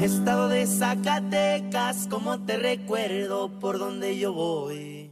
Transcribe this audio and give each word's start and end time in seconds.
Estado 0.00 0.48
de 0.48 0.64
Zacatecas, 0.64 2.06
como 2.06 2.40
te 2.44 2.56
recuerdo 2.56 3.58
por 3.58 3.80
donde 3.80 4.16
yo 4.16 4.32
voy. 4.32 5.10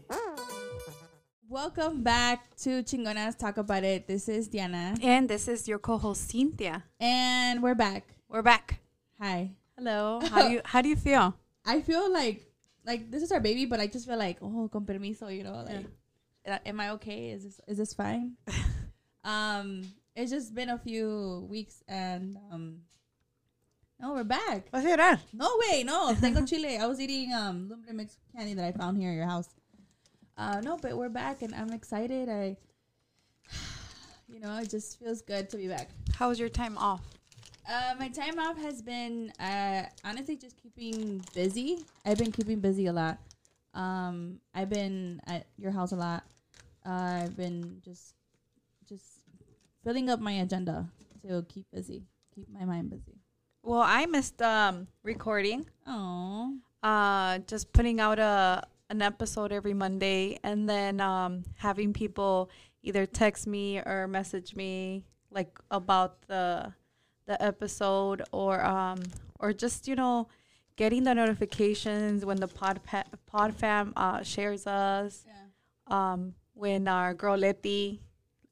Welcome 1.48 2.04
back 2.04 2.54
to 2.62 2.84
Chingonas 2.84 3.36
Talk 3.36 3.58
About 3.58 3.82
It. 3.82 4.06
This 4.06 4.28
is 4.28 4.48
Diana. 4.48 4.94
And 5.02 5.28
this 5.28 5.48
is 5.48 5.66
your 5.66 5.80
co-host 5.80 6.30
Cynthia. 6.30 6.84
And 7.00 7.64
we're 7.64 7.74
back. 7.74 8.04
We're 8.28 8.42
back. 8.42 8.80
Hi. 9.20 9.56
Hello. 9.76 10.20
How 10.30 10.46
do 10.46 10.54
you 10.54 10.60
how 10.64 10.82
do 10.82 10.88
you 10.88 10.96
feel? 10.96 11.34
I 11.66 11.80
feel 11.80 12.12
like 12.12 12.46
like 12.84 13.10
this 13.10 13.24
is 13.24 13.32
our 13.32 13.40
baby, 13.40 13.66
but 13.66 13.80
I 13.80 13.88
just 13.88 14.06
feel 14.06 14.18
like, 14.18 14.38
oh, 14.40 14.68
con 14.72 14.86
permiso, 14.86 15.28
you 15.36 15.42
know, 15.42 15.64
like 15.66 15.86
uh, 16.46 16.58
am 16.64 16.78
I 16.78 16.90
okay? 16.90 17.30
Is 17.30 17.42
this 17.42 17.60
is 17.66 17.78
this 17.78 17.92
fine? 17.92 18.36
um 19.24 19.82
it's 20.14 20.30
just 20.30 20.54
been 20.54 20.70
a 20.70 20.78
few 20.78 21.44
weeks 21.50 21.82
and 21.88 22.38
um 22.52 22.82
no, 24.00 24.12
we're 24.12 24.24
back. 24.24 24.70
Vas 24.70 24.84
a 24.84 24.88
llorar. 24.88 25.20
No 25.32 25.58
way, 25.58 25.82
no. 25.82 26.14
Tengo 26.20 26.44
chile. 26.44 26.76
I 26.76 26.86
was 26.86 27.00
eating 27.00 27.32
um 27.32 27.68
lumbre 27.68 27.92
mix 27.94 28.18
candy 28.34 28.54
that 28.54 28.64
I 28.64 28.72
found 28.72 28.98
here 28.98 29.10
at 29.10 29.14
your 29.14 29.26
house. 29.26 29.48
Uh 30.36 30.60
no, 30.60 30.76
but 30.76 30.96
we're 30.96 31.08
back 31.08 31.42
and 31.42 31.54
I'm 31.54 31.70
excited. 31.70 32.28
I 32.28 32.56
you 34.28 34.40
know, 34.40 34.58
it 34.58 34.70
just 34.70 34.98
feels 34.98 35.22
good 35.22 35.48
to 35.50 35.56
be 35.56 35.68
back. 35.68 35.88
How 36.14 36.28
was 36.28 36.38
your 36.38 36.48
time 36.48 36.76
off? 36.78 37.02
Uh, 37.68 37.94
my 37.98 38.08
time 38.08 38.38
off 38.38 38.56
has 38.58 38.80
been 38.80 39.32
uh, 39.40 39.82
honestly 40.04 40.36
just 40.36 40.56
keeping 40.62 41.20
busy. 41.34 41.84
I've 42.04 42.16
been 42.16 42.30
keeping 42.30 42.60
busy 42.60 42.86
a 42.86 42.92
lot. 42.92 43.18
Um, 43.74 44.38
I've 44.54 44.68
been 44.68 45.20
at 45.26 45.46
your 45.58 45.72
house 45.72 45.90
a 45.90 45.96
lot. 45.96 46.22
Uh, 46.84 47.24
I've 47.24 47.36
been 47.36 47.80
just 47.84 48.14
just 48.88 49.04
filling 49.82 50.08
up 50.08 50.20
my 50.20 50.32
agenda 50.32 50.86
to 51.22 51.44
keep 51.48 51.66
busy, 51.72 52.04
keep 52.32 52.48
my 52.52 52.64
mind 52.64 52.90
busy. 52.90 53.15
Well, 53.66 53.82
I 53.82 54.06
missed 54.06 54.40
um 54.40 54.86
recording. 55.02 55.66
Oh, 55.88 56.54
Uh 56.84 57.38
just 57.50 57.72
putting 57.72 57.98
out 57.98 58.20
a 58.20 58.62
an 58.90 59.02
episode 59.02 59.50
every 59.50 59.74
Monday 59.74 60.38
and 60.44 60.68
then 60.70 61.00
um 61.00 61.42
having 61.56 61.92
people 61.92 62.48
either 62.84 63.06
text 63.06 63.48
me 63.48 63.78
or 63.80 64.06
message 64.06 64.54
me 64.54 65.02
like 65.32 65.58
about 65.72 66.22
the 66.28 66.72
the 67.26 67.42
episode 67.42 68.22
or 68.30 68.64
um 68.64 69.02
or 69.40 69.52
just 69.52 69.88
you 69.88 69.96
know 69.96 70.28
getting 70.76 71.02
the 71.02 71.12
notifications 71.12 72.24
when 72.24 72.36
the 72.38 72.46
pod 72.46 72.78
pa- 72.84 73.10
pod 73.26 73.52
fam 73.52 73.92
uh 73.96 74.22
shares 74.22 74.64
us 74.68 75.26
yeah. 75.26 76.12
um, 76.12 76.34
when 76.54 76.86
our 76.86 77.14
girl 77.14 77.36
Letty, 77.36 78.00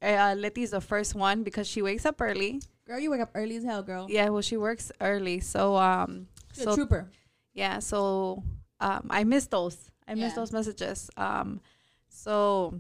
uh, 0.03 0.35
Letty's 0.37 0.73
the 0.73 0.81
first 0.81 1.15
one 1.15 1.45
because 1.45 1.69
she 1.69 1.83
wakes 1.83 2.05
up 2.05 2.21
early. 2.21 2.61
Girl, 2.87 2.99
you 2.99 3.11
wake 3.11 3.21
up 3.21 3.31
early 3.35 3.57
as 3.57 3.65
hell, 3.65 3.83
girl. 3.83 4.07
Yeah, 4.11 4.29
well, 4.29 4.43
she 4.43 4.57
works 4.57 4.93
early, 5.01 5.41
so 5.41 5.77
um, 5.77 6.27
She's 6.53 6.65
so 6.65 6.75
trooper. 6.75 7.11
yeah, 7.55 7.79
so 7.79 8.43
um, 8.81 9.07
I 9.11 9.25
miss 9.25 9.47
those. 9.47 9.91
I 10.07 10.13
Yeah. 10.13 10.29
those 10.35 10.53
messages. 10.53 11.09
Um, 11.17 11.61
so 12.09 12.79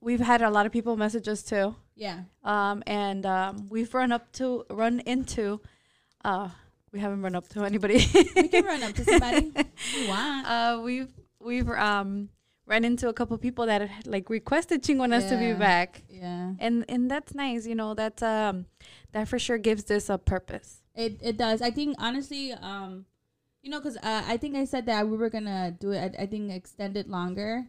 we've 0.00 0.20
had 0.20 0.42
a 0.42 0.50
lot 0.50 0.66
of 0.66 0.72
people 0.72 0.96
messages 0.98 1.42
too, 1.42 1.74
Yeah. 1.96 2.24
um, 2.42 2.82
and 2.86 3.24
um, 3.24 3.66
we've 3.70 3.94
run 3.94 4.12
up 4.12 4.30
to 4.32 4.66
run 4.68 5.00
into. 5.06 5.60
Uh, 6.22 6.50
we 6.92 7.00
haven't 7.00 7.22
run 7.22 7.34
up 7.34 7.48
to 7.50 7.64
anybody. 7.64 8.06
We 8.36 8.48
can 8.48 8.64
run 8.64 8.82
up 8.82 8.92
to 8.94 9.04
somebody 9.10 9.52
you 9.96 10.08
want. 10.08 10.46
uh, 10.46 10.80
we've 10.84 11.08
we've 11.40 11.68
um 11.70 12.28
run 12.66 12.84
into 12.84 13.08
a 13.08 13.12
couple 13.12 13.36
people 13.36 13.66
that 13.66 13.80
had, 13.88 14.06
like 14.06 14.30
requested 14.30 14.82
chingonas 14.82 15.28
to 15.30 15.36
be 15.36 15.52
back. 15.54 16.02
Yeah. 16.08 16.52
and 16.58 16.84
and 16.88 17.10
that's 17.10 17.34
nice 17.34 17.66
you 17.66 17.74
know 17.74 17.94
that's 17.94 18.22
um 18.22 18.66
that 19.14 19.28
for 19.28 19.38
sure 19.38 19.56
gives 19.56 19.84
this 19.84 20.10
a 20.10 20.18
purpose 20.18 20.82
It 20.94 21.18
it 21.22 21.36
does. 21.38 21.62
I 21.62 21.70
think 21.70 21.96
honestly, 21.98 22.52
um, 22.52 23.06
you 23.62 23.70
know, 23.70 23.80
because 23.80 23.96
uh, 23.96 24.22
I 24.28 24.36
think 24.36 24.54
I 24.54 24.64
said 24.64 24.86
that 24.86 25.08
we 25.08 25.16
were 25.16 25.30
gonna 25.30 25.74
do 25.74 25.90
it. 25.90 26.14
I, 26.18 26.22
I 26.22 26.26
think 26.26 26.52
extend 26.52 26.96
it 26.96 27.08
longer, 27.08 27.66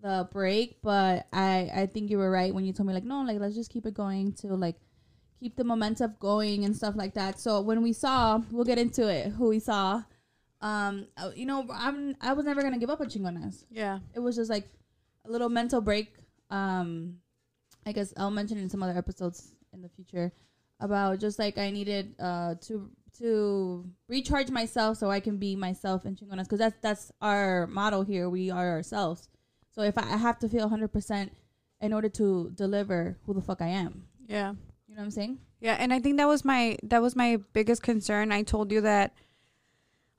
the 0.00 0.28
break. 0.32 0.80
But 0.80 1.26
I 1.32 1.68
I 1.74 1.84
think 1.92 2.08
you 2.08 2.16
were 2.16 2.30
right 2.30 2.54
when 2.54 2.64
you 2.64 2.72
told 2.72 2.86
me 2.88 2.94
like 2.94 3.04
no, 3.04 3.20
like 3.24 3.40
let's 3.40 3.56
just 3.56 3.68
keep 3.68 3.84
it 3.84 3.92
going 3.92 4.32
to 4.40 4.54
like 4.56 4.76
keep 5.40 5.56
the 5.56 5.64
momentum 5.64 6.16
going 6.20 6.64
and 6.64 6.76
stuff 6.76 6.94
like 6.96 7.14
that. 7.14 7.40
So 7.40 7.60
when 7.60 7.82
we 7.82 7.92
saw, 7.92 8.40
we'll 8.52 8.64
get 8.64 8.78
into 8.78 9.08
it. 9.08 9.36
Who 9.36 9.48
we 9.52 9.58
saw, 9.58 10.04
um, 10.62 11.08
uh, 11.20 11.32
you 11.34 11.44
know, 11.44 11.66
I'm 11.68 12.16
I 12.20 12.32
was 12.32 12.44
never 12.46 12.62
gonna 12.62 12.78
give 12.78 12.88
up 12.88 13.00
on 13.00 13.08
Chingonas. 13.08 13.64
yeah 13.68 14.00
It 14.14 14.20
was 14.20 14.36
just 14.36 14.48
like 14.48 14.68
a 15.26 15.30
little 15.30 15.48
mental 15.48 15.80
break. 15.80 16.08
Um, 16.48 17.20
I 17.84 17.92
guess 17.92 18.14
I'll 18.16 18.30
mention 18.30 18.56
in 18.56 18.70
some 18.70 18.82
other 18.82 18.96
episodes 18.96 19.52
in 19.72 19.82
the 19.82 19.88
future 19.88 20.32
about 20.82 21.20
just 21.20 21.38
like 21.38 21.56
I 21.56 21.70
needed 21.70 22.14
uh 22.20 22.56
to 22.66 22.90
to 23.18 23.84
recharge 24.08 24.50
myself 24.50 24.98
so 24.98 25.10
I 25.10 25.20
can 25.20 25.36
be 25.38 25.54
myself 25.56 26.04
in 26.04 26.16
Chingonas 26.16 26.44
because 26.44 26.58
that's 26.58 26.76
that's 26.82 27.12
our 27.20 27.66
model 27.66 28.02
here. 28.02 28.28
We 28.28 28.50
are 28.50 28.70
ourselves. 28.70 29.28
So 29.74 29.82
if 29.82 29.96
I, 29.96 30.02
I 30.02 30.16
have 30.16 30.38
to 30.40 30.48
feel 30.48 30.62
100 30.62 30.88
percent 30.88 31.32
in 31.80 31.92
order 31.92 32.08
to 32.10 32.50
deliver 32.54 33.16
who 33.24 33.34
the 33.34 33.40
fuck 33.42 33.60
I 33.62 33.68
am, 33.68 34.04
yeah 34.28 34.52
you 34.88 34.94
know 34.94 35.00
what 35.00 35.04
I'm 35.04 35.10
saying? 35.10 35.38
yeah 35.62 35.76
and 35.78 35.92
i 35.94 35.98
think 36.00 36.16
that 36.18 36.26
was 36.26 36.44
my 36.44 36.76
that 36.82 37.00
was 37.00 37.14
my 37.16 37.38
biggest 37.52 37.82
concern 37.82 38.32
i 38.32 38.42
told 38.42 38.72
you 38.72 38.80
that 38.80 39.14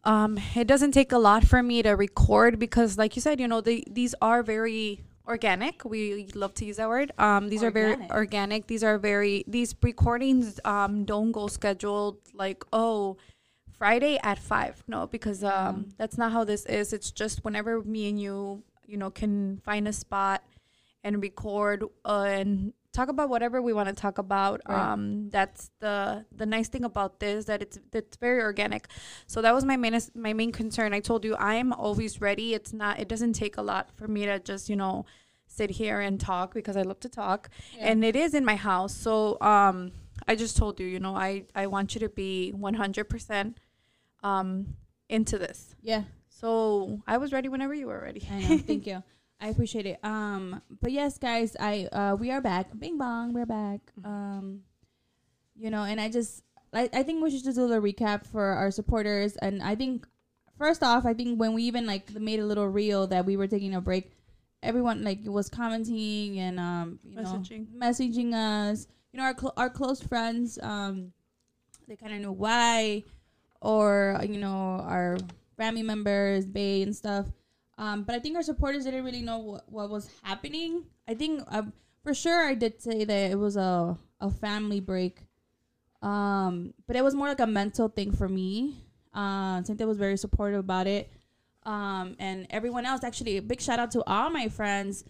um 0.05 0.39
it 0.55 0.67
doesn't 0.67 0.93
take 0.93 1.11
a 1.11 1.17
lot 1.17 1.43
for 1.43 1.61
me 1.61 1.83
to 1.83 1.91
record 1.91 2.57
because 2.57 2.97
like 2.97 3.15
you 3.15 3.21
said 3.21 3.39
you 3.39 3.47
know 3.47 3.61
they 3.61 3.83
these 3.91 4.15
are 4.21 4.41
very 4.41 5.03
organic. 5.27 5.85
We 5.85 6.27
love 6.35 6.53
to 6.55 6.65
use 6.65 6.77
that 6.77 6.89
word. 6.89 7.11
Um 7.17 7.49
these 7.49 7.63
are 7.63 7.71
very 7.71 7.91
Organic. 7.93 8.11
organic. 8.11 8.67
These 8.67 8.83
are 8.83 8.97
very 8.97 9.43
these 9.47 9.75
recordings 9.81 10.59
um 10.65 11.05
don't 11.05 11.31
go 11.31 11.47
scheduled 11.47 12.17
like 12.33 12.63
oh 12.73 13.17
friday 13.77 14.19
at 14.23 14.39
five. 14.39 14.83
No 14.87 15.07
because 15.07 15.43
um 15.43 15.89
that's 15.97 16.17
not 16.17 16.31
how 16.31 16.43
this 16.43 16.65
is. 16.65 16.93
It's 16.93 17.11
just 17.11 17.43
whenever 17.45 17.81
me 17.83 18.09
and 18.09 18.19
you 18.19 18.63
you 18.85 18.97
know 18.97 19.09
can 19.11 19.61
find 19.63 19.87
a 19.87 19.93
spot 19.93 20.43
and 21.03 21.21
record 21.21 21.83
uh, 22.05 22.25
and 22.27 22.73
talk 22.93 23.09
about 23.09 23.27
whatever 23.27 23.61
we 23.61 23.73
want 23.73 23.89
to 23.89 23.95
talk 23.95 24.17
about 24.19 24.61
Right. 24.67 24.79
um 24.93 25.29
that's 25.29 25.71
the 25.79 26.25
the 26.31 26.45
nice 26.45 26.69
thing 26.69 26.83
about 26.83 27.19
this 27.19 27.45
that 27.45 27.61
it's 27.61 27.77
it's 27.91 28.17
very 28.17 28.39
organic. 28.41 28.87
So 29.27 29.41
that 29.41 29.53
was 29.53 29.65
my 29.65 29.75
main 29.77 29.99
my 30.15 30.33
main 30.33 30.51
concern. 30.51 30.93
I 30.93 30.99
told 30.99 31.25
you 31.25 31.35
i 31.35 31.55
am 31.55 31.73
always 31.73 32.21
ready. 32.21 32.53
It's 32.53 32.71
not 32.71 32.99
it 32.99 33.07
doesn't 33.07 33.33
take 33.33 33.57
a 33.57 33.61
lot 33.61 33.89
for 33.97 34.07
me 34.07 34.25
to 34.25 34.39
just 34.39 34.69
you 34.69 34.75
know 34.75 35.05
sit 35.47 35.69
here 35.71 35.99
and 35.99 36.19
talk 36.19 36.53
because 36.53 36.75
i 36.77 36.81
love 36.83 36.99
to 37.01 37.09
talk. 37.09 37.49
And 37.79 38.03
it 38.05 38.15
is 38.15 38.33
in 38.33 38.45
my 38.45 38.55
house. 38.55 38.93
So 38.95 39.37
um 39.41 39.91
i 40.27 40.35
just 40.35 40.55
told 40.57 40.79
you 40.79 40.87
you 40.87 40.99
know 40.99 41.15
i 41.15 41.45
i 41.55 41.65
want 41.67 41.95
you 41.95 41.99
to 42.07 42.09
be 42.09 42.53
100% 42.55 43.55
um 44.23 44.75
into 45.09 45.37
this. 45.37 45.75
Yeah, 45.81 46.03
so 46.29 47.01
i 47.07 47.17
was 47.17 47.31
ready 47.33 47.49
whenever 47.49 47.73
you 47.73 47.87
were 47.87 48.01
ready. 48.01 48.27
I 48.31 48.39
know. 48.39 48.57
Thank 48.59 48.85
you. 48.91 49.03
I 49.39 49.49
appreciate 49.49 49.85
it. 49.85 49.99
Um, 50.03 50.61
but 50.81 50.91
yes, 50.91 51.17
guys, 51.17 51.55
I 51.59 51.87
uh, 51.91 52.15
we 52.15 52.31
are 52.31 52.41
back. 52.41 52.67
Bing 52.77 52.97
bong, 52.97 53.33
we're 53.33 53.45
back. 53.45 53.81
Um, 54.05 54.61
you 55.55 55.69
know, 55.69 55.83
and 55.83 55.99
I 55.99 56.09
just 56.09 56.43
I, 56.73 56.89
I 56.93 57.03
think 57.03 57.21
we 57.23 57.29
should 57.29 57.43
just 57.43 57.57
do 57.57 57.63
a 57.63 57.65
little 57.65 57.83
recap 57.83 58.25
for 58.25 58.43
our 58.43 58.71
supporters. 58.71 59.35
And 59.37 59.61
I 59.61 59.75
think 59.75 60.07
first 60.57 60.81
off, 60.81 61.05
I 61.05 61.13
think 61.13 61.39
when 61.39 61.53
we 61.53 61.63
even 61.63 61.85
like 61.85 62.13
made 62.13 62.39
a 62.39 62.45
little 62.45 62.67
reel 62.67 63.07
that 63.07 63.25
we 63.25 63.35
were 63.35 63.47
taking 63.47 63.75
a 63.75 63.81
break, 63.81 64.11
everyone 64.61 65.03
like 65.03 65.19
was 65.25 65.49
commenting 65.49 66.39
and 66.39 66.59
um 66.59 66.99
you 67.03 67.17
Messaging. 67.17 67.67
know 67.73 67.85
messaging 67.85 68.33
us. 68.33 68.87
You 69.11 69.17
know, 69.19 69.25
our 69.25 69.37
cl- 69.37 69.53
our 69.57 69.69
close 69.69 70.01
friends 70.01 70.57
um 70.63 71.11
they 71.87 71.97
kind 71.97 72.13
of 72.13 72.21
knew 72.21 72.31
why, 72.31 73.03
or 73.61 74.17
you 74.23 74.37
know 74.37 74.79
our 74.87 75.17
family 75.57 75.83
members, 75.83 76.45
Bay 76.45 76.81
and 76.81 76.95
stuff. 76.95 77.25
Um, 77.77 78.03
but 78.03 78.15
I 78.15 78.19
think 78.19 78.35
our 78.35 78.43
supporters 78.43 78.85
didn't 78.85 79.03
really 79.03 79.21
know 79.21 79.39
what, 79.39 79.71
what 79.71 79.89
was 79.89 80.09
happening. 80.21 80.83
I 81.07 81.15
think 81.15 81.41
um, 81.47 81.73
for 82.03 82.13
sure 82.13 82.47
I 82.47 82.53
did 82.53 82.81
say 82.81 83.03
that 83.03 83.31
it 83.31 83.37
was 83.39 83.55
a 83.55 83.97
a 84.23 84.31
family 84.31 84.79
break. 84.79 85.19
Um, 86.01 86.73
but 86.87 86.95
it 86.95 87.03
was 87.03 87.13
more 87.13 87.27
like 87.27 87.39
a 87.39 87.47
mental 87.47 87.87
thing 87.87 88.11
for 88.11 88.27
me. 88.27 88.75
Uh, 89.13 89.63
Cynthia 89.63 89.85
was 89.85 89.97
very 89.97 90.17
supportive 90.17 90.59
about 90.59 90.87
it. 90.87 91.11
Um, 91.65 92.15
and 92.19 92.47
everyone 92.49 92.85
else 92.85 93.03
actually 93.03 93.37
a 93.37 93.41
big 93.41 93.61
shout 93.61 93.79
out 93.79 93.91
to 93.91 94.03
all 94.05 94.29
my 94.29 94.49
friends, 94.49 95.05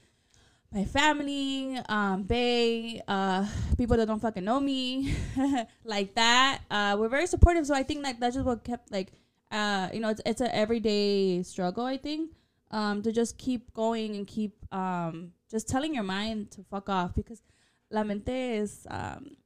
my 0.71 0.85
family, 0.85 1.79
um, 1.89 2.23
Bay, 2.23 3.01
uh, 3.07 3.47
people 3.77 3.97
that 3.97 4.05
don't 4.07 4.19
fucking 4.19 4.43
know 4.43 4.59
me, 4.59 5.15
like 5.83 6.13
that. 6.15 6.61
Uh, 6.69 6.95
we're 6.99 7.09
very 7.09 7.25
supportive. 7.27 7.65
So 7.65 7.73
I 7.73 7.83
think 7.83 8.03
like 8.03 8.19
that's 8.19 8.35
just 8.35 8.45
what 8.45 8.63
kept 8.63 8.91
like, 8.91 9.11
uh, 9.51 9.89
you 9.93 9.99
know, 9.99 10.09
it's 10.09 10.21
it's 10.25 10.41
an 10.41 10.49
everyday 10.51 11.41
struggle. 11.41 11.85
I 11.85 11.97
think, 11.97 12.31
um, 12.73 13.01
to 13.03 13.11
just 13.11 13.37
keep 13.37 13.71
going 13.73 14.15
and 14.15 14.27
keep 14.27 14.53
um, 14.73 15.31
just 15.49 15.69
telling 15.69 15.93
your 15.93 16.03
mind 16.03 16.51
to 16.51 16.63
fuck 16.63 16.89
off 16.89 17.13
because 17.15 17.41
la 17.89 18.03
mente 18.03 18.57
es 18.57 18.87
um, 18.89 19.37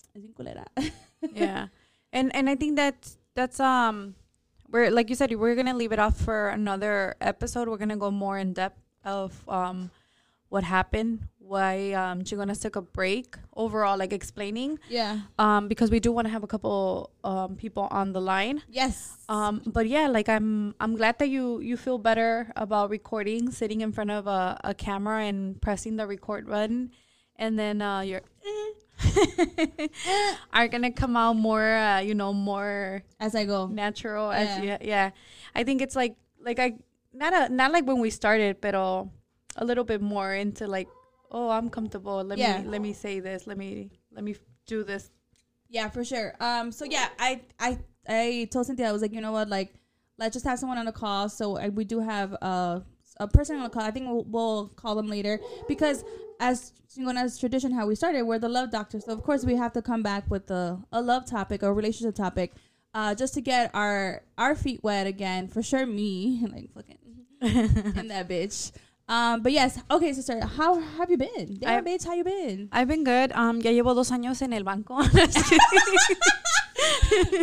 yeah. 1.33 1.67
And 2.13 2.33
and 2.33 2.49
i 2.49 2.55
think 2.55 2.77
that 2.77 2.95
that's 3.35 3.59
um 3.59 4.15
we're 4.71 4.89
like 4.89 5.09
you 5.09 5.15
said 5.15 5.33
we're 5.35 5.55
gonna 5.55 5.75
leave 5.75 5.91
it 5.91 5.99
off 5.99 6.17
for 6.17 6.49
another 6.49 7.15
episode. 7.21 7.67
We're 7.67 7.77
gonna 7.77 7.97
go 7.97 8.11
more 8.11 8.37
in 8.37 8.53
depth 8.53 8.81
of 9.05 9.47
um 9.47 9.91
what 10.49 10.63
happened 10.63 11.27
why 11.47 11.93
um 11.93 12.21
Chingonas 12.23 12.61
took 12.61 12.75
a 12.75 12.81
break 12.81 13.35
overall, 13.55 13.97
like 13.97 14.11
explaining. 14.13 14.79
Yeah. 14.89 15.21
Um, 15.39 15.67
because 15.67 15.89
we 15.89 15.99
do 15.99 16.11
want 16.11 16.27
to 16.27 16.31
have 16.31 16.43
a 16.43 16.47
couple 16.47 17.11
um 17.23 17.55
people 17.55 17.87
on 17.91 18.11
the 18.13 18.21
line. 18.21 18.61
Yes. 18.69 19.15
Um, 19.29 19.61
but 19.65 19.87
yeah, 19.87 20.07
like 20.07 20.27
I'm 20.29 20.75
I'm 20.79 20.95
glad 20.95 21.19
that 21.19 21.29
you 21.29 21.59
you 21.59 21.77
feel 21.77 21.97
better 21.97 22.51
about 22.55 22.89
recording, 22.89 23.51
sitting 23.51 23.81
in 23.81 23.91
front 23.91 24.11
of 24.11 24.27
a, 24.27 24.59
a 24.63 24.73
camera 24.73 25.23
and 25.23 25.61
pressing 25.61 25.95
the 25.95 26.05
record 26.07 26.47
button, 26.47 26.91
and 27.37 27.57
then 27.57 27.81
uh, 27.81 28.01
you're 28.01 28.21
are 30.53 30.67
gonna 30.67 30.91
come 30.91 31.15
out 31.15 31.35
more, 31.35 31.63
uh, 31.75 31.99
you 31.99 32.15
know, 32.15 32.33
more 32.33 33.03
As 33.19 33.35
I 33.35 33.45
go. 33.45 33.67
natural. 33.67 34.31
As 34.31 34.57
Yeah. 34.57 34.63
yeah, 34.63 34.77
yeah. 34.81 35.09
I 35.55 35.63
think 35.63 35.81
it's 35.81 35.95
like 35.95 36.15
like 36.41 36.59
I 36.59 36.73
not 37.13 37.33
a 37.33 37.49
not 37.53 37.71
like 37.71 37.85
when 37.85 37.99
we 37.99 38.09
started, 38.09 38.61
but 38.61 38.75
a 38.75 39.65
little 39.65 39.83
bit 39.83 40.01
more 40.01 40.33
into 40.33 40.67
like, 40.67 40.87
oh, 41.31 41.49
I'm 41.49 41.69
comfortable. 41.69 42.23
Let 42.23 42.37
Yeah. 42.37 42.61
me 42.61 42.67
let 42.67 42.81
me 42.81 42.93
say 42.93 43.19
this. 43.19 43.47
Let 43.47 43.57
me 43.57 43.91
let 44.11 44.23
me 44.23 44.35
do 44.65 44.83
this. 44.83 45.09
Yeah, 45.69 45.89
for 45.89 46.03
sure. 46.03 46.33
Um. 46.39 46.71
So 46.71 46.85
yeah, 46.85 47.09
I 47.19 47.41
I 47.59 47.79
I 48.07 48.47
told 48.51 48.65
Cynthia 48.67 48.87
I 48.89 48.91
was 48.91 49.01
like, 49.01 49.13
you 49.13 49.21
know 49.21 49.31
what, 49.33 49.49
like, 49.49 49.73
let's 50.17 50.33
just 50.33 50.45
have 50.45 50.59
someone 50.59 50.77
on 50.77 50.85
the 50.85 50.91
call. 50.93 51.29
So 51.29 51.57
uh, 51.57 51.67
we 51.73 51.83
do 51.83 51.99
have 51.99 52.33
a 52.33 52.83
a 53.19 53.27
person 53.27 53.57
on 53.57 53.63
the 53.63 53.69
call. 53.69 53.81
I 53.83 53.91
think 53.91 54.05
we'll, 54.07 54.23
we'll 54.25 54.67
call 54.69 54.95
them 54.95 55.07
later 55.07 55.39
because 55.67 56.03
as 56.39 56.71
Chingona's 56.95 57.37
tradition, 57.39 57.71
how 57.71 57.87
we 57.87 57.95
started, 57.95 58.23
we're 58.23 58.37
the 58.39 58.47
love 58.49 58.69
doctor. 58.71 58.99
So 58.99 59.11
of 59.11 59.23
course 59.23 59.43
we 59.43 59.55
have 59.55 59.73
to 59.73 59.81
come 59.81 60.03
back 60.03 60.29
with 60.29 60.49
a 60.51 60.79
a 60.91 61.01
love 61.01 61.25
topic 61.25 61.63
or 61.63 61.73
relationship 61.73 62.15
topic, 62.15 62.53
uh, 62.93 63.15
just 63.15 63.33
to 63.33 63.41
get 63.41 63.71
our 63.73 64.21
our 64.37 64.55
feet 64.55 64.83
wet 64.83 65.07
again. 65.07 65.47
For 65.47 65.61
sure, 65.63 65.85
me 65.85 66.45
like 66.53 66.71
fucking 66.73 66.97
in 67.99 68.07
that 68.07 68.29
bitch. 68.29 68.71
Um, 69.09 69.41
but 69.41 69.53
yes, 69.53 69.79
okay, 69.89 70.11
sister, 70.11 70.43
how 70.45 70.79
have 70.79 71.09
you 71.09 71.17
been? 71.17 71.57
Damn, 71.59 71.85
I- 71.85 71.89
bitch, 71.89 72.05
how 72.05 72.13
you 72.13 72.23
been? 72.25 72.67
I've 72.73 72.87
been 72.89 73.03
good. 73.05 73.31
Um, 73.31 73.61
ya 73.61 73.71
llevo 73.71 73.95
dos 73.95 74.11
años 74.11 74.41
en 74.41 74.51
el 74.53 74.63
banco. 74.63 75.01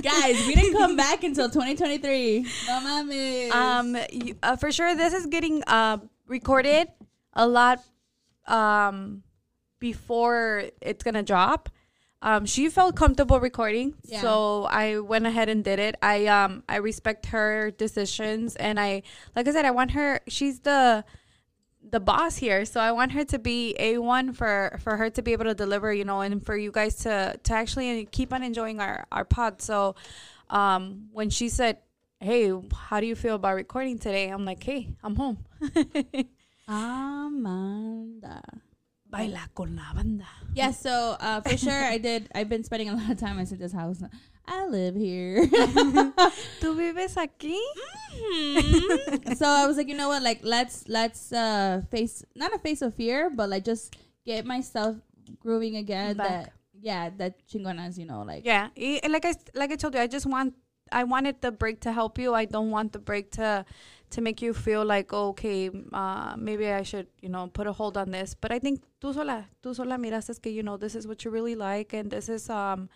Guys, 0.02 0.46
we 0.46 0.54
didn't 0.54 0.74
come 0.74 0.94
back 0.96 1.24
until 1.28 1.48
2023. 1.48 2.42
No 2.68 2.80
mames. 2.80 3.50
um, 3.52 3.96
you, 4.12 4.36
uh, 4.42 4.56
for 4.56 4.70
sure, 4.70 4.94
this 4.94 5.12
is 5.14 5.26
getting 5.26 5.62
uh 5.66 5.98
recorded 6.26 6.88
a 7.32 7.46
lot 7.46 7.80
um 8.46 9.22
before 9.80 10.64
it's 10.80 11.02
gonna 11.02 11.22
drop. 11.22 11.68
Um, 12.22 12.46
she 12.46 12.68
felt 12.70 12.96
comfortable 12.96 13.38
recording, 13.40 13.94
Yeah. 14.04 14.20
so 14.22 14.64
I 14.64 14.98
went 14.98 15.26
ahead 15.26 15.48
and 15.50 15.62
did 15.64 15.78
it. 15.78 15.96
I 16.02 16.26
um 16.26 16.62
I 16.68 16.76
respect 16.76 17.26
her 17.26 17.70
decisions, 17.70 18.54
and 18.56 18.78
I 18.78 19.02
like 19.34 19.48
I 19.48 19.52
said, 19.52 19.64
I 19.64 19.70
want 19.72 19.92
her. 19.92 20.20
She's 20.28 20.60
the 20.60 21.04
the 21.90 22.00
boss 22.00 22.36
here, 22.36 22.64
so 22.64 22.80
I 22.80 22.92
want 22.92 23.12
her 23.12 23.24
to 23.26 23.38
be 23.38 23.74
a 23.78 23.98
one 23.98 24.32
for 24.32 24.78
for 24.82 24.96
her 24.96 25.10
to 25.10 25.22
be 25.22 25.32
able 25.32 25.44
to 25.44 25.54
deliver, 25.54 25.92
you 25.92 26.04
know, 26.04 26.20
and 26.20 26.44
for 26.44 26.56
you 26.56 26.72
guys 26.72 26.96
to 27.04 27.38
to 27.42 27.52
actually 27.52 28.06
keep 28.06 28.32
on 28.32 28.42
enjoying 28.42 28.80
our 28.80 29.06
our 29.12 29.24
pod. 29.24 29.60
So, 29.62 29.94
um, 30.50 31.08
when 31.12 31.30
she 31.30 31.48
said, 31.48 31.78
"Hey, 32.20 32.52
how 32.88 33.00
do 33.00 33.06
you 33.06 33.14
feel 33.14 33.36
about 33.36 33.54
recording 33.54 33.98
today?" 33.98 34.28
I'm 34.28 34.44
like, 34.44 34.62
"Hey, 34.62 34.88
I'm 35.02 35.16
home." 35.16 35.44
Amanda. 36.68 38.42
Baila 39.18 39.48
con 39.54 39.76
la 39.76 39.92
banda. 39.94 40.26
Yeah, 40.54 40.70
so 40.72 41.16
uh, 41.20 41.40
for 41.40 41.56
sure, 41.56 41.72
I 41.84 41.98
did. 41.98 42.28
I've 42.34 42.48
been 42.48 42.64
spending 42.64 42.88
a 42.90 42.94
lot 42.94 43.10
of 43.10 43.18
time 43.18 43.38
in 43.38 43.46
this 43.58 43.72
house. 43.72 44.02
I 44.46 44.66
live 44.66 44.94
here. 44.94 45.46
¿Tú 46.60 46.76
vives 46.76 47.16
aquí? 47.16 47.56
so 49.36 49.46
I 49.46 49.66
was 49.66 49.76
like, 49.76 49.88
you 49.88 49.96
know 49.96 50.08
what? 50.08 50.22
Like, 50.22 50.40
let's 50.42 50.84
let's 50.88 51.32
uh 51.32 51.82
face 51.90 52.24
not 52.34 52.54
a 52.54 52.58
face 52.58 52.82
of 52.82 52.94
fear, 52.94 53.30
but 53.30 53.48
like 53.48 53.64
just 53.64 53.96
get 54.26 54.44
myself 54.46 54.96
grooving 55.40 55.76
again. 55.76 56.16
Back. 56.16 56.28
That 56.28 56.52
yeah, 56.80 57.10
that 57.16 57.46
chingonas, 57.48 57.96
you 57.98 58.04
know, 58.06 58.22
like 58.22 58.44
Yeah, 58.44 58.68
y- 58.76 59.00
and 59.02 59.12
like 59.12 59.24
I 59.24 59.34
like 59.54 59.72
I 59.72 59.76
told 59.76 59.94
you, 59.94 60.00
I 60.00 60.06
just 60.06 60.26
want 60.26 60.54
I 60.92 61.04
wanted 61.04 61.40
the 61.40 61.50
break 61.52 61.80
to 61.80 61.92
help 61.92 62.18
you. 62.18 62.34
I 62.34 62.44
don't 62.44 62.70
want 62.70 62.92
the 62.92 62.98
break 62.98 63.30
to 63.32 63.64
to 64.10 64.20
make 64.20 64.40
you 64.42 64.52
feel 64.54 64.84
like 64.84 65.12
okay, 65.12 65.70
uh, 65.92 66.34
maybe 66.38 66.68
I 66.68 66.82
should 66.82 67.06
you 67.20 67.28
know 67.28 67.48
put 67.48 67.66
a 67.66 67.72
hold 67.72 67.96
on 67.96 68.10
this. 68.10 68.34
But 68.34 68.52
I 68.52 68.58
think 68.58 68.82
tú 69.00 69.12
sola, 69.14 69.48
tú 69.62 69.74
sola 69.74 69.96
miraste 69.98 70.30
es 70.30 70.38
que 70.38 70.52
you 70.52 70.62
know 70.62 70.76
this 70.76 70.94
is 70.94 71.06
what 71.06 71.24
you 71.24 71.30
really 71.30 71.54
like, 71.56 71.92
and 71.92 72.10
this 72.10 72.28
is 72.28 72.48
um 72.50 72.88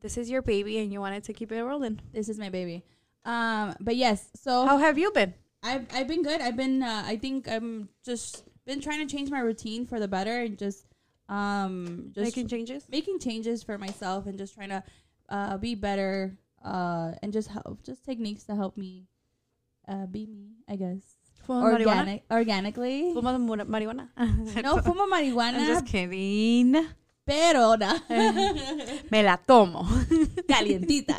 this 0.00 0.16
is 0.18 0.30
your 0.30 0.42
baby, 0.42 0.78
and 0.78 0.92
you 0.92 1.00
wanted 1.00 1.24
to 1.24 1.32
keep 1.32 1.52
it 1.52 1.62
rolling. 1.62 2.00
this 2.12 2.28
is 2.28 2.38
my 2.38 2.48
baby. 2.50 2.84
Um, 3.24 3.74
but 3.80 3.96
yes, 3.96 4.28
so 4.34 4.66
How 4.66 4.78
have 4.78 4.98
you 4.98 5.10
been? 5.12 5.34
I've 5.62 5.86
I've 5.94 6.08
been 6.08 6.22
good. 6.22 6.40
I've 6.40 6.56
been 6.56 6.82
uh, 6.82 7.02
I 7.06 7.16
think 7.16 7.48
I'm 7.48 7.88
just 8.04 8.44
been 8.66 8.80
trying 8.80 9.06
to 9.06 9.14
change 9.14 9.30
my 9.30 9.40
routine 9.40 9.86
for 9.86 10.00
the 10.00 10.08
better 10.08 10.40
and 10.40 10.58
just 10.58 10.86
um 11.28 12.10
just 12.14 12.24
Making 12.24 12.48
changes. 12.48 12.86
making 12.90 13.18
changes 13.20 13.62
for 13.62 13.78
myself 13.78 14.26
and 14.26 14.36
just 14.38 14.54
trying 14.54 14.70
to 14.70 14.82
uh 15.28 15.56
be 15.58 15.74
better 15.74 16.36
uh 16.64 17.12
and 17.22 17.32
just 17.32 17.48
help 17.48 17.82
just 17.82 18.04
techniques 18.04 18.44
to 18.44 18.54
help 18.54 18.76
me 18.76 19.06
uh 19.88 20.06
be 20.06 20.26
me, 20.26 20.56
I 20.68 20.76
guess. 20.76 21.02
Fuma. 21.48 21.72
Organic 21.72 22.22
organically. 22.30 23.12
Fuma 23.16 23.40
mu- 23.40 23.64
marihuana. 23.64 24.08
No 24.62 24.76
fumo 24.78 25.04
I'm 25.08 25.10
marihuana, 25.10 25.66
just 25.66 25.86
kidding. 25.86 26.76
pero 27.26 27.74
no. 27.76 27.96
Me 29.10 29.22
la 29.22 29.36
tomo. 29.36 29.84
calientita. 30.50 31.16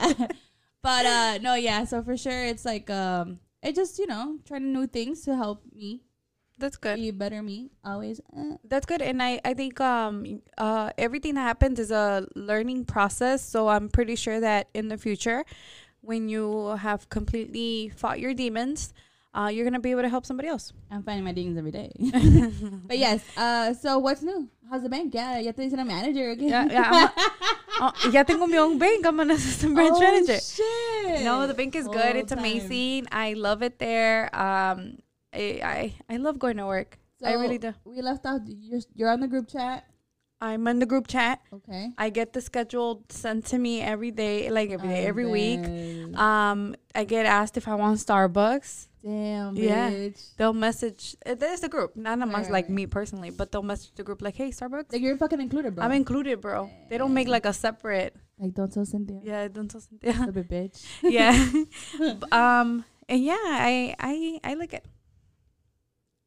but 0.82 1.06
uh 1.06 1.38
no, 1.42 1.56
yeah, 1.56 1.84
so 1.86 2.02
for 2.04 2.16
sure 2.18 2.46
it's 2.46 2.66
like 2.66 2.90
um 2.90 3.40
it 3.64 3.76
just, 3.76 3.98
you 4.00 4.08
know, 4.08 4.38
trying 4.46 4.72
new 4.74 4.88
things 4.88 5.22
to 5.26 5.36
help 5.36 5.62
me 5.74 6.02
That's 6.62 6.78
good. 6.78 6.96
be 6.96 7.12
better 7.12 7.42
me 7.42 7.72
always. 7.84 8.22
Uh, 8.30 8.56
That's 8.64 8.86
good, 8.86 9.02
and 9.02 9.22
I 9.22 9.42
I 9.44 9.54
think 9.54 9.82
um 9.82 10.42
uh 10.58 10.92
everything 10.98 11.36
that 11.36 11.42
happens 11.42 11.80
is 11.80 11.92
a 11.92 12.28
learning 12.36 12.86
process. 12.86 13.42
So 13.42 13.68
I'm 13.68 13.90
pretty 13.90 14.16
sure 14.16 14.40
that 14.40 14.70
in 14.74 14.88
the 14.88 14.98
future, 14.98 15.44
when 16.02 16.30
you 16.30 16.78
have 16.78 17.10
completely 17.10 17.90
fought 17.90 18.20
your 18.20 18.34
demons, 18.34 18.94
uh, 19.34 19.50
you're 19.52 19.64
gonna 19.64 19.80
be 19.80 19.92
able 19.92 20.02
to 20.02 20.10
help 20.10 20.26
somebody 20.26 20.48
else. 20.48 20.74
I'm 20.90 21.04
finding 21.04 21.24
my 21.24 21.32
demons 21.32 21.58
every 21.58 21.72
day. 21.72 21.92
but 22.88 22.98
yes, 22.98 23.24
uh, 23.38 23.74
so 23.74 23.98
what's 24.00 24.22
new? 24.22 24.50
How's 24.70 24.84
the 24.84 24.90
bank? 24.90 25.14
Yeah, 25.14 25.40
ya 25.40 25.52
te 25.52 25.64
dicen 25.64 25.80
a 25.80 25.86
manager 25.86 26.32
again. 26.32 26.50
Yeah, 26.50 26.68
yeah. 26.70 26.90
I'm 26.92 27.08
a- 27.08 27.14
oh, 27.82 27.94
ya 28.14 28.24
tengo 28.24 28.46
mi 28.48 28.58
own 28.58 28.78
bank. 28.78 29.06
I'm 29.06 29.20
an 29.20 29.32
assistant 29.32 29.76
branch 29.76 29.96
oh, 29.96 30.00
manager. 30.00 30.40
Shit. 30.40 31.24
No, 31.24 31.48
the 31.48 31.54
bank 31.54 31.76
is 31.76 31.88
good. 31.88 32.16
It's 32.16 32.32
time. 32.32 32.40
amazing. 32.40 33.08
I 33.12 33.34
love 33.34 33.64
it 33.64 33.80
there. 33.80 34.34
Um, 34.36 35.00
I 35.34 35.94
I, 36.10 36.14
I 36.14 36.18
love 36.18 36.40
going 36.40 36.58
to 36.58 36.66
work. 36.66 36.98
I 37.24 37.34
really 37.34 37.58
do. 37.60 37.74
We 37.86 38.02
left 38.02 38.26
out. 38.26 38.42
You're, 38.46 38.82
you're 38.96 39.10
on 39.10 39.20
the 39.20 39.28
group 39.28 39.48
chat. 39.48 39.86
I'm 40.42 40.68
in 40.68 40.80
the 40.80 40.88
group 40.88 41.06
chat. 41.08 41.40
Okay. 41.54 41.92
I 42.00 42.10
get 42.10 42.34
the 42.34 42.42
schedule 42.42 43.04
sent 43.10 43.46
to 43.48 43.60
me 43.60 43.80
every 43.80 44.10
day, 44.10 44.50
like 44.50 44.72
every 44.72 44.90
day, 44.90 45.06
every 45.06 45.28
week. 45.28 45.62
week. 45.62 46.18
Um, 46.18 46.76
I 46.96 47.04
get 47.04 47.28
asked 47.28 47.58
if 47.58 47.68
I 47.68 47.76
want 47.76 48.00
Starbucks. 48.00 48.88
Damn, 49.04 49.56
yeah. 49.56 49.92
bitch. 49.92 50.36
They'll 50.38 50.54
message. 50.54 51.16
uh, 51.26 51.36
There's 51.36 51.60
the 51.62 51.70
group, 51.70 51.96
not 51.96 52.22
amongst 52.22 52.50
right, 52.50 52.54
like 52.54 52.66
right. 52.66 52.74
me 52.74 52.86
personally, 52.88 53.30
but 53.30 53.52
they'll 53.52 53.62
message 53.62 53.94
the 53.96 54.04
group 54.04 54.22
like, 54.22 54.36
"Hey, 54.36 54.50
Starbucks." 54.50 54.92
Like 54.92 55.02
you're 55.02 55.18
fucking 55.18 55.42
included, 55.42 55.76
bro. 55.76 55.86
I'm 55.86 55.92
included, 55.92 56.42
bro. 56.42 56.70
They 56.90 56.98
don't 56.98 57.14
make 57.14 57.28
like 57.28 57.46
a 57.46 57.54
separate. 57.54 58.16
like 58.40 58.54
don't 58.54 58.72
tell 58.72 58.86
Cynthia. 58.86 59.20
Yeah, 59.24 59.48
don't 59.48 59.70
tell 59.70 59.82
Cynthia. 59.82 60.14
Stupid 60.14 60.50
bitch. 60.50 60.84
yeah. 61.04 61.34
Um, 62.32 62.86
and 63.10 63.24
yeah, 63.24 63.38
I 63.38 63.96
I 64.00 64.40
I 64.44 64.54
like 64.56 64.74
it. 64.74 64.86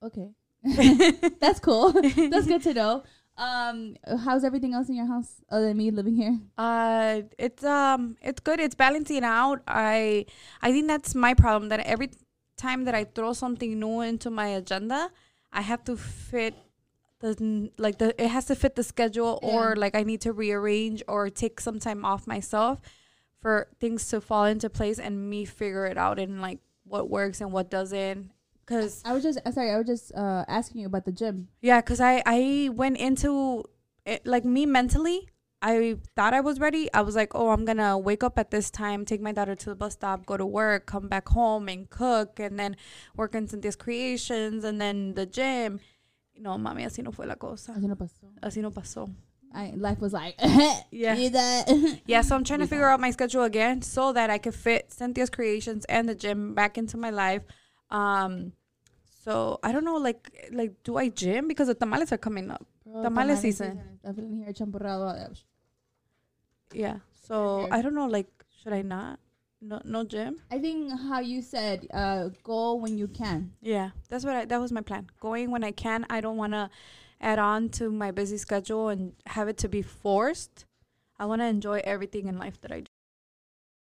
Okay. 0.04 0.30
That's 1.40 1.60
cool. 1.60 1.92
That's 1.92 2.46
good 2.46 2.62
to 2.62 2.74
know. 2.74 3.02
Um, 3.36 3.96
how's 4.24 4.44
everything 4.44 4.74
else 4.74 4.88
in 4.88 4.94
your 4.94 5.06
house 5.06 5.42
other 5.50 5.68
than 5.68 5.76
me 5.76 5.90
living 5.90 6.14
here? 6.14 6.38
Uh, 6.56 7.22
it's 7.38 7.64
um, 7.64 8.16
it's 8.22 8.40
good. 8.40 8.60
It's 8.60 8.74
balancing 8.74 9.24
out. 9.24 9.62
I 9.66 10.26
I 10.62 10.70
think 10.70 10.86
that's 10.86 11.14
my 11.14 11.34
problem. 11.34 11.68
That 11.70 11.80
every 11.80 12.10
time 12.56 12.84
that 12.84 12.94
I 12.94 13.04
throw 13.04 13.32
something 13.32 13.80
new 13.80 14.00
into 14.02 14.30
my 14.30 14.48
agenda, 14.48 15.10
I 15.52 15.62
have 15.62 15.82
to 15.84 15.96
fit 15.96 16.54
the 17.20 17.70
like 17.76 17.98
the 17.98 18.14
it 18.22 18.28
has 18.28 18.44
to 18.46 18.54
fit 18.54 18.76
the 18.76 18.84
schedule, 18.84 19.40
or 19.42 19.74
like 19.74 19.96
I 19.96 20.04
need 20.04 20.20
to 20.22 20.32
rearrange 20.32 21.02
or 21.08 21.28
take 21.28 21.60
some 21.60 21.80
time 21.80 22.04
off 22.04 22.28
myself 22.28 22.80
for 23.40 23.68
things 23.80 24.08
to 24.08 24.20
fall 24.20 24.44
into 24.44 24.70
place 24.70 24.98
and 24.98 25.28
me 25.28 25.44
figure 25.44 25.86
it 25.86 25.98
out 25.98 26.18
and 26.20 26.40
like 26.40 26.60
what 26.84 27.10
works 27.10 27.40
and 27.40 27.50
what 27.52 27.68
doesn't. 27.68 28.30
Cause 28.66 29.02
I 29.04 29.12
was 29.12 29.22
just 29.22 29.38
sorry. 29.52 29.70
I 29.70 29.78
was 29.78 29.86
just 29.86 30.14
uh 30.14 30.44
asking 30.48 30.80
you 30.80 30.86
about 30.86 31.04
the 31.04 31.12
gym. 31.12 31.48
yeah, 31.60 31.80
cause 31.80 32.00
I 32.00 32.22
I 32.24 32.70
went 32.72 32.96
into 32.98 33.64
it 34.06 34.26
like 34.26 34.44
me 34.44 34.66
mentally. 34.66 35.28
I 35.62 35.96
thought 36.14 36.34
I 36.34 36.40
was 36.40 36.60
ready. 36.60 36.92
I 36.92 37.00
was 37.00 37.14
like, 37.16 37.34
oh, 37.34 37.48
I'm 37.48 37.64
gonna 37.64 37.96
wake 37.98 38.22
up 38.22 38.38
at 38.38 38.50
this 38.50 38.70
time, 38.70 39.04
take 39.06 39.22
my 39.22 39.32
daughter 39.32 39.54
to 39.54 39.70
the 39.70 39.74
bus 39.74 39.94
stop, 39.94 40.26
go 40.26 40.36
to 40.36 40.44
work, 40.44 40.84
come 40.84 41.08
back 41.08 41.28
home 41.28 41.68
and 41.68 41.88
cook, 41.88 42.38
and 42.38 42.58
then 42.58 42.76
work 43.16 43.34
on 43.34 43.48
Cynthia's 43.48 43.76
creations, 43.76 44.62
and 44.64 44.78
then 44.80 45.14
the 45.14 45.24
gym. 45.24 45.80
No, 46.36 46.58
mami, 46.58 46.84
así 46.84 47.02
no 47.02 47.12
fue 47.12 47.24
la 47.26 47.36
cosa. 47.36 47.72
Así 47.72 47.86
no 47.88 47.94
pasó. 47.96 48.28
Así 48.42 48.60
no 48.60 48.70
pasó. 48.70 49.10
I 49.54 49.72
life 49.76 50.00
was 50.00 50.12
like 50.12 50.34
Yeah. 50.90 51.14
"See 51.14 51.28
that?" 51.28 52.00
Yeah, 52.06 52.22
so 52.22 52.34
I'm 52.36 52.44
trying 52.44 52.60
to 52.60 52.66
figure 52.66 52.88
out 52.88 53.00
my 53.00 53.12
schedule 53.12 53.44
again 53.44 53.82
so 53.82 54.12
that 54.12 54.28
I 54.28 54.38
could 54.38 54.54
fit 54.54 54.92
Cynthia's 54.92 55.30
creations 55.30 55.84
and 55.86 56.08
the 56.08 56.14
gym 56.14 56.54
back 56.54 56.76
into 56.76 56.96
my 56.96 57.10
life. 57.10 57.42
Um, 57.90 58.52
so 59.24 59.58
I 59.62 59.72
don't 59.72 59.84
know, 59.84 59.96
like, 59.96 60.50
like, 60.52 60.82
do 60.82 60.96
I 60.96 61.08
gym 61.08 61.48
because 61.48 61.68
the 61.68 61.74
tamales 61.74 62.12
are 62.12 62.18
coming 62.18 62.50
up? 62.50 62.66
Bro, 62.84 63.02
Tamales 63.02 63.40
season. 63.40 63.78
is 63.78 64.00
Definitely 64.04 64.38
here, 64.38 64.52
champurrado. 64.52 65.42
Yeah. 66.72 66.98
So 67.26 67.68
I 67.70 67.80
don't 67.80 67.94
know. 67.94 68.06
Like, 68.06 68.28
should 68.62 68.72
I 68.72 68.82
not? 68.82 69.18
No, 69.60 69.80
no 69.84 70.04
gym. 70.04 70.40
I 70.50 70.58
think 70.58 70.92
how 71.08 71.20
you 71.20 71.40
said, 71.40 71.86
uh, 71.94 72.28
go 72.42 72.74
when 72.74 72.98
you 72.98 73.08
can. 73.08 73.52
Yeah, 73.62 73.90
that's 74.10 74.24
what 74.24 74.36
I. 74.36 74.44
That 74.44 74.60
was 74.60 74.72
my 74.72 74.82
plan. 74.82 75.08
Going 75.20 75.50
when 75.50 75.64
I 75.64 75.70
can. 75.70 76.04
I 76.10 76.20
don't 76.20 76.36
want 76.36 76.52
to 76.52 76.68
add 77.20 77.38
on 77.38 77.70
to 77.70 77.90
my 77.90 78.10
busy 78.10 78.36
schedule 78.36 78.88
and 78.88 79.14
have 79.26 79.48
it 79.48 79.56
to 79.58 79.68
be 79.68 79.80
forced. 79.80 80.66
I 81.18 81.24
want 81.24 81.40
to 81.40 81.46
enjoy 81.46 81.80
everything 81.84 82.28
in 82.28 82.38
life 82.38 82.60
that 82.60 82.72
I 82.72 82.80
do. 82.80 82.86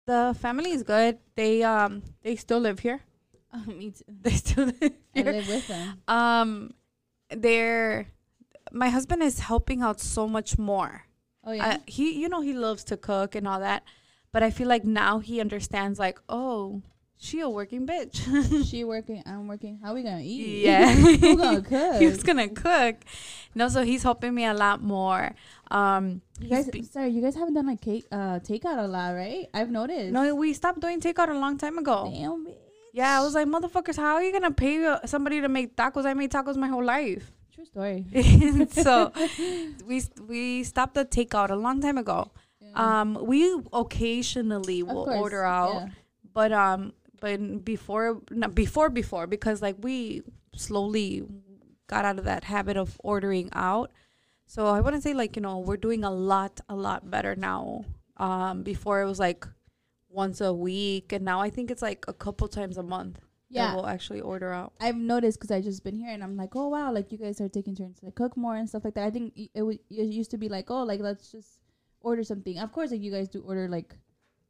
The 0.06 0.34
family 0.40 0.70
is 0.70 0.82
good. 0.82 1.18
They 1.34 1.62
um 1.62 2.02
they 2.22 2.36
still 2.36 2.60
live 2.60 2.78
here. 2.78 3.02
me 3.66 3.90
too. 3.90 4.04
They 4.22 4.30
still 4.32 4.66
live 4.66 4.92
I 5.16 5.22
live 5.22 5.48
with 5.48 5.68
them. 5.68 6.00
Um, 6.08 6.74
they're 7.30 8.08
my 8.72 8.88
husband 8.88 9.22
is 9.22 9.40
helping 9.40 9.82
out 9.82 10.00
so 10.00 10.26
much 10.28 10.58
more. 10.58 11.06
Oh 11.44 11.52
yeah. 11.52 11.78
I, 11.78 11.78
he 11.86 12.18
you 12.20 12.28
know 12.28 12.40
he 12.40 12.52
loves 12.54 12.84
to 12.84 12.96
cook 12.96 13.34
and 13.34 13.46
all 13.46 13.60
that 13.60 13.84
but 14.32 14.42
i 14.42 14.50
feel 14.50 14.66
like 14.66 14.82
now 14.84 15.18
he 15.18 15.40
understands 15.42 15.98
like 15.98 16.18
oh 16.28 16.80
she 17.18 17.40
a 17.40 17.48
working 17.48 17.86
bitch 17.86 18.16
she 18.70 18.82
working. 18.82 19.22
I'm 19.26 19.46
working. 19.46 19.78
How 19.82 19.92
we 19.94 20.02
gonna 20.02 20.22
eat? 20.24 20.64
yeah 20.64 20.88
Who 20.92 21.36
gonna 21.36 21.60
cook? 21.62 22.00
he's 22.00 22.22
gonna 22.22 22.48
cook 22.48 22.96
no 23.54 23.68
so 23.68 23.84
he's 23.84 24.02
helping 24.02 24.34
me 24.34 24.44
a 24.46 24.54
lot 24.54 24.82
more 24.82 25.34
um 25.70 26.22
You 26.40 26.48
guys, 26.48 26.68
be- 26.68 26.82
sorry, 26.82 27.10
you 27.10 27.20
guys 27.22 27.34
haven't 27.36 27.54
done 27.54 27.66
like 27.66 27.80
cake, 27.82 28.06
uh, 28.10 28.40
takeout 28.40 28.78
a 28.82 28.88
lot, 28.88 29.10
right? 29.12 29.46
I've 29.54 29.70
noticed. 29.70 30.12
no 30.12 30.34
we 30.34 30.54
stopped 30.54 30.80
doing 30.80 30.98
takeout 31.00 31.28
a 31.28 31.38
long 31.38 31.58
time 31.58 31.76
ago 31.78 32.10
Damn, 32.12 32.46
bitch. 32.46 32.63
Yeah 33.00 33.12
i 33.18 33.22
was 33.26 33.34
like 33.38 33.48
motherfuckers 33.54 33.96
how 33.96 34.14
are 34.18 34.22
you 34.26 34.32
gonna 34.32 34.50
pay 34.64 34.74
somebody 35.12 35.40
to 35.40 35.48
make 35.48 35.74
tacos? 35.76 36.06
I 36.06 36.14
made 36.14 36.30
tacos 36.32 36.56
my 36.56 36.68
whole 36.74 36.84
life. 36.84 37.30
True 37.54 37.64
story. 37.72 38.04
so 38.84 39.12
we 39.90 40.02
we 40.28 40.64
stopped 40.64 40.94
the 40.94 41.04
takeout 41.04 41.50
a 41.50 41.58
long 41.66 41.80
time 41.86 41.98
ago. 41.98 42.30
Um 42.84 43.08
we 43.32 43.38
occasionally 43.72 44.80
Of 44.82 44.88
will 44.88 45.04
course, 45.06 45.20
order 45.24 45.44
out 45.44 45.74
yeah. 45.74 45.88
but 46.38 46.50
um 46.52 46.92
but 47.20 47.64
before 47.64 48.06
not 48.30 48.54
before 48.54 48.88
before 48.90 49.26
because 49.34 49.62
like 49.66 49.76
we 49.88 50.22
slowly 50.66 51.22
got 51.92 52.04
out 52.04 52.18
of 52.18 52.24
that 52.30 52.44
habit 52.54 52.76
of 52.76 52.96
ordering 53.12 53.48
out. 53.70 53.90
So 54.46 54.66
i 54.66 54.80
wouldn't 54.80 55.04
say 55.06 55.14
like 55.14 55.36
you 55.36 55.42
know 55.42 55.58
we're 55.58 55.82
doing 55.88 56.02
a 56.04 56.10
lot 56.32 56.60
a 56.68 56.74
lot 56.88 57.10
better 57.10 57.34
now. 57.36 57.84
Um 58.16 58.62
before 58.72 59.02
it 59.02 59.06
was 59.06 59.20
like 59.28 59.46
once 60.14 60.40
a 60.40 60.52
week 60.52 61.12
and 61.12 61.24
now 61.24 61.40
i 61.40 61.50
think 61.50 61.70
it's 61.70 61.82
like 61.82 62.04
a 62.08 62.12
couple 62.12 62.46
times 62.48 62.76
a 62.78 62.82
month 62.82 63.18
Yeah. 63.50 63.74
we'll 63.74 63.86
actually 63.86 64.20
order 64.20 64.50
out 64.52 64.72
I've 64.80 64.96
noticed 64.96 65.38
because 65.38 65.52
I 65.56 65.60
just 65.60 65.84
been 65.84 65.94
here 66.02 66.10
and 66.14 66.22
I'm 66.24 66.34
like, 66.42 66.56
oh 66.56 66.68
wow, 66.74 66.90
like 66.96 67.12
you 67.12 67.18
guys 67.18 67.38
are 67.40 67.48
taking 67.48 67.74
turns 67.78 68.00
to 68.00 68.10
cook 68.10 68.34
more 68.36 68.56
and 68.58 68.66
stuff 68.68 68.82
like 68.84 68.94
that. 68.98 69.06
I 69.06 69.12
think 69.14 69.30
it, 69.36 69.62
w- 69.66 69.78
it 69.90 70.08
used 70.20 70.32
to 70.34 70.38
be 70.44 70.48
like, 70.48 70.70
oh, 70.74 70.82
like 70.82 70.98
let's 71.08 71.30
just 71.30 71.60
order 72.00 72.24
something. 72.24 72.58
Of 72.58 72.72
course, 72.72 72.90
like 72.90 73.04
you 73.06 73.12
guys 73.14 73.28
do 73.28 73.40
order 73.46 73.68
like 73.68 73.94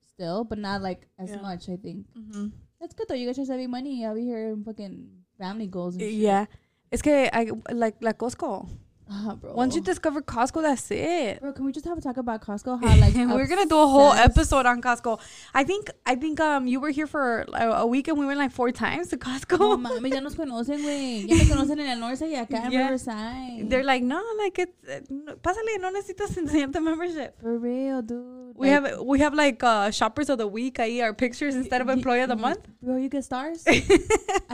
still, 0.08 0.44
but 0.44 0.56
not 0.58 0.80
like 0.80 1.04
as 1.18 1.30
Yeah. 1.30 1.42
much. 1.42 1.68
I 1.68 1.76
think 1.76 2.06
mm-hmm. 2.16 2.46
that's 2.80 2.94
good 2.96 3.06
though. 3.08 3.18
You 3.20 3.26
guys 3.28 3.38
are 3.38 3.44
saving 3.44 3.68
money 3.70 4.04
out 4.08 4.16
here 4.16 4.48
and 4.56 4.64
fucking 4.64 5.10
family 5.36 5.66
goals. 5.68 5.94
And 6.00 6.02
shit. 6.08 6.14
yeah 6.24 6.46
it's 6.90 7.02
que 7.02 7.28
I 7.32 7.50
like 7.72 8.00
like 8.00 8.16
Costco. 8.16 8.68
Ah, 9.10 9.34
bro. 9.38 9.52
Once 9.52 9.74
you 9.74 9.82
discover 9.82 10.22
Costco, 10.22 10.62
that's 10.62 10.90
it. 10.90 11.38
bro, 11.40 11.52
can 11.52 11.64
we 11.66 11.72
just 11.72 11.84
have 11.84 11.98
a 11.98 12.00
talk 12.00 12.16
about 12.16 12.40
Costco? 12.40 12.80
How 12.84 12.96
like 12.96 13.14
we're 13.14 13.46
gonna 13.46 13.66
do 13.66 13.78
a 13.78 13.86
whole 13.86 14.12
episode 14.14 14.64
on 14.64 14.80
Costco. 14.80 15.20
I 15.52 15.62
think 15.64 15.90
I 16.06 16.14
think 16.14 16.40
um 16.40 16.66
you 16.66 16.80
were 16.80 16.88
here 16.90 17.06
for 17.06 17.44
a, 17.52 17.82
a 17.82 17.86
week 17.86 18.08
and 18.08 18.18
we 18.18 18.24
went 18.24 18.38
like 18.38 18.50
four 18.50 18.70
times 18.72 19.08
to 19.08 19.18
Costco. 19.18 19.58
No 19.58 19.76
mames, 19.76 20.10
ya 20.12 20.20
nos 20.20 20.34
conocen, 20.34 20.80
güey. 20.82 21.28
Ya 21.28 21.36
me 21.36 21.44
conocen 21.44 21.80
en 21.80 21.88
el 21.90 22.00
norte 22.00 22.26
y 22.26 22.34
acá 22.34 22.64
en 22.64 22.72
Yeah. 22.72 22.84
Riverside. 22.86 23.68
They're 23.68 23.84
like, 23.84 24.02
no, 24.02 24.22
like 24.38 24.58
it's 24.58 24.88
uh, 24.88 25.00
no- 25.10 25.34
pásale, 25.36 25.78
no 25.80 25.90
necesitas 25.92 26.34
enseñarte 26.38 26.80
membership. 26.82 27.38
for 27.40 27.58
real, 27.58 28.00
dude. 28.00 28.56
We 28.56 28.70
Like, 28.70 28.84
have 28.84 29.00
we 29.00 29.18
have 29.18 29.34
like 29.34 29.62
uh 29.62 29.90
shoppers 29.90 30.30
of 30.30 30.38
the 30.38 30.46
week. 30.46 30.78
I 30.80 31.00
our 31.02 31.12
pictures 31.12 31.54
instead 31.56 31.80
of 31.82 31.88
employee 31.90 32.20
of 32.20 32.28
the 32.28 32.36
month. 32.36 32.60
Bro, 32.80 32.96
you 32.98 33.08
get 33.10 33.24
stars. 33.24 33.64
I 33.68 33.80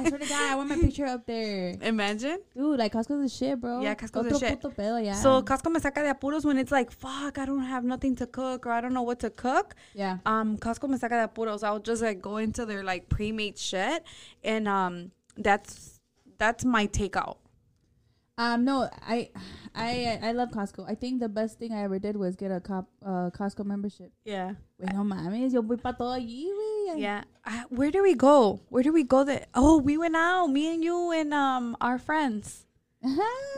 swear 0.08 0.18
to 0.18 0.26
God, 0.26 0.52
I 0.52 0.54
want 0.56 0.70
my 0.70 0.76
picture 0.76 1.04
up 1.06 1.26
there. 1.26 1.76
Imagine. 1.82 2.38
Dude, 2.56 2.78
like 2.78 2.92
Costco's 2.92 3.20
the 3.22 3.28
shit, 3.28 3.60
bro. 3.60 3.80
Yeah, 3.82 3.94
Costco's 3.94 4.26
Otro 4.26 4.39
shit. 4.40 4.60
puto 4.60 4.74
pedo, 4.74 5.04
yeah. 5.04 5.14
So 5.14 5.42
Costco 5.42 5.70
me 5.70 5.80
saca 5.80 6.02
de 6.02 6.12
apuros 6.14 6.44
when 6.44 6.58
it's 6.58 6.72
like, 6.72 6.90
fuck, 6.90 7.38
I 7.38 7.44
don't 7.46 7.62
have 7.62 7.84
nothing 7.84 8.16
to 8.16 8.26
cook 8.26 8.66
or 8.66 8.72
I 8.72 8.80
don't 8.80 8.92
know 8.94 9.02
what 9.02 9.20
to 9.20 9.30
cook. 9.30 9.74
yeah. 9.94 10.18
um 10.26 10.56
Costco 10.58 10.88
me 10.88 10.96
saca 10.98 11.10
de 11.20 11.28
apuros. 11.28 11.62
I'll 11.62 11.78
just 11.80 12.02
like 12.02 12.20
go 12.20 12.38
into 12.38 12.66
their 12.66 12.82
like 12.82 13.08
pre-made 13.08 13.58
shit 13.58 14.02
and 14.42 14.66
um 14.68 15.12
that's 15.36 16.00
that's 16.38 16.64
my 16.64 16.86
takeout. 16.86 17.36
Um, 18.38 18.64
no, 18.64 18.88
I, 19.06 19.28
I, 19.74 20.18
I 20.22 20.32
love 20.32 20.48
Costco. 20.48 20.88
I 20.88 20.94
think 20.94 21.20
the 21.20 21.28
best 21.28 21.58
thing 21.58 21.72
I 21.74 21.82
ever 21.82 21.98
did 21.98 22.16
was 22.16 22.36
get 22.36 22.50
a 22.50 22.58
cop, 22.58 22.88
uh, 23.04 23.28
Costco 23.28 23.66
membership. 23.66 24.12
Yeah. 24.24 24.54
Wait, 24.78 24.94
no 24.94 25.04
mames, 25.04 25.52
yo 25.52 25.60
voy 25.60 25.76
pa 25.76 25.92
todo 25.92 26.16
allí. 26.18 26.46
Yeah. 26.96 27.24
Uh, 27.44 27.64
where 27.68 27.90
do 27.90 28.02
we 28.02 28.14
go? 28.14 28.60
Where 28.70 28.82
do 28.82 28.94
we 28.94 29.04
go 29.04 29.24
that 29.24 29.48
Oh, 29.54 29.76
we 29.76 29.98
went 29.98 30.16
out, 30.16 30.46
me 30.46 30.72
and 30.72 30.82
you 30.82 31.12
and 31.12 31.34
um 31.34 31.76
our 31.82 31.98
friends. 31.98 32.64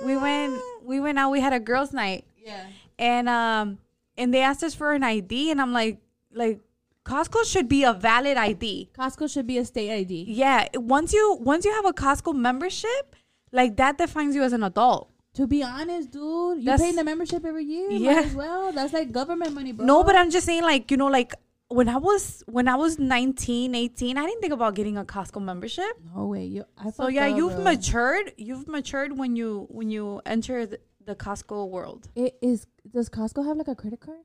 We 0.05 0.17
went 0.17 0.61
we 0.85 1.01
went 1.01 1.19
out, 1.19 1.31
we 1.31 1.41
had 1.41 1.53
a 1.53 1.61
girls 1.61 1.93
night 1.93 2.25
Yeah. 2.45 2.67
and 2.99 3.29
um 3.29 3.79
and 4.17 4.33
they 4.33 4.41
asked 4.43 4.63
us 4.63 4.75
for 4.75 4.93
an 4.93 5.03
ID 5.03 5.51
and 5.51 5.61
I'm 5.61 5.73
like 5.73 5.99
like 6.33 6.61
Costco 7.05 7.45
should 7.45 7.69
be 7.69 7.83
a 7.83 7.93
valid 7.93 8.37
ID. 8.37 8.91
Costco 8.97 9.29
should 9.33 9.47
be 9.47 9.59
a 9.59 9.65
state 9.65 9.91
ID. 9.91 10.25
Yeah, 10.29 10.69
once 10.75 11.13
you 11.13 11.37
once 11.41 11.65
you 11.65 11.73
have 11.73 11.85
a 11.85 11.93
Costco 11.93 12.35
membership, 12.35 13.17
like 13.51 13.77
that 13.77 13.99
defines 13.99 14.37
you 14.37 14.43
as 14.45 14.53
an 14.53 14.63
adult. 14.63 15.09
To 15.35 15.47
be 15.47 15.63
honest, 15.65 16.11
dude, 16.13 16.59
you 16.59 16.65
That's- 16.65 16.81
paying 16.81 16.95
the 16.95 17.03
membership 17.05 17.45
every 17.45 17.65
year. 17.65 17.91
Yeah. 17.91 18.15
Might 18.15 18.25
as 18.27 18.35
well. 18.35 18.71
That's 18.73 18.93
like 18.93 19.11
government 19.13 19.53
money, 19.55 19.73
bro. 19.73 19.85
No, 19.87 20.05
but 20.05 20.15
I'm 20.15 20.31
just 20.31 20.47
saying 20.47 20.63
like, 20.63 20.91
you 20.91 20.97
know, 20.97 21.07
like 21.09 21.35
when 21.75 21.89
I 21.89 21.97
was 21.97 22.43
when 22.47 22.69
I 22.69 22.77
was 22.77 22.99
19, 22.99 23.75
18, 23.75 24.17
I 24.19 24.27
didn't 24.27 24.41
think 24.41 24.53
about 24.53 24.75
getting 24.75 24.97
a 24.97 25.05
Costco 25.05 25.43
membership. 25.43 25.93
No 26.15 26.27
way. 26.27 26.45
You, 26.45 26.65
I 26.79 26.91
So 26.91 27.09
yeah, 27.09 27.27
you've 27.27 27.59
matured. 27.59 28.33
You've 28.37 28.69
matured 28.69 29.17
when 29.19 29.37
you 29.37 29.67
when 29.71 29.91
you 29.91 30.21
enter 30.27 30.67
the, 30.67 30.79
the 31.05 31.15
Costco 31.15 31.69
world. 31.69 32.09
It 32.15 32.37
is. 32.43 32.67
Does 32.91 33.09
Costco 33.09 33.47
have 33.47 33.57
like 33.57 33.69
a 33.69 33.75
credit 33.75 34.01
card? 34.01 34.19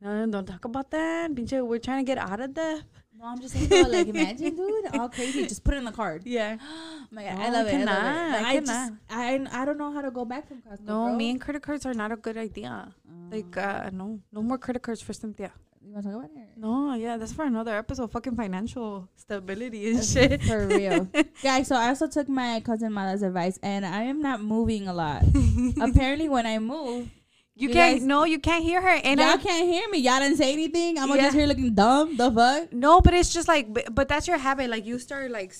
No, 0.00 0.26
don't 0.26 0.46
talk 0.46 0.64
about 0.64 0.90
that. 0.90 1.30
Pinche, 1.34 1.64
we're 1.66 1.78
trying 1.78 2.04
to 2.04 2.06
get 2.06 2.18
out 2.18 2.40
of 2.40 2.54
that. 2.54 2.82
No, 3.16 3.26
I'm 3.26 3.40
just 3.40 3.54
saying. 3.54 3.68
Though, 3.68 3.82
like, 3.88 4.08
imagine, 4.14 4.54
dude, 4.56 4.86
all 4.94 5.08
crazy. 5.08 5.46
Just 5.46 5.64
put 5.64 5.74
it 5.74 5.78
in 5.78 5.84
the 5.84 5.92
card. 5.92 6.22
Yeah. 6.26 6.58
Oh 6.60 7.06
my 7.10 7.24
God, 7.24 7.38
No, 7.38 7.42
I 7.42 7.48
love 7.50 7.66
I 7.66 7.70
it. 7.70 7.74
I 7.88 7.94
love 7.94 8.06
it. 8.06 8.34
cannot. 8.34 8.44
I 8.44 8.48
I 8.50 8.60
just, 8.60 8.72
cannot. 8.72 8.92
I, 9.08 9.62
I 9.62 9.64
don't 9.64 9.78
know 9.78 9.92
how 9.92 10.02
to 10.02 10.10
go 10.10 10.24
back 10.26 10.46
from 10.48 10.58
Costco. 10.60 10.80
No, 10.84 11.06
bro. 11.06 11.16
me 11.16 11.30
and 11.30 11.40
credit 11.40 11.62
cards 11.62 11.86
are 11.86 11.94
not 11.94 12.12
a 12.12 12.16
good 12.16 12.36
idea. 12.36 12.92
Like, 13.30 13.56
uh, 13.56 13.88
no, 13.92 14.20
no 14.32 14.42
more 14.42 14.58
credit 14.58 14.82
cards 14.82 15.00
for 15.00 15.12
Cynthia. 15.14 15.52
You 15.86 15.92
want 15.92 16.04
to 16.06 16.10
talk 16.12 16.18
about 16.24 16.30
it? 16.34 16.48
No, 16.56 16.94
yeah, 16.94 17.16
that's 17.18 17.32
for 17.32 17.44
another 17.44 17.76
episode. 17.76 18.10
Fucking 18.10 18.36
financial 18.36 19.08
stability 19.16 19.90
and 19.90 20.02
shit. 20.04 20.42
For 20.42 20.66
real, 20.66 21.08
guys. 21.42 21.68
So 21.68 21.76
I 21.76 21.88
also 21.88 22.06
took 22.06 22.28
my 22.28 22.60
cousin 22.64 22.92
Mala's 22.92 23.22
advice, 23.22 23.58
and 23.62 23.84
I 23.84 24.04
am 24.04 24.22
not 24.22 24.40
moving 24.42 24.88
a 24.88 24.94
lot. 24.94 25.22
Apparently, 25.80 26.28
when 26.28 26.46
I 26.46 26.58
move, 26.58 27.10
You, 27.54 27.68
You 27.68 27.74
can't. 27.74 27.98
guys- 28.00 28.06
no, 28.06 28.24
you 28.24 28.38
can't 28.38 28.64
hear 28.64 28.80
her. 28.80 28.88
And 29.04 29.20
y'all 29.20 29.28
I, 29.30 29.36
can't 29.36 29.66
hear 29.68 29.86
me. 29.90 29.98
Y'all 29.98 30.18
didn't 30.20 30.38
say 30.38 30.52
anything. 30.54 30.98
I'm 30.98 31.08
Yeah. 31.10 31.16
just 31.28 31.36
here 31.36 31.46
looking 31.46 31.74
dumb. 31.74 32.16
The 32.16 32.30
fuck? 32.32 32.72
no, 32.72 33.00
but 33.00 33.12
it's 33.14 33.32
just 33.32 33.46
like, 33.46 33.72
but, 33.72 33.94
but 33.94 34.08
that's 34.08 34.26
your 34.26 34.38
habit. 34.38 34.70
Like 34.70 34.86
you 34.86 34.98
start 34.98 35.30
like, 35.30 35.52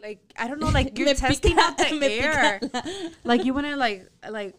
like 0.00 0.20
I 0.38 0.46
don't 0.46 0.60
know, 0.60 0.68
like 0.70 0.96
you're 0.98 1.12
testing 1.14 1.56
pica- 1.56 1.60
out 1.60 1.76
the 1.76 2.12
air. 2.22 2.60
like 3.24 3.44
you 3.44 3.52
wanna 3.52 3.76
like 3.76 4.06
like 4.30 4.54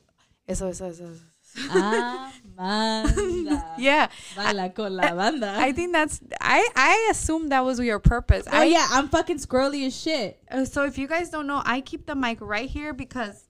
eso 0.47 0.67
eso 0.67 0.89
eso. 0.89 1.09
Ah, 1.71 2.31
Amanda. 2.57 3.65
Yeah, 3.79 4.07
Baila 4.35 4.69
con 4.69 4.95
la 4.95 5.13
banda. 5.15 5.55
I 5.57 5.71
think 5.71 5.93
that's 5.93 6.19
I 6.41 6.67
I 6.75 7.07
assume 7.11 7.49
that 7.49 7.63
was 7.65 7.79
your 7.79 7.99
purpose. 7.99 8.45
oh 8.51 8.57
I 8.57 8.65
yeah, 8.65 8.87
I'm 8.91 9.07
fucking 9.09 9.37
squirrely 9.37 9.85
as 9.87 9.95
shit. 9.99 10.39
uh, 10.51 10.65
so 10.65 10.83
if 10.83 10.97
you 10.97 11.07
guys 11.07 11.29
don't 11.29 11.47
know, 11.47 11.61
I 11.65 11.81
keep 11.81 12.05
the 12.05 12.15
mic 12.15 12.37
right 12.41 12.69
here 12.69 12.93
because 12.93 13.47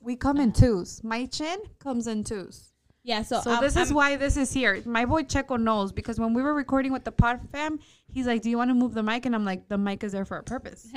we 0.00 0.16
come 0.16 0.38
in 0.38 0.52
twos. 0.52 1.02
My 1.02 1.26
chin 1.26 1.58
comes 1.80 2.06
in 2.06 2.24
twos. 2.24 2.72
Yeah, 3.02 3.22
so, 3.22 3.40
So 3.40 3.52
I'm- 3.52 3.62
this 3.62 3.74
is 3.76 3.88
I'm- 3.88 3.94
why 3.94 4.16
this 4.16 4.36
is 4.36 4.52
here. 4.52 4.82
My 4.84 5.04
boy 5.06 5.22
Checo 5.22 5.58
knows 5.58 5.92
because 5.92 6.18
when 6.20 6.34
we 6.34 6.42
were 6.42 6.52
recording 6.54 6.92
with 6.92 7.04
the 7.04 7.12
pod 7.12 7.40
fam, 7.50 7.78
he's 8.12 8.26
like, 8.26 8.42
"Do 8.42 8.50
you 8.50 8.58
want 8.58 8.70
to 8.70 8.74
move 8.74 8.92
the 8.94 9.02
mic?" 9.02 9.24
And 9.26 9.34
I'm 9.34 9.44
like, 9.46 9.68
"The 9.68 9.78
mic 9.78 10.04
is 10.04 10.12
there 10.12 10.24
for 10.24 10.36
a 10.36 10.42
purpose. 10.42 10.86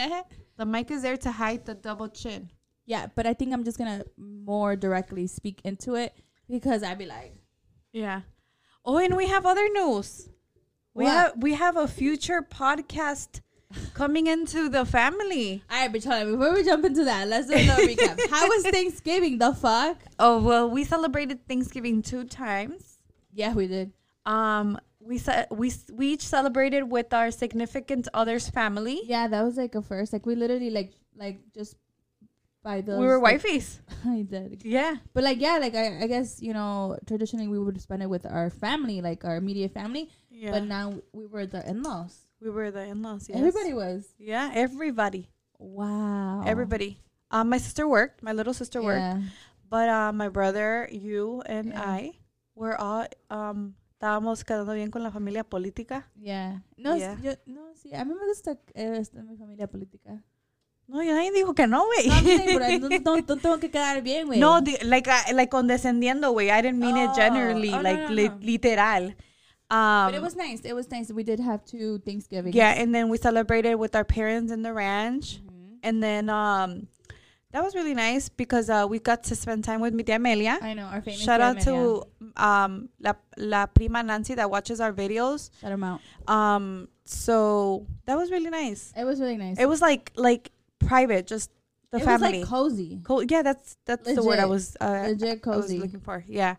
The 0.57 0.65
mic 0.65 0.91
is 0.91 1.01
there 1.01 1.17
to 1.17 1.31
hide 1.31 1.65
the 1.65 1.73
double 1.73 2.09
chin." 2.09 2.51
yeah, 2.85 3.07
but 3.15 3.25
I 3.25 3.33
think 3.33 3.53
I'm 3.53 3.63
just 3.63 3.77
gonna 3.77 4.03
more 4.17 4.75
directly 4.75 5.25
speak 5.27 5.61
into 5.63 5.95
it 5.95 6.13
because 6.49 6.83
I'd 6.83 6.97
be 6.97 7.05
like, 7.05 7.33
Yeah. 7.93 8.21
Oh, 8.85 8.97
and 8.97 9.15
we 9.15 9.27
have 9.27 9.45
other 9.45 9.67
news. 9.69 10.29
We 10.93 11.05
What? 11.05 11.11
have 11.13 11.33
we 11.43 11.53
have 11.53 11.77
a 11.77 11.87
future 11.87 12.41
podcast 12.41 13.41
coming 13.93 14.27
into 14.27 14.67
the 14.69 14.85
family. 14.85 15.63
all 15.69 15.77
right, 15.79 15.91
but 15.91 16.03
hold 16.03 16.15
on, 16.27 16.31
before 16.37 16.53
we 16.53 16.63
jump 16.63 16.83
into 16.85 17.03
that, 17.05 17.27
let's 17.27 17.47
do 17.47 17.53
a 17.55 17.63
little 17.65 17.85
recap. 17.95 18.19
How 18.29 18.47
was 18.47 18.63
Thanksgiving? 18.63 19.37
The 19.37 19.53
fuck? 19.53 19.97
Oh 20.19 20.41
well, 20.41 20.69
we 20.69 20.83
celebrated 20.83 21.47
Thanksgiving 21.47 22.01
two 22.01 22.23
times. 22.25 22.99
Yeah, 23.33 23.53
we 23.53 23.67
did. 23.67 23.93
Um, 24.25 24.77
we 24.99 25.17
ce- 25.17 25.47
we 25.51 25.71
we 25.93 26.07
each 26.13 26.25
celebrated 26.27 26.83
with 26.91 27.13
our 27.13 27.31
significant 27.31 28.07
other's 28.13 28.49
family. 28.49 29.01
Yeah, 29.05 29.27
that 29.27 29.43
was 29.43 29.57
like 29.57 29.75
a 29.75 29.81
first. 29.81 30.11
Like 30.13 30.25
we 30.25 30.35
literally 30.35 30.69
like 30.69 30.91
like 31.15 31.39
just 31.55 31.75
by 32.63 32.81
those. 32.81 32.99
we 32.99 33.05
were 33.05 33.19
wifeys. 33.29 33.79
I 34.05 34.21
did. 34.23 34.61
Yeah. 34.63 34.97
But 35.13 35.23
like 35.23 35.39
yeah, 35.41 35.57
like 35.57 35.75
I, 35.75 36.03
I 36.03 36.07
guess 36.07 36.41
you 36.41 36.53
know 36.53 36.97
traditionally 37.05 37.47
we 37.47 37.59
would 37.59 37.79
spend 37.81 38.01
it 38.03 38.09
with 38.09 38.25
our 38.25 38.49
family, 38.49 39.01
like 39.01 39.25
our 39.25 39.35
immediate 39.37 39.73
family. 39.73 40.09
Yeah. 40.29 40.51
But 40.51 40.63
now 40.65 40.93
we 41.13 41.25
were 41.27 41.45
the 41.45 41.67
in-laws. 41.67 42.27
we 42.41 42.49
were 42.49 42.71
the 42.71 42.81
in-laws. 42.85 43.29
Yes. 43.29 43.37
Everybody 43.37 43.73
was. 43.73 44.07
Yeah, 44.17 44.49
everybody. 44.53 45.29
Wow. 45.59 46.43
Everybody. 46.45 46.97
Um, 47.29 47.49
my 47.49 47.57
sister 47.57 47.87
worked. 47.87 48.21
My 48.23 48.33
little 48.33 48.53
sister 48.53 48.81
worked. 48.81 48.99
Yeah. 48.99 49.21
But 49.69 49.87
uh, 49.89 50.11
my 50.11 50.27
brother, 50.27 50.89
you, 50.91 51.41
and 51.45 51.69
Yeah. 51.71 51.81
I 51.81 52.11
were 52.55 52.75
all 52.75 53.05
um 53.29 53.75
estábamos 53.95 54.43
quedando 54.43 54.73
bien 54.73 54.89
con 54.91 55.03
la 55.03 55.11
familia 55.11 55.43
política. 55.43 56.03
Yeah. 56.19 56.59
No, 56.77 56.95
Yeah. 56.95 57.15
Yo, 57.21 57.33
no, 57.45 57.71
sí. 57.77 57.93
A 57.93 58.03
mí 58.03 58.13
me 58.17 58.25
gusta 58.27 58.57
eh, 58.73 58.97
esta- 58.99 59.21
mi 59.23 59.37
familia 59.37 59.67
política. 59.67 60.23
No, 60.91 61.01
yo 61.01 61.13
nadie 61.13 61.31
dijo 61.31 61.55
que 61.55 61.67
no, 61.67 61.85
güey. 61.85 62.07
No, 62.07 62.13
I'm 62.15 62.25
saying, 62.25 62.59
pero 62.59 62.89
no, 62.99 63.15
no, 63.25 63.37
tengo 63.37 63.57
que 63.59 63.69
quedar 63.71 64.01
bien, 64.03 64.27
güey. 64.27 64.39
No, 64.39 64.59
like 64.83 65.07
uh, 65.07 65.33
like 65.33 65.49
condescendiendo, 65.49 66.31
güey. 66.33 66.51
I 66.51 66.61
didn't 66.61 66.79
mean 66.79 66.97
it 66.97 67.11
Oh. 67.11 67.15
generally, 67.15 67.73
Oh, 67.73 67.79
like 67.81 68.09
li- 68.09 68.29
literal. 68.41 69.13
Um, 69.69 70.07
but 70.11 70.15
it 70.15 70.21
was 70.21 70.35
nice. 70.35 70.59
It 70.65 70.73
was 70.73 70.91
nice. 70.91 71.09
We 71.13 71.23
did 71.23 71.39
have 71.39 71.63
two 71.63 71.99
Thanksgivings. 71.99 72.53
yeah, 72.55 72.71
and 72.77 72.93
then 72.93 73.07
we 73.07 73.17
celebrated 73.17 73.75
with 73.75 73.95
our 73.95 74.03
parents 74.03 74.51
in 74.51 74.63
the 74.63 74.73
ranch, 74.73 75.39
Mhm. 75.41 75.77
and 75.81 76.03
then 76.03 76.29
um, 76.29 76.87
that 77.53 77.63
was 77.63 77.73
really 77.73 77.93
nice 77.93 78.27
because 78.27 78.69
uh, 78.69 78.85
we 78.89 78.99
got 78.99 79.23
to 79.23 79.35
spend 79.35 79.63
time 79.63 79.79
with 79.79 79.93
mi 79.93 80.03
tía 80.03 80.15
Amelia. 80.17 80.59
I 80.61 80.73
know 80.73 80.87
our 80.87 81.01
famous. 81.01 81.21
Shout 81.21 81.39
out 81.39 81.63
family, 81.63 82.01
to 82.35 82.41
um 82.43 82.89
la 82.99 83.13
la 83.37 83.65
prima 83.67 84.03
Nancy 84.03 84.35
that 84.35 84.51
watches 84.51 84.81
our 84.81 84.91
videos. 84.91 85.51
shout 85.61 85.71
'em 85.71 85.85
out. 85.85 86.01
Um, 86.27 86.89
so 87.05 87.87
that 88.07 88.17
was 88.17 88.29
really 88.29 88.49
nice. 88.49 88.91
It 88.97 89.05
was 89.05 89.21
really 89.21 89.37
nice. 89.37 89.57
It 89.57 89.67
was 89.67 89.81
like 89.81 90.11
like 90.17 90.51
private, 90.85 91.27
just 91.27 91.51
the 91.91 91.97
it 91.99 92.03
family. 92.03 92.39
was 92.39 92.39
like 92.41 92.49
cozy, 92.49 92.99
cool. 93.03 93.23
Yeah, 93.23 93.41
that's 93.41 93.77
that's 93.85 94.13
the 94.13 94.23
word 94.23 94.39
I 94.39 94.45
was 94.45 94.75
uh, 94.79 95.07
legit 95.09 95.45
I 95.45 95.55
was 95.57 95.71
looking 95.73 95.99
for. 96.01 96.23
Yeah. 96.27 96.55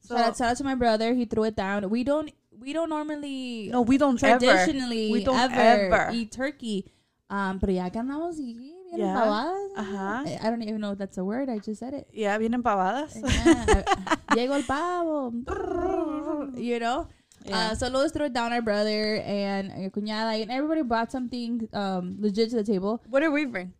So 0.00 0.16
shout, 0.16 0.26
out, 0.26 0.36
shout 0.36 0.48
out 0.50 0.56
to 0.58 0.64
my 0.64 0.74
brother. 0.74 1.14
He 1.14 1.24
threw 1.24 1.44
it 1.44 1.56
down. 1.56 1.88
We 1.90 2.04
don't. 2.04 2.30
We 2.58 2.72
don't 2.72 2.88
normally 2.88 3.68
no, 3.70 3.82
we 3.82 3.98
don't 3.98 4.16
ever. 4.22 4.38
traditionally 4.40 5.12
We 5.12 5.24
don't 5.24 5.38
ever, 5.38 5.92
ever. 5.94 6.10
eat 6.14 6.32
turkey. 6.32 6.86
Um, 7.28 7.58
pero 7.58 7.72
ya 7.72 7.90
que 7.90 8.00
andamos 8.00 8.38
y 8.38 8.54
bien 8.54 8.74
Yeah. 8.96 9.12
empavadas, 9.12 9.70
Ajá. 9.76 10.24
I, 10.26 10.38
I 10.46 10.50
don't 10.50 10.62
even 10.62 10.80
know 10.80 10.92
if 10.92 10.98
that's 10.98 11.18
a 11.18 11.24
word. 11.24 11.50
I 11.50 11.58
just 11.58 11.80
said 11.80 11.92
it. 11.92 12.06
Yeah, 12.14 12.38
bien 12.38 12.52
empavadas. 12.54 13.14
Yeah. 13.16 13.82
Llegó 14.34 14.54
el 14.54 14.62
pavo. 14.62 15.32
You 16.56 16.78
know. 16.80 17.08
Yeah. 17.48 17.70
Uh, 17.70 17.74
so 17.74 17.88
Lois 17.88 18.12
threw 18.12 18.26
it 18.26 18.32
down 18.32 18.52
our 18.52 18.62
brother 18.62 19.16
and 19.24 19.70
uh, 19.70 19.88
cuñada 19.90 20.40
and 20.42 20.50
everybody 20.50 20.82
brought 20.82 21.12
something 21.12 21.68
um 21.72 22.16
legit 22.18 22.50
to 22.50 22.56
the 22.56 22.64
table. 22.64 23.02
what 23.08 23.20
did 23.20 23.28
we 23.28 23.44
bring? 23.44 23.72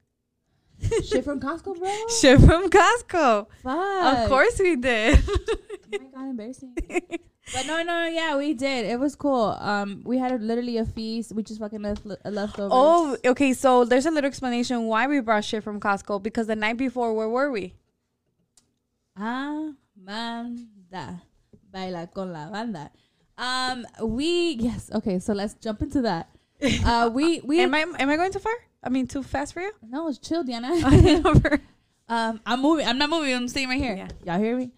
Shit 1.09 1.25
from 1.25 1.41
Costco, 1.41 1.79
bro. 1.79 1.91
Shit 2.21 2.39
from 2.41 2.69
Costco. 2.69 3.47
Fuck. 3.63 4.19
Of 4.19 4.29
course 4.29 4.59
we 4.61 4.77
did. 4.77 5.19
Oh 5.87 5.99
my 6.03 6.09
god, 6.13 6.31
embarrassing. 6.31 6.75
but 7.55 7.65
no, 7.67 7.81
no, 7.85 8.07
yeah, 8.07 8.37
we 8.37 8.55
did. 8.55 8.87
It 8.87 8.99
was 8.99 9.15
cool. 9.15 9.57
Um, 9.61 10.03
we 10.05 10.19
had 10.19 10.33
a, 10.33 10.37
literally 10.37 10.79
a 10.79 10.85
feast. 10.85 11.33
We 11.33 11.45
just 11.45 11.61
fucking 11.61 11.81
left 11.81 12.05
leftovers. 12.25 12.73
oh, 12.75 13.17
okay. 13.25 13.53
So 13.55 13.85
there's 13.85 14.05
a 14.05 14.11
little 14.11 14.27
explanation 14.27 14.87
why 14.87 15.07
we 15.07 15.21
brought 15.21 15.45
shit 15.45 15.63
from 15.63 15.79
Costco 15.79 16.21
because 16.25 16.49
the 16.49 16.57
night 16.57 16.77
before, 16.77 17.15
where 17.15 17.29
were 17.29 17.53
we? 17.53 17.75
Amanda, 19.17 21.23
baila 21.71 22.09
con 22.13 22.33
la 22.33 22.51
banda. 22.51 22.91
Um, 23.39 23.87
we 24.03 24.57
yes. 24.59 24.91
Okay, 24.95 25.19
so 25.19 25.33
let's 25.33 25.55
jump 25.55 25.83
into 25.83 26.03
that. 26.03 26.29
Uh, 26.87 27.11
we 27.13 27.41
we 27.41 27.61
Am 27.61 27.75
I 27.75 27.81
am 27.81 28.09
I 28.09 28.17
going 28.17 28.33
too 28.33 28.39
far? 28.39 28.55
I 28.83 28.89
mean, 28.89 29.07
too 29.07 29.23
fast 29.23 29.53
for 29.53 29.61
you? 29.61 29.73
no, 29.83 30.09
it's 30.09 30.19
chill, 30.19 30.43
Diana. 30.43 30.71
Over. 31.29 31.61
Um, 32.09 32.41
I'm 32.47 32.63
moving. 32.63 32.87
I'm 32.87 32.97
not 32.97 33.11
moving. 33.11 33.35
I'm 33.35 33.47
staying 33.49 33.69
right 33.69 33.79
here. 33.79 33.95
Yeah. 33.95 34.09
Y'all 34.25 34.43
hear 34.43 34.57
me? 34.57 34.71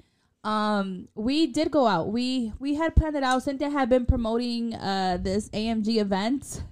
Um, 0.43 1.09
we 1.15 1.47
did 1.47 1.71
go 1.71 1.87
out. 1.87 2.09
We 2.09 2.53
we 2.59 2.75
had 2.75 2.97
planned 2.97 3.15
it 3.15 3.23
out. 3.23 3.45
Cynthia 3.45 3.71
had 3.71 3.89
been 3.89 4.07
promoting 4.07 4.75
uh 4.75 5.19
this 5.21 5.49
AMG 5.51 5.99
event 5.99 6.63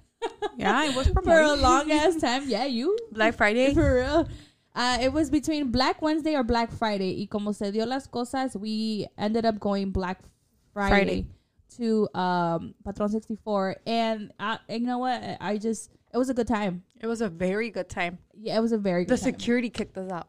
yeah, 0.57 0.75
I 0.75 0.89
was 0.95 1.07
for 1.07 1.39
a 1.39 1.55
long 1.55 1.91
ass 1.91 2.15
time. 2.15 2.49
Yeah, 2.49 2.65
you 2.65 2.97
Black 3.11 3.35
Friday. 3.35 3.73
for 3.73 3.95
real. 3.95 4.27
Uh, 4.75 4.97
it 5.01 5.11
was 5.11 5.29
between 5.29 5.71
Black 5.71 6.01
Wednesday 6.01 6.35
or 6.35 6.43
Black 6.43 6.71
Friday. 6.71 7.15
Y 7.19 7.27
como 7.29 7.51
se 7.51 7.71
dio 7.71 7.85
las 7.85 8.07
cosas, 8.07 8.55
we 8.55 9.07
ended 9.17 9.45
up 9.45 9.59
going 9.59 9.91
Black 9.91 10.19
Friday, 10.73 10.89
Friday. 10.89 11.27
To 11.77 12.07
um 12.13 12.73
Patron 12.85 13.09
64. 13.09 13.77
And, 13.85 14.31
uh, 14.39 14.57
and 14.67 14.81
you 14.81 14.87
know 14.87 14.99
what? 14.99 15.21
I 15.39 15.57
just 15.57 15.91
it 16.13 16.17
was 16.17 16.29
a 16.29 16.33
good 16.33 16.47
time. 16.47 16.83
It 16.99 17.07
was 17.07 17.21
a 17.21 17.29
very 17.29 17.69
good 17.69 17.89
time. 17.89 18.19
Yeah, 18.33 18.57
it 18.57 18.61
was 18.61 18.71
a 18.71 18.77
very 18.77 19.03
The 19.03 19.15
good 19.15 19.19
time. 19.19 19.31
The 19.31 19.37
security 19.37 19.69
kicked 19.69 19.97
us 19.97 20.11
out. 20.11 20.27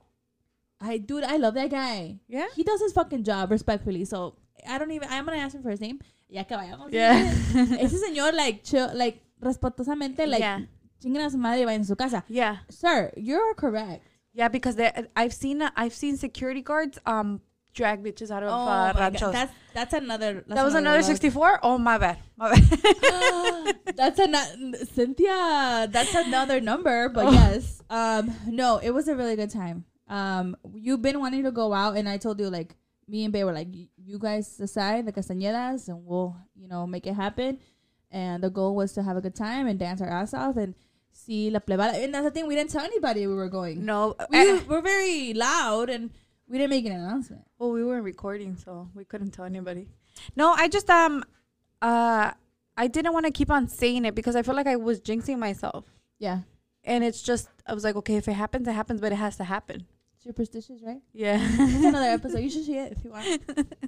I 0.80 0.98
dude, 0.98 1.24
I 1.24 1.36
love 1.36 1.54
that 1.54 1.70
guy. 1.70 2.20
Yeah. 2.28 2.46
He 2.54 2.62
does 2.62 2.80
his 2.80 2.92
fucking 2.92 3.24
job 3.24 3.50
respectfully. 3.50 4.04
So 4.04 4.36
I 4.68 4.78
don't 4.78 4.90
even. 4.90 5.08
I'm 5.10 5.24
gonna 5.24 5.38
ask 5.38 5.54
him 5.54 5.62
for 5.62 5.70
his 5.70 5.80
name. 5.80 6.00
Ya 6.28 6.44
que 6.44 6.56
vayamos. 6.56 6.92
Yeah. 6.92 7.32
Ese 7.80 8.02
señor 8.02 8.34
like 8.34 8.64
chill, 8.64 8.90
like 8.94 9.22
respetuosamente 9.42 10.26
like 10.26 10.40
yeah. 10.40 10.60
chinguen 11.02 11.24
a 11.24 11.30
su 11.30 11.38
madre 11.38 11.60
y 11.60 11.64
vayan 11.64 11.80
a 11.80 11.84
su 11.84 11.96
casa. 11.96 12.24
Yeah. 12.28 12.58
Sir, 12.68 13.12
you're 13.16 13.54
correct. 13.54 14.04
Yeah, 14.34 14.48
because 14.48 14.76
I've 15.16 15.32
seen 15.32 15.62
I've 15.74 15.94
seen 15.94 16.16
security 16.16 16.62
guards 16.62 16.98
um 17.06 17.40
drag 17.78 18.02
bitches 18.04 18.30
out 18.34 18.42
of 18.42 18.50
uh, 18.50 18.54
Oh 18.58 18.66
God. 18.66 18.98
ranchos. 18.98 19.32
That's 19.32 19.52
that's 19.72 19.94
another. 19.94 20.30
That's 20.46 20.54
that 20.58 20.64
was 20.64 20.74
another 20.74 20.98
level. 20.98 21.14
64. 21.14 21.60
Oh 21.62 21.78
my 21.78 21.96
bad. 21.96 22.18
My 22.36 22.50
bad. 22.52 23.78
that's 23.96 24.18
another 24.18 24.84
Cynthia. 24.92 25.88
That's 25.90 26.14
another 26.14 26.60
number, 26.60 27.08
but 27.08 27.26
Oh. 27.26 27.32
yes. 27.32 27.80
Um, 27.88 28.34
no, 28.46 28.78
it 28.78 28.90
was 28.90 29.08
a 29.08 29.16
really 29.16 29.36
good 29.36 29.50
time. 29.50 29.84
Um, 30.08 30.56
you've 30.74 31.02
been 31.02 31.20
wanting 31.20 31.44
to 31.44 31.52
go 31.52 31.72
out, 31.72 31.96
and 31.96 32.08
I 32.08 32.16
told 32.18 32.40
you 32.40 32.50
like 32.50 32.74
me 33.06 33.24
and 33.24 33.32
Bay 33.32 33.44
were 33.44 33.52
like, 33.52 33.68
you 33.72 34.18
guys 34.18 34.56
decide 34.56 35.06
the 35.06 35.12
castañedas, 35.12 35.88
and 35.88 36.04
we'll 36.04 36.36
you 36.56 36.68
know 36.68 36.86
make 36.86 37.06
it 37.06 37.14
happen. 37.14 37.58
And 38.10 38.42
the 38.42 38.50
goal 38.50 38.74
was 38.74 38.92
to 38.94 39.02
have 39.02 39.16
a 39.16 39.20
good 39.20 39.34
time 39.36 39.66
and 39.68 39.78
dance 39.78 40.00
our 40.00 40.08
ass 40.08 40.32
off 40.32 40.56
and 40.56 40.74
see 41.12 41.50
la 41.50 41.60
plebada. 41.60 42.02
And 42.02 42.14
that's 42.14 42.24
the 42.24 42.30
thing, 42.30 42.46
we 42.48 42.54
didn't 42.56 42.70
tell 42.70 42.84
anybody 42.84 43.26
we 43.26 43.34
were 43.34 43.50
going. 43.50 43.84
no. 43.84 44.16
We 44.30 44.38
eh, 44.38 44.60
were 44.66 44.80
very 44.80 45.34
loud, 45.34 45.90
and 45.90 46.10
we 46.48 46.58
didn't 46.58 46.70
make 46.70 46.86
an 46.86 46.92
announcement. 46.92 47.42
well, 47.58 47.70
we 47.70 47.84
weren't 47.84 48.04
recording, 48.04 48.56
so 48.56 48.88
we 48.94 49.04
couldn't 49.04 49.30
tell 49.32 49.44
anybody. 49.44 49.86
No, 50.36 50.52
I 50.52 50.68
just 50.68 50.88
um 50.90 51.24
uh 51.82 52.32
I 52.76 52.86
didn't 52.86 53.12
want 53.12 53.26
to 53.26 53.32
keep 53.32 53.50
on 53.50 53.68
saying 53.68 54.04
it 54.04 54.14
because 54.14 54.36
I 54.36 54.42
felt 54.42 54.56
like 54.56 54.66
I 54.66 54.76
was 54.76 55.00
jinxing 55.00 55.38
myself. 55.38 55.84
Yeah, 56.18 56.40
And 56.84 57.04
it's 57.04 57.22
just 57.22 57.48
I 57.66 57.74
was 57.74 57.84
like, 57.84 57.96
okay, 57.96 58.16
if 58.16 58.26
it 58.28 58.32
happens, 58.34 58.66
it 58.68 58.72
happens, 58.72 59.00
but 59.00 59.12
it 59.12 59.16
has 59.16 59.36
to 59.36 59.44
happen. 59.44 59.86
superstitious, 60.18 60.80
right? 60.82 61.00
Yeah. 61.12 61.38
That's 61.38 61.84
another 61.84 62.06
episode. 62.18 62.38
You 62.40 62.50
should 62.50 62.64
see 62.64 62.76
it 62.78 62.92
if 62.92 63.04
you 63.04 63.10
want. 63.10 63.26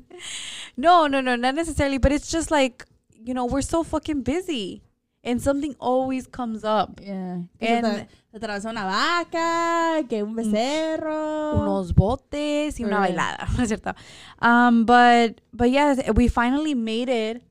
no, 0.76 1.06
no, 1.06 1.20
no, 1.20 1.34
not 1.36 1.54
necessarily, 1.54 1.98
but 1.98 2.12
it's 2.12 2.30
just 2.30 2.50
like, 2.50 2.84
you 3.12 3.34
know, 3.34 3.46
we're 3.46 3.62
so 3.62 3.82
fucking 3.82 4.22
busy. 4.22 4.82
And 5.22 5.38
something 5.40 5.74
always 5.78 6.26
comes 6.26 6.64
up. 6.64 6.98
Yeah. 7.00 7.42
And- 7.60 7.84
se 7.84 8.08
se 8.30 8.36
atravesó 8.38 8.70
una 8.70 8.84
vaca, 8.86 10.06
que 10.08 10.22
un 10.22 10.34
becerro. 10.36 11.60
unos 11.60 11.94
botes 11.94 12.78
y 12.80 12.84
una 12.84 12.98
Right. 13.00 13.16
bailada, 13.16 13.48
¿no 13.56 13.62
es 13.62 13.68
cierto? 13.68 13.92
Um, 14.40 14.86
but, 14.86 15.40
but 15.52 15.68
yeah, 15.68 15.94
we 16.14 16.28
finally 16.28 16.74
made 16.74 17.08
it 17.10 17.42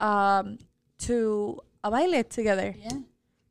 um, 0.00 0.56
to 1.06 1.62
a 1.82 1.90
baile 1.90 2.22
together. 2.24 2.74
Yeah. 2.76 3.00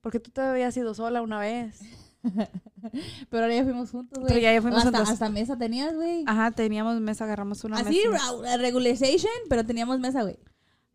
Porque 0.02 0.20
tú 0.20 0.32
te 0.32 0.42
habías 0.42 0.76
ido 0.78 0.94
sola 0.94 1.22
una 1.22 1.40
vez. 1.40 1.80
Pero 3.30 3.44
ahora 3.44 3.56
ya 3.56 3.64
fuimos 3.64 3.92
juntos, 3.92 4.20
güey. 4.20 4.28
Pero 4.30 4.40
ya 4.40 4.62
fuimos 4.62 4.80
hasta, 4.86 4.98
juntos. 4.98 5.14
Hasta 5.14 5.30
mesa 5.30 5.58
tenías, 5.58 5.94
güey. 5.94 6.24
Ajá, 6.26 6.52
teníamos 6.52 7.00
mesa, 7.02 7.26
agarramos 7.26 7.64
una 7.64 7.78
Así, 7.78 8.02
mesa. 8.10 8.24
ra- 8.44 8.58
regularization, 8.58 9.32
pero 9.50 9.66
teníamos 9.66 10.00
mesa, 10.00 10.22
güey. 10.24 10.38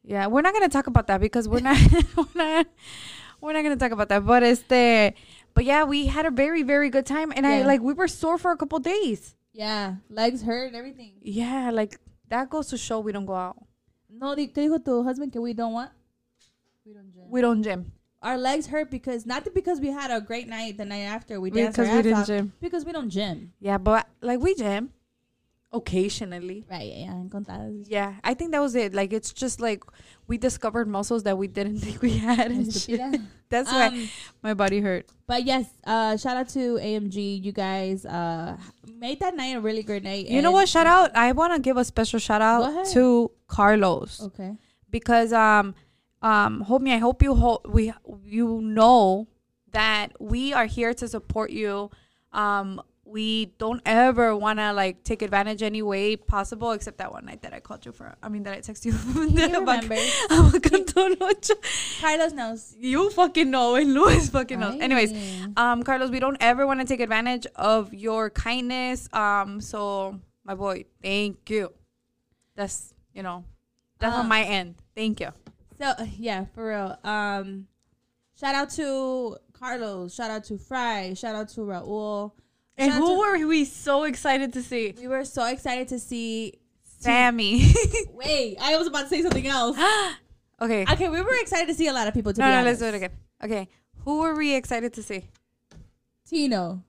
Yeah, 0.04 0.26
we're 0.26 0.42
not 0.42 0.52
gonna 0.52 0.68
talk 0.68 0.86
about 0.86 1.06
that 1.06 1.20
because 1.20 1.48
we're 1.48 1.60
not 1.60 1.78
we're 2.16 2.26
not 2.34 2.66
we're 3.40 3.52
not 3.52 3.62
gonna 3.62 3.76
talk 3.76 3.92
about 3.92 4.08
that. 4.08 4.26
But 4.26 4.42
it's 4.42 4.62
este, 4.62 5.14
but 5.54 5.64
yeah, 5.64 5.84
we 5.84 6.06
had 6.06 6.26
a 6.26 6.30
very 6.30 6.62
very 6.62 6.90
good 6.90 7.06
time, 7.06 7.32
and 7.34 7.46
I 7.46 7.62
like 7.62 7.80
we 7.80 7.92
were 7.92 8.08
sore 8.08 8.38
for 8.38 8.50
a 8.50 8.56
couple 8.56 8.78
days. 8.80 9.36
Yeah. 9.52 9.96
Legs 10.08 10.42
hurt 10.42 10.68
and 10.68 10.76
everything. 10.76 11.12
Yeah, 11.22 11.70
like 11.70 12.00
that 12.28 12.50
goes 12.50 12.68
to 12.68 12.78
show 12.78 13.00
we 13.00 13.12
don't 13.12 13.26
go 13.26 13.34
out. 13.34 13.56
No, 14.08 14.34
¿qué 14.34 14.52
dijo 14.52 14.82
tu 14.82 15.02
husband 15.02 15.32
que 15.32 15.40
we 15.40 15.52
don't 15.52 15.72
want? 15.72 15.90
We 16.84 16.94
don't 16.94 17.12
gym. 17.12 17.30
We 17.30 17.40
don't 17.40 17.62
gym 17.62 17.92
Our 18.22 18.38
legs 18.38 18.66
hurt 18.68 18.90
because, 18.90 19.26
not 19.26 19.46
because 19.52 19.80
we 19.80 19.88
had 19.88 20.10
a 20.10 20.20
great 20.20 20.48
night 20.48 20.78
the 20.78 20.84
night 20.84 21.02
after. 21.02 21.40
We 21.40 21.50
danced 21.50 21.76
because 21.76 21.94
we 21.94 22.02
didn't 22.02 22.18
off, 22.18 22.26
gym. 22.26 22.52
Because 22.60 22.84
we 22.84 22.92
don't 22.92 23.10
gym. 23.10 23.52
Yeah, 23.58 23.78
but 23.78 24.08
like 24.20 24.40
we 24.40 24.54
gym 24.54 24.90
occasionally. 25.72 26.64
Right, 26.70 26.92
yeah, 26.94 27.12
en 27.12 27.28
contadas. 27.30 27.87
Yeah, 27.88 28.14
I 28.24 28.35
think 28.35 28.52
that 28.52 28.61
was 28.61 28.74
it. 28.74 28.94
Like 28.94 29.12
it's 29.12 29.32
just 29.32 29.61
like 29.61 29.82
we 30.26 30.38
discovered 30.38 30.88
muscles 30.88 31.22
that 31.24 31.37
we 31.38 31.46
didn't 31.48 31.78
think 31.85 32.02
we 32.02 32.16
had. 32.18 32.50
And 32.50 32.72
shit. 32.72 33.00
That's 33.48 33.70
why 33.70 33.87
Um, 33.88 34.08
my 34.42 34.54
body 34.54 34.80
hurt. 34.80 35.06
But 35.26 35.44
yes, 35.44 35.66
uh, 35.85 36.16
shout 36.16 36.37
out 36.37 36.48
to 36.50 36.78
AMG. 36.80 37.42
You 37.44 37.52
guys 37.52 38.06
uh, 38.06 38.56
made 38.98 39.20
that 39.20 39.37
night 39.37 39.56
a 39.56 39.61
really 39.61 39.82
great 39.82 40.02
night. 40.02 40.26
You 40.28 40.40
know 40.40 40.52
what? 40.52 40.68
Shout 40.68 40.87
out! 40.87 41.14
I 41.14 41.32
want 41.32 41.52
to 41.54 41.61
give 41.61 41.76
a 41.76 41.85
special 41.85 42.18
shout 42.18 42.40
out 42.40 42.87
to 42.92 43.30
Carlos. 43.46 44.22
Okay. 44.22 44.56
because 44.90 45.32
um 45.32 45.74
um 46.20 46.64
homie 46.68 46.92
i 46.94 46.98
hope 46.98 47.22
you 47.22 47.35
hope 47.35 47.66
we 47.66 47.92
you 48.24 48.61
know 48.62 49.26
that 49.72 50.12
we 50.20 50.52
are 50.52 50.66
here 50.66 50.92
to 50.94 51.08
support 51.08 51.50
you 51.50 51.90
um 52.32 52.80
we 53.12 53.46
don't 53.59 53.83
ever 53.85 54.35
want 54.37 54.59
to 54.59 54.72
like 54.72 55.05
take 55.05 55.20
advantage 55.22 55.62
any 55.62 55.83
way 55.83 56.16
possible 56.16 56.70
except 56.72 56.98
that 56.98 57.12
one 57.12 57.25
night 57.27 57.42
that 57.42 57.53
I 57.53 57.61
called 57.61 57.85
you 57.87 57.92
for 57.92 58.14
I 58.22 58.29
mean 58.29 58.42
that 58.44 58.55
I 58.55 58.61
texted 58.61 58.87
you 58.87 58.94
about- 59.62 59.83
remembers. 59.85 60.12
about 60.31 60.53
Cantón 60.62 61.20
Ocho. 61.20 61.55
Carlos 62.01 62.33
knows. 62.33 62.75
you 62.79 63.11
fucking 63.11 63.51
know 63.51 63.75
and 63.75 63.92
Luis 63.94 64.31
fucking 64.31 64.59
knows 64.59 64.81
anyways 64.81 65.12
um 65.57 65.83
Carlos 65.83 66.11
we 66.11 66.20
don't 66.20 66.38
ever 66.40 66.66
want 66.66 66.81
to 66.81 66.87
take 66.87 67.01
advantage 67.01 67.46
of 67.57 67.92
your 67.94 68.31
kindness 68.31 69.09
um 69.12 69.61
so 69.61 70.18
my 70.44 70.55
boy 70.55 70.85
thank 71.03 71.51
you 71.51 71.70
that's 72.57 72.94
you 73.14 73.22
know 73.22 73.44
that's 73.98 74.14
Um, 74.14 74.20
on 74.22 74.29
my 74.29 74.42
end 74.42 74.75
thank 74.96 75.20
you 75.20 75.31
So 75.79 75.87
uh, 75.98 76.07
yeah, 76.16 76.46
for 76.55 76.68
real. 76.68 76.96
Um, 77.03 77.66
shout 78.38 78.55
out 78.55 78.70
to 78.79 79.37
Carlos. 79.53 80.14
Shout 80.14 80.31
out 80.31 80.44
to 80.44 80.55
Fry. 80.59 81.12
Shout 81.14 81.35
out 81.35 81.48
to 81.55 81.61
Raul. 81.62 82.31
And 82.78 82.92
who 82.92 83.18
were 83.18 83.46
we 83.46 83.64
so 83.64 84.04
excited 84.04 84.52
to 84.52 84.62
see 84.62 84.94
we 84.98 85.08
were 85.08 85.24
so 85.24 85.46
excited 85.46 85.88
to 85.88 85.98
see. 85.98 86.54
Sammy 86.85 87.72
Wait, 88.12 88.56
I 88.61 88.76
was 88.76 88.87
about 88.87 89.02
to 89.02 89.08
say 89.08 89.22
something 89.22 89.46
else. 89.46 89.76
okay 90.61 90.87
Okay, 90.88 91.08
we 91.08 91.20
were 91.20 91.35
excited 91.40 91.66
to 91.66 91.74
see 91.74 91.88
a 91.88 91.92
lot 91.92 92.06
of 92.06 92.14
people. 92.14 92.32
To 92.32 92.40
no, 92.40 92.46
be 92.46 92.50
no, 92.50 92.58
honest. 92.58 92.80
let's 92.80 92.92
do 92.92 92.96
it 92.96 93.04
again. 93.04 93.18
Okay. 93.42 93.68
Who 94.04 94.20
were 94.20 94.37
we 94.37 94.54
excited 94.54 94.92
to 94.94 95.02
see? 95.02 95.24
Tino. 96.28 96.85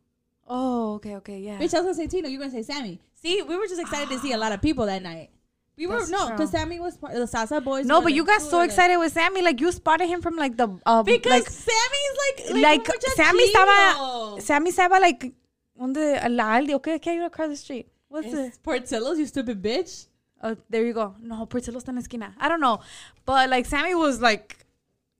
Oh, 0.47 0.95
okay, 0.95 1.15
okay, 1.15 1.39
yeah. 1.39 1.57
Bitch, 1.57 1.73
I 1.73 1.81
was 1.81 1.83
gonna 1.85 1.93
say 1.95 2.07
Tino. 2.07 2.29
You're 2.29 2.39
gonna 2.39 2.51
say 2.51 2.61
Sammy. 2.63 2.99
See, 3.15 3.41
we 3.41 3.57
were 3.57 3.65
just 3.65 3.81
excited 3.81 4.09
to 4.09 4.19
see 4.19 4.33
a 4.33 4.37
lot 4.37 4.51
of 4.51 4.61
people 4.61 4.85
that 4.85 5.01
night. 5.01 5.29
We 5.75 5.87
were 5.87 5.97
That's 5.99 6.11
no, 6.11 6.29
because 6.29 6.51
Sammy 6.51 6.79
was 6.79 6.97
part 6.97 7.15
of 7.15 7.19
the 7.19 7.37
Salsa 7.37 7.63
Boys. 7.63 7.87
no, 7.87 8.01
but 8.01 8.13
you 8.13 8.23
got 8.23 8.41
so 8.41 8.61
excited 8.61 8.97
with 8.97 9.11
Sammy. 9.11 9.41
Like 9.41 9.59
you 9.59 9.71
spotted 9.71 10.07
him 10.07 10.21
from 10.21 10.35
like 10.35 10.55
the 10.55 10.67
uh, 10.85 11.01
because 11.01 11.31
like 11.31 11.49
Sammy's 11.49 12.53
like 12.53 12.61
like, 12.61 12.89
un 12.89 12.95
Sammy 13.15 13.49
estaba. 13.49 14.41
Sammy 14.41 14.71
estaba 14.71 15.01
like 15.01 15.33
on 15.79 15.93
the 15.93 16.19
Aldi. 16.23 16.73
Okay, 16.75 16.95
okay, 16.95 17.15
you 17.15 17.25
across 17.25 17.49
the 17.49 17.57
street. 17.57 17.87
What's 18.07 18.31
the? 18.31 18.45
It's 18.45 18.57
Portillo's, 18.57 19.19
you 19.19 19.25
stupid 19.25 19.61
bitch. 19.61 20.07
Oh, 20.41 20.57
there 20.69 20.85
you 20.85 20.93
go. 20.93 21.15
No, 21.21 21.45
Portillo 21.45 21.79
está 21.79 21.89
en 21.89 21.95
la 21.95 22.01
esquina. 22.01 22.33
I 22.39 22.49
don't 22.49 22.59
know, 22.59 22.79
but 23.25 23.49
like 23.49 23.65
Sammy 23.65 23.95
was 23.95 24.21
like 24.21 24.65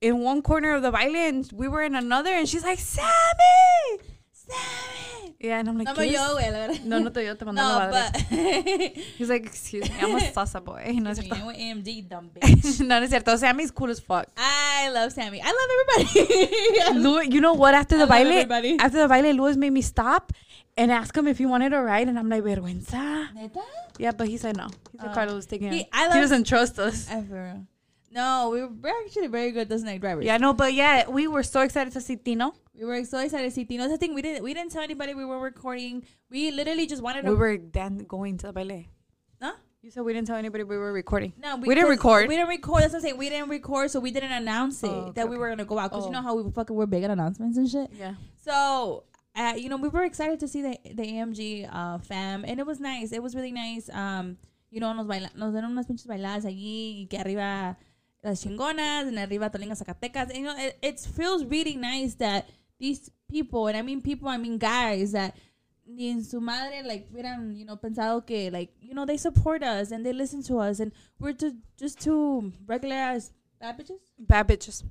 in 0.00 0.18
one 0.20 0.42
corner 0.42 0.74
of 0.74 0.82
the 0.82 0.90
baile 0.92 1.16
and 1.16 1.50
we 1.52 1.66
were 1.66 1.82
in 1.82 1.94
another, 1.94 2.30
and 2.30 2.48
she's 2.48 2.64
like 2.64 2.78
Sammy, 2.78 4.00
Sammy. 4.32 5.13
Yeah, 5.40 5.58
and 5.58 5.68
I'm 5.68 5.76
like, 5.76 5.86
No, 5.86 5.92
"¿Qué 5.94 5.96
but 5.96 6.06
es?" 6.06 6.12
yo, 6.12 6.32
güey, 6.34 6.50
la 6.50 6.58
verdad. 6.66 6.80
No, 6.84 7.00
no 7.00 7.10
te 7.12 7.24
yo 7.26 7.36
te 7.36 7.44
mandé 7.44 7.60
la 7.60 7.68
No, 7.68 7.78
madre. 7.92 8.10
but 8.30 8.96
He's 9.18 9.28
like, 9.28 9.44
excuse 9.46 9.88
me, 9.90 9.94
I'm 10.00 10.14
a 10.16 10.20
salsa 10.32 10.64
boy. 10.64 10.82
No 11.00 11.10
es 11.10 11.18
Me 11.18 11.24
cierto. 11.24 11.34
llamo 11.36 11.50
AMD, 11.50 12.08
dumb 12.08 12.30
bitch. 12.34 12.80
no, 12.80 12.98
no 12.98 13.04
es 13.04 13.10
cierto. 13.10 13.36
Sammy's 13.36 13.70
cool 13.72 13.90
as 13.90 14.00
fuck. 14.00 14.26
I 14.36 14.88
love 14.90 15.12
Sammy. 15.12 15.40
I 15.42 15.52
love 15.52 15.70
everybody. 16.08 16.98
Louis, 17.00 17.28
you 17.28 17.40
know 17.40 17.52
what? 17.54 17.74
After 17.74 17.96
the 17.98 18.04
I 18.04 18.08
baile, 18.24 18.32
everybody. 18.32 18.76
after 18.78 18.98
the 19.06 19.08
baile, 19.08 19.34
Louis 19.36 19.56
made 19.56 19.70
me 19.72 19.82
stop 19.82 20.32
and 20.76 20.90
ask 20.90 21.14
him 21.16 21.28
if 21.28 21.38
he 21.38 21.46
wanted 21.46 21.72
a 21.72 21.80
ride, 21.82 22.08
and 22.08 22.18
I'm 22.18 22.28
like, 22.28 22.42
vergüenza. 22.42 23.32
Neta? 23.34 23.60
Yeah, 23.98 24.12
but 24.12 24.26
he 24.28 24.36
said 24.38 24.56
no. 24.56 24.68
He 24.92 24.98
said 24.98 25.10
Oh. 25.10 25.14
Carlos 25.14 25.34
was 25.34 25.46
taking 25.46 25.72
He- 25.72 25.80
it. 25.82 25.88
I 25.92 26.04
He 26.04 26.08
love- 26.08 26.20
doesn't 26.22 26.44
trust 26.46 26.78
us. 26.78 27.06
Ever. 27.10 27.60
No, 28.14 28.50
we 28.50 28.62
were 28.62 28.94
actually 29.04 29.26
very 29.26 29.50
good 29.50 29.68
this 29.68 29.82
night 29.82 30.00
drivers. 30.00 30.24
Yeah, 30.24 30.36
no, 30.36 30.52
but 30.54 30.72
yeah, 30.72 31.08
we 31.08 31.26
were 31.26 31.42
so 31.42 31.62
excited 31.62 31.92
to 31.94 32.00
see 32.00 32.14
Tino. 32.14 32.54
We 32.72 32.84
were 32.84 33.04
so 33.04 33.18
excited 33.18 33.44
to 33.44 33.50
see 33.50 33.64
Tino. 33.64 33.82
That's 33.82 33.94
the 33.94 33.98
thing. 33.98 34.14
We 34.14 34.22
didn't 34.22 34.44
we 34.44 34.54
didn't 34.54 34.70
tell 34.70 34.82
anybody 34.82 35.14
we 35.14 35.24
were 35.24 35.40
recording. 35.40 36.04
We 36.30 36.52
literally 36.52 36.86
just 36.86 37.02
wanted 37.02 37.22
to 37.24 37.30
We 37.30 37.36
were 37.36 37.58
then 37.58 37.98
going 38.06 38.38
to 38.38 38.46
the 38.46 38.52
ballet. 38.52 38.88
Huh? 39.42 39.54
You 39.82 39.90
said 39.90 40.04
we 40.04 40.12
didn't 40.12 40.28
tell 40.28 40.36
anybody 40.36 40.62
we 40.62 40.76
were 40.78 40.92
recording. 40.92 41.32
No, 41.42 41.56
We 41.56 41.74
didn't 41.74 41.90
record. 41.90 42.28
We 42.28 42.36
didn't 42.36 42.48
record. 42.48 42.82
That's 42.84 42.92
what 42.92 42.98
I'm 42.98 43.02
saying. 43.02 43.18
We 43.18 43.28
didn't 43.28 43.48
record, 43.50 43.90
so 43.90 43.98
we 43.98 44.12
didn't 44.12 44.32
announce 44.32 44.82
it 44.84 44.90
Oh, 44.90 45.10
okay, 45.10 45.12
that 45.16 45.28
we 45.28 45.36
were 45.36 45.48
gonna 45.48 45.64
go 45.64 45.78
out. 45.78 45.90
Cause 45.90 46.04
Oh. 46.04 46.06
you 46.06 46.12
know 46.12 46.22
how 46.22 46.36
we 46.36 46.48
fucking 46.52 46.74
were 46.76 46.86
big 46.86 47.02
at 47.02 47.10
announcements 47.10 47.58
and 47.58 47.68
shit. 47.68 47.90
Yeah. 47.98 48.14
So, 48.36 49.04
uh, 49.34 49.54
you 49.56 49.68
know, 49.68 49.76
we 49.76 49.88
were 49.88 50.04
excited 50.04 50.38
to 50.40 50.46
see 50.46 50.62
the 50.62 50.78
the 50.94 51.02
AMG 51.02 51.68
uh, 51.70 51.98
fam, 51.98 52.44
and 52.46 52.60
it 52.60 52.66
was 52.66 52.78
nice. 52.78 53.10
It 53.12 53.22
was 53.22 53.34
really 53.34 53.52
nice. 53.52 53.90
Um, 53.90 54.38
you 54.70 54.78
know, 54.80 54.92
nos, 54.92 55.06
baila 55.06 55.30
nos 55.36 55.52
dieron 55.52 55.70
unas 55.72 55.86
pinches 55.86 56.06
bailadas 56.06 56.44
allí, 56.44 57.02
y 57.02 57.06
que 57.10 57.18
arriba 57.18 57.76
las 58.24 58.42
chingonas, 58.42 59.06
and 59.06 59.18
arriba 59.18 59.50
Tolinga 59.50 59.76
Zacatecas. 59.76 60.30
And, 60.30 60.38
you 60.38 60.44
know, 60.44 60.56
it, 60.56 60.78
it 60.82 61.00
feels 61.00 61.44
really 61.44 61.76
nice 61.76 62.14
that 62.14 62.48
these 62.78 63.10
people, 63.28 63.66
and 63.68 63.76
I 63.76 63.82
mean 63.82 64.00
people, 64.00 64.28
I 64.28 64.38
mean 64.38 64.58
guys, 64.58 65.12
that 65.12 65.36
ni 65.86 66.10
en 66.10 66.24
su 66.24 66.40
madre, 66.40 66.82
like, 66.82 67.10
hubieran, 67.12 67.56
you 67.56 67.66
know, 67.66 67.76
pensado 67.76 68.26
que, 68.26 68.50
like, 68.50 68.72
you 68.80 68.94
know, 68.94 69.04
they 69.04 69.18
support 69.18 69.62
us 69.62 69.90
and 69.90 70.04
they 70.04 70.12
listen 70.12 70.42
to 70.44 70.58
us, 70.58 70.80
and 70.80 70.92
we're 71.18 71.32
just, 71.34 71.56
just 71.78 72.00
two 72.00 72.52
regular 72.66 72.96
ass 72.96 73.32
bad 73.60 73.78
bitches 73.78 74.00
Bad 74.18 74.48
bitches. 74.48 74.82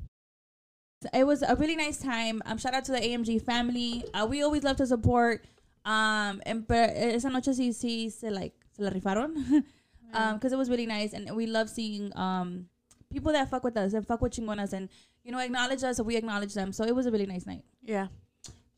it 1.14 1.26
was 1.26 1.42
a 1.42 1.56
really 1.56 1.76
nice 1.76 1.98
time. 1.98 2.42
Um, 2.46 2.58
shout 2.58 2.74
out 2.74 2.86
to 2.86 2.92
the 2.92 3.00
AMG 3.00 3.42
family. 3.42 4.06
Uh, 4.14 4.28
we 4.30 4.42
always 4.44 4.64
love 4.64 4.78
to 4.78 4.88
support. 4.88 5.44
Um, 5.86 6.42
and 6.46 6.66
but 6.66 6.92
esa 6.96 7.30
noche 7.30 7.52
sí 7.52 7.70
sí 7.70 8.12
se 8.12 8.30
like 8.30 8.54
se 8.72 8.84
la 8.84 8.90
rifaron. 8.90 9.36
um, 10.14 10.36
because 10.36 10.54
it 10.54 10.58
was 10.58 10.70
really 10.70 10.86
nice, 10.86 11.14
and 11.14 11.36
we 11.36 11.46
love 11.46 11.70
seeing 11.70 12.16
um 12.16 12.68
people 13.14 13.32
that 13.32 13.50
fuck 13.50 13.64
with 13.64 13.78
us 13.78 13.94
and 13.94 14.06
fuck 14.06 14.22
with 14.22 14.34
chingonas 14.34 14.74
and 14.74 14.90
you 15.24 15.32
know 15.32 15.40
acknowledge 15.40 15.84
us, 15.84 15.98
so 15.98 16.04
we 16.04 16.16
acknowledge 16.18 16.54
them. 16.54 16.74
So 16.74 16.84
it 16.84 16.94
was 16.96 17.06
a 17.06 17.12
really 17.12 17.26
nice 17.28 17.46
night, 17.46 17.64
Yeah. 17.82 18.08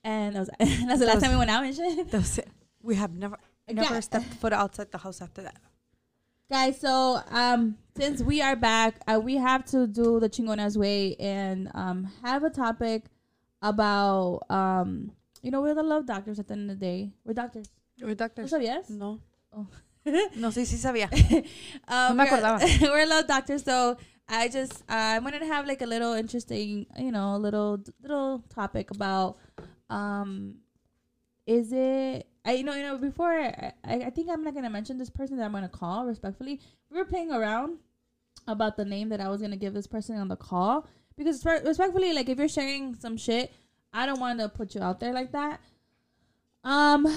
and 0.04 0.36
that 0.36 0.39
was 0.41 0.50
that's 0.60 1.00
the 1.00 1.06
That 1.06 1.08
last 1.08 1.21
time 1.24 1.32
we 1.32 1.38
went 1.38 1.50
out 1.50 1.63
and 1.63 1.76
shit. 1.76 2.12
That 2.12 2.17
was 2.17 2.38
it. 2.38 2.48
We 2.84 2.95
have 2.95 3.13
never 3.15 3.38
never 3.67 3.95
Yeah. 3.95 4.00
stepped 4.02 4.34
foot 4.36 4.54
outside 4.54 4.91
the 4.91 5.00
house 5.00 5.21
after 5.21 5.41
that. 5.41 5.56
Guys, 6.52 6.80
so 6.80 7.19
um, 7.32 7.76
since 7.98 8.21
we 8.21 8.39
are 8.41 8.56
back, 8.56 9.02
uh, 9.08 9.19
we 9.19 9.38
have 9.38 9.65
to 9.74 9.88
do 9.88 10.19
the 10.19 10.30
chingonas 10.30 10.78
way 10.78 11.15
and 11.19 11.71
um 11.74 12.12
have 12.24 12.43
a 12.43 12.52
topic 12.52 13.06
about 13.62 14.41
um, 14.50 15.12
you 15.41 15.50
know, 15.52 15.62
we're 15.62 15.74
the 15.74 15.84
love 15.84 16.06
doctors 16.06 16.39
at 16.39 16.48
the 16.48 16.54
end 16.54 16.69
of 16.69 16.80
the 16.80 16.86
day. 16.86 17.12
We're 17.24 17.34
doctors. 17.34 17.67
We're 18.00 18.10
¿No 18.10 18.15
doctors. 18.15 18.52
sabías? 18.52 18.89
No. 18.89 19.19
Oh. 19.54 19.65
No, 20.36 20.50
sí, 20.52 20.65
sí 20.65 20.78
sabía. 20.78 21.10
um, 21.88 22.10
No 22.10 22.13
me 22.13 22.24
we're- 22.26 22.30
acordaba. 22.30 22.60
we're 22.82 23.08
love 23.08 23.26
doctors, 23.26 23.63
so 23.63 23.98
I 24.27 24.47
just 24.47 24.81
uh, 24.89 25.15
I 25.15 25.19
wanted 25.19 25.39
to 25.39 25.45
have 25.45 25.67
like 25.67 25.81
a 25.81 25.85
little 25.85 26.13
interesting, 26.13 26.88
you 26.97 27.11
know, 27.11 27.38
little 27.38 27.83
little 28.01 28.43
topic 28.49 28.91
about 28.91 29.38
um, 29.89 30.55
is 31.45 31.71
it 31.71 32.27
I 32.43 32.53
you 32.53 32.63
know 32.63 32.73
you 32.73 32.83
know 32.83 32.97
before 32.97 33.31
I, 33.31 33.73
I 33.83 33.95
I 33.95 34.09
think 34.09 34.29
I'm 34.29 34.43
not 34.43 34.55
gonna 34.55 34.69
mention 34.69 34.97
this 34.97 35.09
person 35.09 35.38
that 35.38 35.43
I'm 35.43 35.51
gonna 35.51 35.69
call 35.69 36.05
respectfully. 36.05 36.59
We 36.89 36.97
were 36.97 37.05
playing 37.05 37.31
around 37.31 37.77
about 38.47 38.77
the 38.77 38.85
name 38.85 39.09
that 39.09 39.21
I 39.21 39.29
was 39.29 39.41
gonna 39.41 39.57
give 39.57 39.73
this 39.73 39.88
person 39.88 40.17
on 40.17 40.27
the 40.27 40.35
call 40.35 40.88
because 41.17 41.45
respectfully, 41.45 42.13
like 42.13 42.29
if 42.29 42.38
you're 42.38 42.49
sharing 42.49 42.95
some 42.95 43.17
shit, 43.17 43.53
I 43.93 44.05
don't 44.05 44.19
want 44.19 44.39
to 44.39 44.49
put 44.49 44.75
you 44.75 44.81
out 44.81 44.99
there 44.99 45.13
like 45.13 45.31
that. 45.31 45.61
Um, 46.63 47.07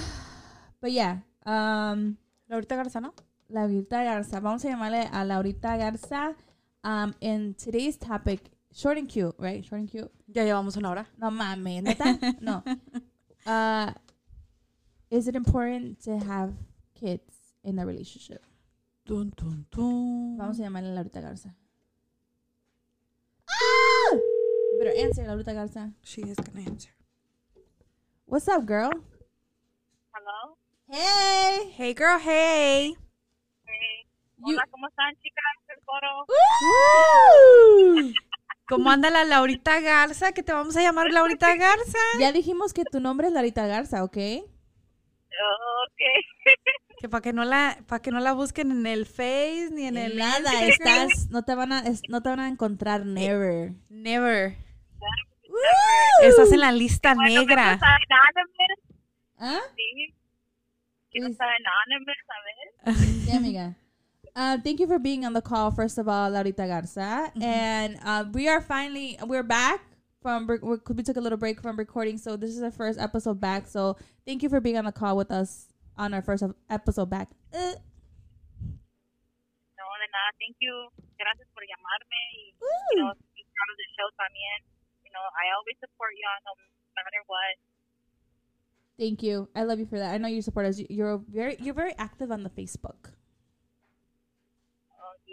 but 0.81 0.91
yeah, 0.91 1.17
um. 1.45 2.17
Laurita 2.49 2.75
Garza, 2.75 2.99
¿no? 2.99 3.13
Laurita 3.49 4.03
Garza. 4.03 4.39
Vamos 4.39 4.65
a 4.65 4.69
llamarle 4.69 5.07
a 5.11 5.23
Laurita 5.23 5.77
Garza. 5.77 6.35
Um, 6.83 7.13
in 7.19 7.55
today's 7.55 7.97
topic, 7.97 8.39
short 8.73 8.97
and 8.97 9.09
cute, 9.09 9.35
right? 9.37 9.63
Short 9.65 9.81
and 9.81 9.89
cute. 9.89 10.11
Ya 10.27 10.43
llevamos 10.43 10.77
una 10.77 10.89
hora. 10.89 11.07
No 11.19 11.29
mames, 11.29 11.83
neta? 11.83 12.35
no. 12.41 12.63
Uh, 13.45 13.93
is 15.09 15.27
it 15.27 15.35
important 15.35 15.99
to 16.03 16.19
have 16.19 16.53
kids 16.93 17.33
in 17.63 17.79
a 17.79 17.85
relationship? 17.85 18.43
Dun, 19.07 19.33
dun, 19.35 19.65
dun. 19.71 20.37
Vamos 20.37 20.59
a 20.59 20.63
llamarle 20.63 20.91
a 20.91 21.03
Laurita 21.03 21.21
Garza. 21.21 21.55
Ah! 23.49 24.17
Better 24.77 24.93
answer, 24.97 25.23
Laurita 25.23 25.53
Garza. 25.53 25.91
She 26.03 26.21
is 26.21 26.35
gonna 26.35 26.67
answer. 26.67 26.89
What's 28.25 28.47
up, 28.47 28.65
girl? 28.67 28.91
Hello. 30.13 30.57
Hey. 30.91 31.71
Hey, 31.71 31.93
girl. 31.93 32.19
Hey. 32.19 32.95
You- 34.39 34.53
Hola, 34.55 34.63
¿cómo 34.71 34.87
están, 34.87 35.13
chicas 35.17 35.43
del 35.67 35.77
coro? 35.85 36.25
Woo! 36.27 38.13
¿Cómo 38.67 38.91
anda 38.91 39.09
la 39.09 39.23
Laurita 39.23 39.79
Garza? 39.79 40.31
Que 40.31 40.43
te 40.43 40.53
vamos 40.53 40.77
a 40.77 40.81
llamar 40.81 41.11
Laurita 41.11 41.55
Garza. 41.55 41.97
Ya 42.19 42.31
dijimos 42.31 42.71
que 42.73 42.83
tu 42.85 42.99
nombre 42.99 43.27
es 43.27 43.33
Laurita 43.33 43.65
Garza, 43.65 44.03
¿ok? 44.03 44.17
Ok. 45.27 46.01
Que 46.99 47.09
para 47.09 47.21
que 47.21 47.33
no 47.33 47.45
la, 47.45 47.79
para 47.87 48.01
que 48.01 48.11
no 48.11 48.19
la 48.19 48.33
busquen 48.33 48.71
en 48.71 48.85
el 48.85 49.05
Face 49.07 49.69
ni 49.71 49.87
en 49.87 49.97
el 49.97 50.17
Nada, 50.17 50.51
estás, 50.65 51.29
no 51.31 51.43
te 51.43 51.55
van 51.55 51.71
a, 51.71 51.79
es- 51.79 52.01
no 52.09 52.21
te 52.21 52.29
van 52.29 52.41
a 52.41 52.47
encontrar 52.47 53.05
never. 53.05 53.71
Never. 53.89 54.55
Woo! 55.49 55.57
Estás 56.23 56.51
en 56.51 56.59
la 56.59 56.71
lista 56.71 57.15
Bueno, 57.15 57.29
que 57.29 57.35
no 57.35 57.41
negra. 57.41 57.73
está 57.73 57.87
anonymous, 57.87 58.79
¿Ah? 59.39 59.59
sí. 59.75 60.13
Que 61.11 61.19
no 61.21 61.27
anonymous, 61.27 62.17
a 62.29 62.93
ver. 62.93 62.95
Sí, 63.25 63.31
amiga. 63.35 63.75
Uh, 64.39 64.55
thank 64.63 64.79
you 64.79 64.87
for 64.87 64.95
being 64.97 65.25
on 65.27 65.33
the 65.35 65.41
call, 65.41 65.67
first 65.69 65.97
of 65.97 66.07
all, 66.07 66.31
Laurita 66.31 66.63
Garza. 66.63 67.27
And 67.43 67.99
uh, 68.05 68.23
we 68.31 68.47
are 68.47 68.61
finally, 68.63 69.19
we're 69.27 69.43
back 69.43 69.83
from, 70.23 70.47
rec- 70.47 70.63
we 70.63 70.77
we 70.95 71.03
took 71.03 71.17
a 71.17 71.19
little 71.19 71.37
break 71.37 71.59
from 71.59 71.75
recording, 71.75 72.15
so 72.17 72.37
this 72.39 72.55
is 72.55 72.63
our 72.63 72.71
first 72.71 72.95
episode 73.03 73.41
back. 73.43 73.67
So 73.67 73.97
thank 74.25 74.39
you 74.41 74.47
for 74.47 74.61
being 74.63 74.77
on 74.79 74.85
the 74.85 74.95
call 74.95 75.19
with 75.19 75.29
us 75.29 75.67
on 75.99 76.13
our 76.13 76.21
first 76.23 76.47
episode 76.71 77.09
back. 77.11 77.27
Uh, 77.51 77.75
No, 79.75 79.83
de 79.99 80.07
nada. 80.07 80.31
Thank 80.39 80.55
you. 80.63 80.87
Gracias 81.19 81.47
por 81.51 81.67
llamarme 81.67 82.21
y, 82.31 82.55
woo! 82.63 82.95
you 82.95 83.03
know, 83.03 83.11
be 83.35 83.43
part 83.43 83.69
of 83.75 83.75
the 83.75 83.87
show 83.99 84.07
también. 84.15 84.59
You 85.03 85.11
know, 85.11 85.25
I 85.35 85.51
always 85.51 85.75
support 85.83 86.15
you 86.15 86.23
no 86.47 86.55
matter 86.95 87.23
what. 87.27 87.59
Thank 88.97 89.19
you. 89.21 89.49
I 89.53 89.63
love 89.67 89.79
you 89.79 89.85
for 89.85 89.99
that. 89.99 90.13
I 90.15 90.17
know 90.17 90.29
you 90.31 90.41
support 90.41 90.65
us. 90.65 90.79
You're 90.89 91.19
very 91.27 91.57
you're 91.59 91.75
very 91.75 91.91
active 91.99 92.31
on 92.31 92.43
the 92.47 92.49
Facebook. 92.49 93.18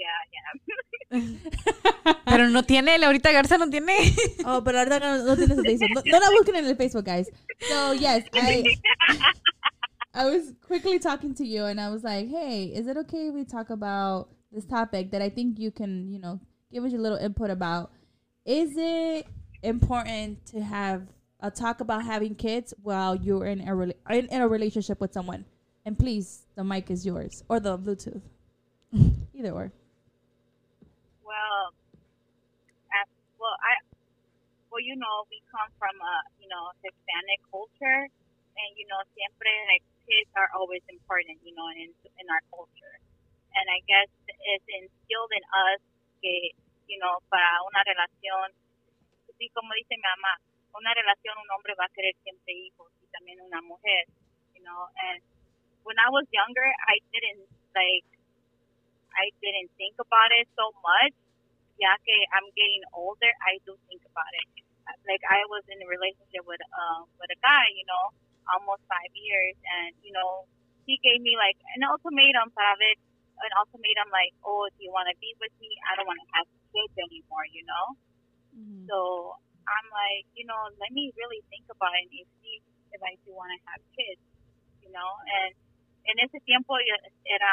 Yeah, 0.06 1.20
yeah. 1.20 2.14
Pero 2.26 2.48
no 2.50 2.62
tiene, 2.62 2.98
Laurita 2.98 3.32
Garza 3.32 3.58
no 3.58 3.68
tiene. 3.70 3.96
oh, 4.44 4.62
pero 4.62 4.78
ahorita 4.78 5.00
no, 5.00 5.24
no 5.24 5.36
tienes 5.36 5.58
el 5.58 5.64
Facebook. 5.64 5.90
No, 5.94 6.02
no 6.04 6.20
la 6.20 6.30
busquen 6.30 6.56
en 6.56 6.66
el 6.66 6.76
Facebook, 6.76 7.04
guys. 7.04 7.30
So 7.68 7.92
yes, 7.92 8.24
I 8.34 8.64
I 10.14 10.24
was 10.26 10.52
quickly 10.66 10.98
talking 10.98 11.34
to 11.34 11.44
you 11.44 11.64
and 11.64 11.80
I 11.80 11.90
was 11.90 12.02
like, 12.02 12.28
hey, 12.28 12.72
is 12.74 12.86
it 12.86 12.96
okay 12.96 13.28
if 13.28 13.34
we 13.34 13.44
talk 13.44 13.70
about 13.70 14.28
this 14.50 14.64
topic 14.64 15.10
that 15.10 15.20
I 15.20 15.28
think 15.28 15.58
you 15.58 15.70
can, 15.70 16.10
you 16.10 16.18
know, 16.18 16.40
give 16.72 16.84
us 16.84 16.92
your 16.92 17.00
little 17.00 17.18
input 17.18 17.50
about? 17.50 17.90
Is 18.44 18.72
it 18.76 19.26
important 19.62 20.46
to 20.46 20.62
have 20.62 21.02
a 21.40 21.50
talk 21.50 21.80
about 21.80 22.04
having 22.04 22.34
kids 22.34 22.72
while 22.82 23.14
you're 23.14 23.44
in 23.44 23.60
a 23.60 23.72
rela- 23.72 23.94
in, 24.10 24.26
in 24.26 24.40
a 24.40 24.48
relationship 24.48 25.00
with 25.00 25.12
someone? 25.12 25.44
And 25.84 25.98
please, 25.98 26.46
the 26.56 26.64
mic 26.64 26.90
is 26.90 27.04
yours 27.04 27.44
or 27.48 27.60
the 27.60 27.78
Bluetooth, 27.78 28.22
either 29.34 29.50
or. 29.50 29.70
Well, 31.24 31.74
as, 32.90 33.08
well, 33.38 33.56
I, 33.60 33.74
well, 34.76 34.84
you 34.84 34.92
know, 35.00 35.24
we 35.32 35.40
come 35.48 35.72
from 35.80 35.96
a, 35.96 36.16
you 36.36 36.44
know, 36.52 36.68
Hispanic 36.84 37.40
culture, 37.48 38.04
and 38.60 38.70
you 38.76 38.84
know, 38.92 39.00
siempre 39.16 39.48
like 39.72 39.80
kids 40.04 40.28
are 40.36 40.52
always 40.52 40.84
important, 40.92 41.40
you 41.40 41.56
know, 41.56 41.64
in 41.80 41.88
in 41.96 42.26
our 42.28 42.44
culture, 42.52 42.96
and 43.56 43.64
I 43.72 43.80
guess 43.88 44.12
it's 44.28 44.68
instilled 44.68 45.32
in 45.32 45.44
us 45.48 45.80
que, 46.20 46.52
you 46.92 47.00
know, 47.00 47.24
para 47.32 47.64
una 47.64 47.80
relación, 47.88 48.52
sí, 49.40 49.48
como 49.56 49.72
dice 49.80 49.96
mi 49.96 50.04
mamá, 50.04 50.44
una 50.76 50.92
relación 50.92 51.40
un 51.40 51.48
hombre 51.56 51.72
va 51.72 51.88
a 51.88 51.92
querer 51.96 52.12
siempre 52.20 52.52
hijos 52.52 52.92
y 53.00 53.08
también 53.08 53.40
una 53.40 53.64
mujer, 53.64 54.04
you 54.52 54.60
know, 54.60 54.92
and 55.08 55.24
when 55.88 55.96
I 55.96 56.12
was 56.12 56.28
younger, 56.36 56.68
I 56.84 57.00
didn't 57.16 57.48
like 57.72 58.04
I 59.16 59.32
didn't 59.40 59.72
think 59.80 59.96
about 59.96 60.30
it 60.36 60.52
so 60.52 60.68
much. 60.84 61.16
Ya 61.80 61.96
que 62.04 62.16
I'm 62.32 62.48
getting 62.56 62.84
older, 62.92 63.32
I 63.40 63.56
do 63.64 63.76
think 63.88 64.00
about 64.04 64.32
it. 64.32 64.65
Like 65.06 65.22
I 65.26 65.42
was 65.50 65.62
in 65.70 65.78
a 65.82 65.88
relationship 65.88 66.46
with 66.46 66.62
uh 66.62 67.02
with 67.18 67.30
a 67.30 67.38
guy, 67.42 67.66
you 67.74 67.86
know, 67.86 68.14
almost 68.54 68.86
five 68.86 69.10
years, 69.14 69.56
and 69.82 69.94
you 70.02 70.14
know, 70.14 70.46
he 70.86 70.98
gave 71.02 71.18
me 71.22 71.34
like 71.34 71.58
an 71.74 71.82
ultimatum 71.86 72.54
para 72.54 72.74
an 73.36 73.52
ultimatum 73.60 74.08
like, 74.14 74.32
oh, 74.46 74.64
do 74.72 74.80
you 74.80 74.92
want 74.94 75.10
to 75.12 75.16
be 75.20 75.34
with 75.36 75.52
me? 75.60 75.68
I 75.84 75.98
don't 75.98 76.08
want 76.08 76.20
to 76.22 76.28
have 76.40 76.46
kids 76.72 76.94
anymore, 76.96 77.44
you 77.52 77.64
know. 77.68 77.86
So 78.88 78.98
I'm 79.68 79.88
like, 79.92 80.24
you 80.32 80.48
know, 80.48 80.56
let 80.80 80.88
me 80.94 81.12
really 81.18 81.42
think 81.52 81.68
about 81.68 81.92
it 81.98 82.08
and 82.08 82.28
see 82.40 82.62
if 82.94 83.00
I 83.04 83.18
do 83.26 83.36
want 83.36 83.52
to 83.52 83.60
have 83.68 83.82
kids, 83.92 84.22
you 84.80 84.88
know. 84.88 85.10
And 85.28 85.52
en 86.08 86.16
ese 86.24 86.38
tiempo 86.46 86.78
era 86.80 87.52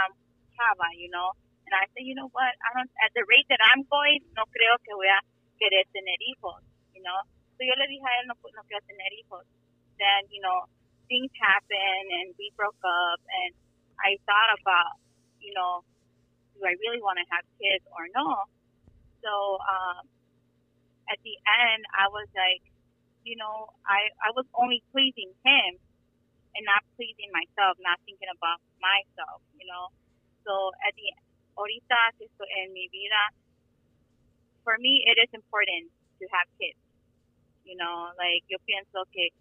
chava, 0.56 0.88
you 0.96 1.10
know. 1.12 1.36
And 1.68 1.74
I 1.76 1.88
said, 1.92 2.06
you 2.08 2.16
know 2.16 2.30
what? 2.32 2.54
I 2.64 2.70
don't. 2.76 2.92
At 3.04 3.12
the 3.16 3.26
rate 3.28 3.48
that 3.52 3.60
I'm 3.74 3.84
going, 3.88 4.24
no 4.36 4.48
creo 4.48 4.80
que 4.84 4.96
voy 4.96 5.12
a 5.12 5.20
querer 5.60 5.84
tener 5.92 6.20
hijos, 6.20 6.64
know. 7.04 7.22
So 7.56 7.68
yo 7.68 7.76
le 7.78 7.86
dije 7.88 8.04
a 8.04 8.14
él, 8.20 8.28
no, 8.28 8.36
no 8.36 8.62
quiero 8.66 8.82
tener 8.88 9.12
hijos. 9.14 9.46
Then, 10.00 10.26
you 10.34 10.42
know, 10.42 10.66
things 11.08 11.30
happened 11.38 12.08
and 12.10 12.34
we 12.40 12.50
broke 12.58 12.80
up, 12.82 13.22
and 13.22 13.52
I 14.02 14.18
thought 14.26 14.52
about, 14.58 14.98
you 15.38 15.54
know, 15.54 15.86
do 16.56 16.66
I 16.66 16.74
really 16.82 17.02
want 17.02 17.20
to 17.22 17.26
have 17.30 17.46
kids 17.62 17.86
or 17.94 18.10
no? 18.16 18.28
So 19.22 19.32
um, 19.64 20.04
at 21.08 21.20
the 21.24 21.36
end, 21.38 21.82
I 21.94 22.10
was 22.10 22.28
like, 22.36 22.64
you 23.24 23.40
know, 23.40 23.72
I 23.88 24.12
I 24.20 24.36
was 24.36 24.44
only 24.52 24.84
pleasing 24.92 25.32
him 25.48 25.72
and 26.54 26.64
not 26.68 26.84
pleasing 27.00 27.32
myself, 27.32 27.80
not 27.80 27.98
thinking 28.04 28.30
about 28.30 28.60
myself, 28.84 29.40
you 29.56 29.66
know. 29.66 29.90
So 30.44 30.76
at 30.84 30.92
the 31.00 31.08
ahorita 31.56 32.20
que 32.20 32.28
estoy 32.28 32.52
en 32.64 32.76
mi 32.76 32.92
vida, 32.92 33.32
for 34.64 34.76
me 34.78 35.08
it 35.08 35.18
is 35.24 35.32
important 35.32 35.88
to 36.20 36.24
have 36.36 36.48
kids. 36.60 36.83
You 37.64 37.78
know, 37.78 38.12
like 38.18 38.44
yo 38.48 38.58
pienso 38.68 39.06
que 39.12 39.32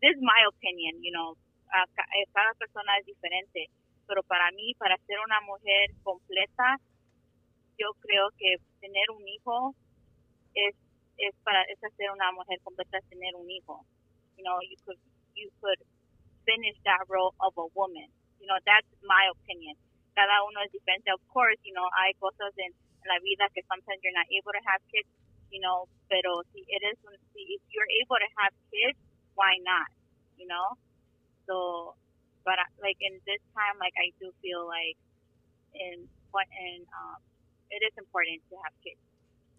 this 0.00 0.16
is 0.16 0.22
my 0.22 0.40
opinion, 0.48 1.02
you 1.02 1.12
know, 1.12 1.36
eh, 1.72 2.26
cada 2.34 2.52
persona 2.58 2.98
es 2.98 3.06
diferente, 3.06 3.68
pero 4.06 4.22
para 4.24 4.50
mí, 4.52 4.74
para 4.74 4.96
ser 5.06 5.18
una 5.20 5.40
mujer 5.40 5.90
completa, 6.02 6.76
yo 7.78 7.92
creo 8.00 8.30
que 8.36 8.56
tener 8.80 9.10
un 9.10 9.26
hijo 9.28 9.74
es 10.54 10.74
es 11.18 11.34
para 11.44 11.62
es 11.64 11.78
hacer 11.84 12.10
una 12.10 12.32
mujer 12.32 12.58
completa 12.62 12.98
tener 13.08 13.34
un 13.36 13.48
hijo. 13.50 13.84
You 14.36 14.44
know, 14.44 14.58
you 14.62 14.76
could 14.84 14.98
you 15.34 15.50
could 15.60 15.80
finish 16.44 16.76
that 16.84 17.06
role 17.08 17.34
of 17.40 17.54
a 17.56 17.66
woman. 17.74 18.08
You 18.40 18.46
know, 18.46 18.58
that's 18.66 18.88
my 19.02 19.28
opinion. 19.30 19.76
Cada 20.14 20.42
uno 20.44 20.60
es 20.60 20.72
diferente. 20.72 21.12
Of 21.12 21.22
course, 21.28 21.56
you 21.62 21.72
know, 21.72 21.88
hay 22.02 22.12
cosas 22.18 22.52
en 22.58 22.72
la 23.06 23.18
vida 23.20 23.48
que 23.54 23.62
sometimes 23.64 24.00
you're 24.02 24.14
not 24.14 24.26
able 24.28 24.52
to 24.52 24.62
have 24.66 24.82
kids, 24.90 25.08
you 25.52 25.60
know, 25.60 25.84
pero 26.08 26.40
si 26.50 26.64
eres 26.72 26.96
si 27.36 27.40
if 27.54 27.62
you're 27.70 27.92
able 28.00 28.16
to 28.16 28.30
have 28.40 28.52
kids, 28.72 28.98
why 29.36 29.60
not? 29.62 29.86
You 30.40 30.48
know? 30.48 30.74
So, 31.46 31.94
but 32.42 32.56
I- 32.58 32.72
like 32.80 32.96
in 33.04 33.20
this 33.28 33.42
time, 33.52 33.76
like 33.78 33.94
I 34.00 34.10
do 34.18 34.32
feel 34.40 34.64
like 34.66 34.96
in 35.76 36.08
what 36.32 36.48
in 36.56 36.84
um, 36.96 37.20
it 37.68 37.84
is 37.84 37.94
important 38.00 38.40
to 38.48 38.56
have 38.64 38.74
kids, 38.80 39.00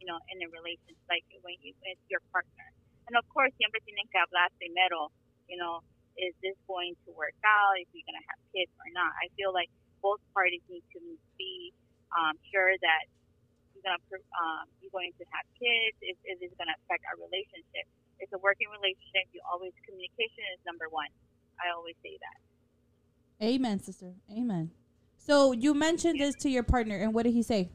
you 0.02 0.06
know, 0.10 0.18
in 0.34 0.42
a 0.42 0.50
relationship, 0.50 0.98
like 1.10 1.26
when 1.46 1.56
you 1.62 1.74
with 1.86 2.02
your 2.10 2.22
partner. 2.34 2.68
And 3.08 3.14
of 3.20 3.26
course, 3.30 3.54
siempre 3.60 3.80
tienen 3.86 4.10
que 4.10 4.18
hablar 4.18 4.50
primero, 4.58 5.14
you 5.46 5.58
know, 5.62 5.84
is 6.18 6.34
this 6.42 6.58
going 6.66 6.94
to 7.06 7.10
work 7.14 7.36
out? 7.46 7.78
If 7.78 7.90
you're 7.94 8.06
gonna 8.06 8.26
have 8.30 8.42
kids 8.54 8.72
or 8.82 8.90
not? 8.94 9.14
I 9.22 9.30
feel 9.38 9.54
like 9.54 9.70
both 10.02 10.22
parties 10.34 10.62
need 10.70 10.86
to 10.98 11.02
be 11.38 11.74
um, 12.14 12.38
sure 12.54 12.74
that 12.82 13.04
you're 13.84 13.92
gonna 13.92 14.24
um, 14.40 14.66
you're 14.80 14.92
going 14.96 15.12
to 15.20 15.26
have 15.36 15.46
kids. 15.60 15.96
Is, 16.00 16.16
if 16.24 16.40
it's 16.40 16.56
gonna 16.56 16.76
affect 16.88 17.04
our 17.12 17.20
relationship. 17.20 17.86
It's 18.20 18.32
a 18.32 18.40
working 18.40 18.72
relationship. 18.72 19.28
You 19.36 19.44
always 19.44 19.76
communication 19.84 20.48
is 20.56 20.60
number 20.64 20.88
one. 20.88 21.12
I 21.60 21.76
always 21.76 21.96
say 22.00 22.16
that. 22.24 22.40
Amen, 23.44 23.84
sister. 23.84 24.16
Amen. 24.32 24.72
So 25.18 25.52
you 25.52 25.74
mentioned 25.74 26.20
this 26.20 26.36
to 26.44 26.50
your 26.50 26.64
partner, 26.64 26.96
and 26.96 27.14
what 27.14 27.24
did 27.24 27.34
he 27.34 27.44
say? 27.44 27.72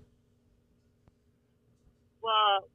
Well, 2.25 2.69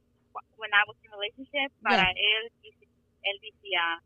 when 0.58 0.70
I 0.70 0.82
was 0.86 0.94
in 1.02 1.10
a 1.10 1.18
relationship, 1.18 1.70
para 1.82 2.10
él, 2.10 2.42
dice- 2.62 2.90
él 3.22 3.36
decía, 3.42 4.02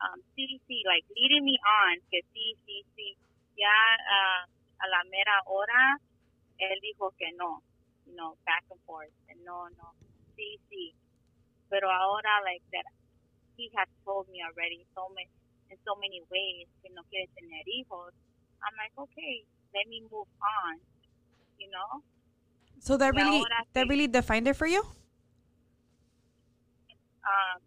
um, 0.00 0.20
sí, 0.36 0.60
sí, 0.68 0.82
like 0.84 1.04
leading 1.16 1.44
me 1.44 1.56
on, 1.56 2.00
que 2.10 2.20
sí, 2.32 2.56
sí, 2.64 2.84
sí. 2.96 3.16
Ya 3.56 3.72
ah, 3.72 4.44
a 4.80 4.86
la 4.88 5.04
mera 5.08 5.40
hora, 5.46 6.00
él 6.58 6.78
dijo 6.80 7.12
que 7.18 7.32
no, 7.36 7.62
you 8.06 8.14
know, 8.16 8.38
back 8.46 8.64
and 8.70 8.80
forth, 8.86 9.12
and 9.28 9.38
no, 9.44 9.66
no, 9.76 9.88
sí, 10.38 10.58
sí. 10.70 10.94
Pero 11.68 11.90
ahora, 11.90 12.40
like 12.46 12.62
that, 12.72 12.86
he 13.56 13.70
has 13.76 13.88
told 14.06 14.28
me 14.30 14.40
already 14.46 14.86
so 14.94 15.10
many, 15.12 15.28
in 15.70 15.76
so 15.84 15.94
many 15.98 16.22
ways 16.30 16.66
que 16.82 16.90
no 16.94 17.02
quiere 17.10 17.26
tener 17.34 17.62
hijos. 17.66 18.14
I'm 18.62 18.74
like, 18.78 18.94
okay, 18.96 19.44
let 19.74 19.86
me 19.90 20.00
move 20.06 20.30
on, 20.40 20.78
you 21.58 21.68
know. 21.70 22.02
So 22.80 22.96
that 22.96 23.14
really 23.14 23.42
that 23.74 23.88
really 23.88 24.06
defined 24.06 24.46
it 24.48 24.54
for 24.56 24.66
you? 24.66 24.82
Um, 27.26 27.60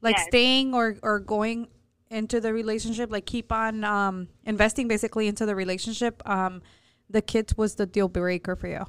Like 0.00 0.18
Yes. 0.18 0.26
staying 0.28 0.74
or 0.74 0.96
or 1.02 1.20
going 1.20 1.68
into 2.10 2.40
the 2.40 2.52
relationship, 2.52 3.10
like 3.10 3.26
keep 3.26 3.52
on 3.52 3.84
um 3.84 4.28
investing 4.44 4.88
basically 4.88 5.28
into 5.28 5.46
the 5.46 5.54
relationship. 5.54 6.22
Um 6.28 6.62
the 7.08 7.22
kids 7.22 7.56
was 7.56 7.76
the 7.76 7.86
deal 7.86 8.08
breaker 8.08 8.56
for 8.56 8.68
you. 8.68 8.86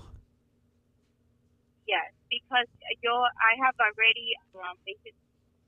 Because 2.53 2.69
yo, 3.01 3.17
I 3.17 3.57
have 3.65 3.73
already, 3.81 4.37
um, 4.53 4.77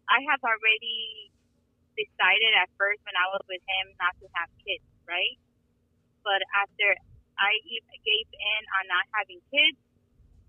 I 0.06 0.21
have 0.30 0.38
already 0.45 1.34
decided 1.98 2.54
at 2.62 2.69
first 2.78 3.02
when 3.10 3.17
I 3.17 3.26
was 3.34 3.41
with 3.50 3.65
him 3.65 3.89
not 3.98 4.13
to 4.21 4.30
have 4.38 4.54
kids, 4.62 4.86
right? 5.10 5.34
But 6.21 6.45
after 6.62 6.93
I 7.41 7.58
gave 7.65 8.30
in 8.30 8.62
on 8.78 8.86
not 8.86 9.10
having 9.17 9.41
kids, 9.50 9.82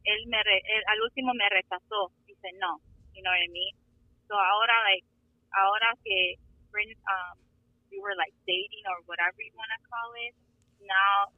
él 0.04 0.28
me 0.28 0.36
re, 0.36 0.60
él, 0.60 0.84
al 0.92 1.00
último 1.08 1.32
me 1.32 1.48
rechazó. 1.48 2.12
Dice 2.28 2.52
no, 2.60 2.84
you 3.16 3.24
know 3.24 3.32
what 3.32 3.40
I 3.40 3.48
mean? 3.48 3.72
So 4.28 4.36
ahora, 4.36 4.76
like, 4.92 5.08
ahora 5.56 5.96
que 6.04 6.36
um, 7.16 7.40
we 7.88 7.96
were 7.96 8.12
like 8.12 8.36
dating 8.44 8.84
or 8.92 9.00
whatever 9.08 9.40
you 9.40 9.56
want 9.56 9.72
to 9.72 9.80
call 9.88 10.12
it, 10.20 10.36
now 10.84 11.32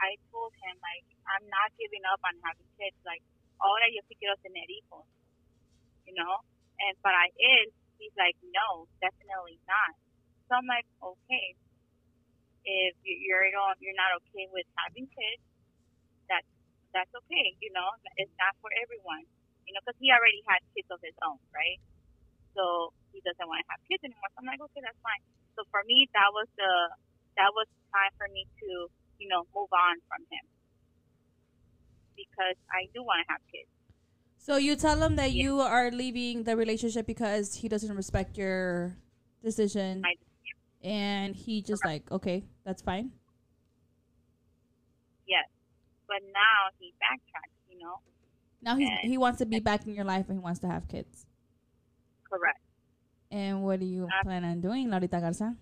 I 0.00 0.16
told 0.32 0.56
him 0.64 0.80
like 0.80 1.04
I'm 1.28 1.44
not 1.52 1.68
giving 1.76 2.08
up 2.08 2.24
on 2.24 2.40
having 2.40 2.64
kids. 2.80 2.96
Like 3.04 3.20
ahora 3.62 3.86
yo 3.94 4.02
sí 4.08 4.16
quiero 4.18 4.36
tener 4.42 4.66
hijos, 4.70 5.06
you 6.06 6.14
know. 6.14 6.34
And 6.80 6.94
para 7.02 7.24
él, 7.38 7.66
he's 7.98 8.14
like, 8.18 8.36
no, 8.42 8.88
definitely 9.00 9.60
not. 9.68 9.94
So 10.48 10.56
I'm 10.58 10.66
like, 10.66 10.86
okay, 11.02 11.56
if 12.64 12.94
you- 13.04 13.20
you're 13.26 13.50
not 13.52 13.76
you're 13.80 13.96
not 13.98 14.12
okay 14.22 14.46
with 14.52 14.66
having 14.78 15.08
kids, 15.08 15.42
that's 16.28 16.48
that's 16.94 17.12
okay, 17.24 17.56
you 17.60 17.72
know. 17.74 17.88
It's 18.18 18.34
not 18.40 18.54
for 18.62 18.70
everyone, 18.82 19.24
you 19.66 19.72
know, 19.74 19.80
because 19.86 19.98
he 20.00 20.10
already 20.12 20.42
had 20.48 20.60
kids 20.76 20.88
of 20.90 21.00
his 21.02 21.16
own, 21.24 21.40
right? 21.54 21.80
So 22.56 22.92
he 23.12 23.20
doesn't 23.24 23.46
want 23.48 23.62
to 23.64 23.68
have 23.72 23.82
kids 23.88 24.02
anymore. 24.04 24.30
So 24.34 24.38
I'm 24.44 24.48
like, 24.50 24.62
okay, 24.72 24.82
that's 24.84 25.00
fine. 25.04 25.22
So 25.56 25.64
for 25.72 25.82
me, 25.88 26.08
that 26.14 26.30
was 26.34 26.48
the 26.58 26.72
that 27.38 27.50
was 27.54 27.68
time 27.94 28.12
for 28.18 28.28
me 28.32 28.44
to 28.46 28.70
you 29.20 29.28
know 29.30 29.44
move 29.54 29.70
on 29.72 29.96
from 30.08 30.22
him 30.30 30.44
because 32.16 32.56
I 32.70 32.88
do 32.94 33.02
want 33.02 33.26
to 33.26 33.32
have 33.32 33.40
kids. 33.50 33.68
So 34.38 34.56
you 34.56 34.74
tell 34.76 35.00
him 35.02 35.16
that 35.16 35.32
Yeah. 35.32 35.42
you 35.44 35.60
are 35.60 35.90
leaving 35.90 36.42
the 36.44 36.56
relationship 36.56 37.06
because 37.06 37.54
he 37.54 37.68
doesn't 37.68 37.94
respect 37.94 38.36
your 38.36 38.96
decision, 39.42 40.00
My 40.02 40.14
and 40.82 41.34
he 41.36 41.62
just 41.62 41.84
like, 41.84 42.10
okay, 42.10 42.44
that's 42.64 42.82
fine. 42.82 43.12
yes, 45.28 45.46
but 46.08 46.18
now 46.34 46.70
he 46.78 46.92
backtracks. 47.00 47.54
You 47.70 47.78
know, 47.78 48.00
Now 48.60 48.76
And- 48.76 49.08
he 49.10 49.16
wants 49.18 49.38
to 49.38 49.46
be 49.46 49.58
back 49.60 49.86
in 49.86 49.94
your 49.94 50.04
life 50.04 50.28
and 50.28 50.38
he 50.38 50.42
wants 50.42 50.60
to 50.60 50.68
have 50.68 50.86
kids. 50.88 51.26
correct. 52.24 52.60
And 53.30 53.62
what 53.64 53.80
do 53.80 53.86
you 53.86 54.04
Uh, 54.06 54.22
plan 54.22 54.44
on 54.44 54.60
doing, 54.60 54.88
Laurita 54.88 55.20
Garza? 55.20 55.56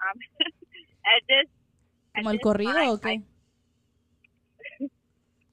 Um, 0.00 0.18
at 1.06 1.22
this 1.28 1.48
¿Como 2.14 2.30
el 2.30 2.40
corrido 2.40 2.92
o 2.92 2.98
qué? 3.00 3.22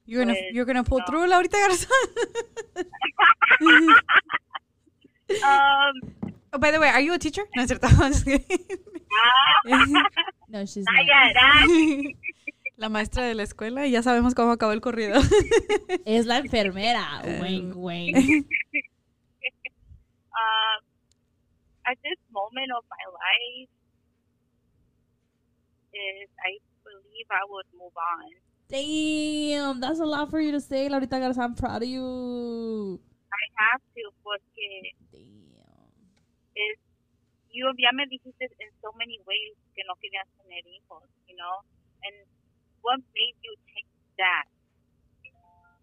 You're 0.04 0.24
gonna 0.24 0.34
Pues, 0.34 0.52
you're 0.52 0.64
gonna 0.66 0.82
pull 0.84 0.98
no. 1.00 1.04
through, 1.06 1.26
Laurita 1.28 1.58
Garza. 1.58 1.86
I- 3.60 3.94
um, 5.44 5.94
oh, 6.52 6.58
by 6.58 6.70
the 6.70 6.78
way, 6.80 6.88
are 6.88 7.00
you 7.00 7.12
a 7.14 7.18
teacher? 7.18 7.44
No, 7.56 7.62
es 7.62 7.68
cierto. 7.68 7.86
I'm 7.86 8.12
just 8.12 8.24
kidding. 8.24 8.44
No, 10.48 10.64
she's 10.66 10.84
not 10.84 10.94
not. 10.96 11.06
yet. 11.06 11.36
ah. 11.38 11.66
La 12.76 12.88
maestra 12.88 13.24
de 13.24 13.34
la 13.34 13.44
escuela 13.44 13.86
y 13.86 13.92
ya 13.92 14.02
sabemos 14.02 14.34
cómo 14.34 14.50
acabó 14.52 14.72
el 14.72 14.80
corrido. 14.80 15.20
Es 16.04 16.26
la 16.26 16.38
enfermera. 16.38 17.22
Wink, 17.40 17.74
wink. 17.76 18.16
um, 18.16 18.44
at 21.86 21.96
this 22.02 22.18
moment 22.30 22.70
of 22.76 22.84
my 22.90 23.04
life, 23.12 23.70
is 25.92 26.28
I 26.40 26.58
believe 26.84 27.28
I 27.30 27.44
would 27.48 27.68
move 27.76 27.94
on. 27.96 28.30
Damn, 28.68 29.80
that's 29.80 30.00
a 30.00 30.08
lot 30.08 30.30
for 30.30 30.40
you 30.40 30.52
to 30.52 30.60
say, 30.60 30.88
Laurita 30.88 31.20
Garza. 31.20 31.42
I'm 31.42 31.54
proud 31.54 31.82
of 31.82 31.88
you. 31.88 33.00
I 33.32 33.44
have 33.60 33.80
to 33.80 34.04
porque 34.24 34.96
Damn. 35.12 35.92
es 36.56 36.78
you 37.52 37.68
ya 37.76 37.92
me 37.92 38.04
dijiste 38.08 38.48
in 38.48 38.70
so 38.80 38.88
many 38.96 39.20
ways 39.28 39.56
que 39.76 39.84
no 39.84 39.92
querías 40.00 40.24
tener 40.40 40.64
hijos, 40.64 41.04
you 41.28 41.36
know, 41.36 41.60
and 42.04 42.16
what 42.80 42.98
made 43.12 43.36
you 43.44 43.52
take 43.68 43.88
that? 44.16 44.48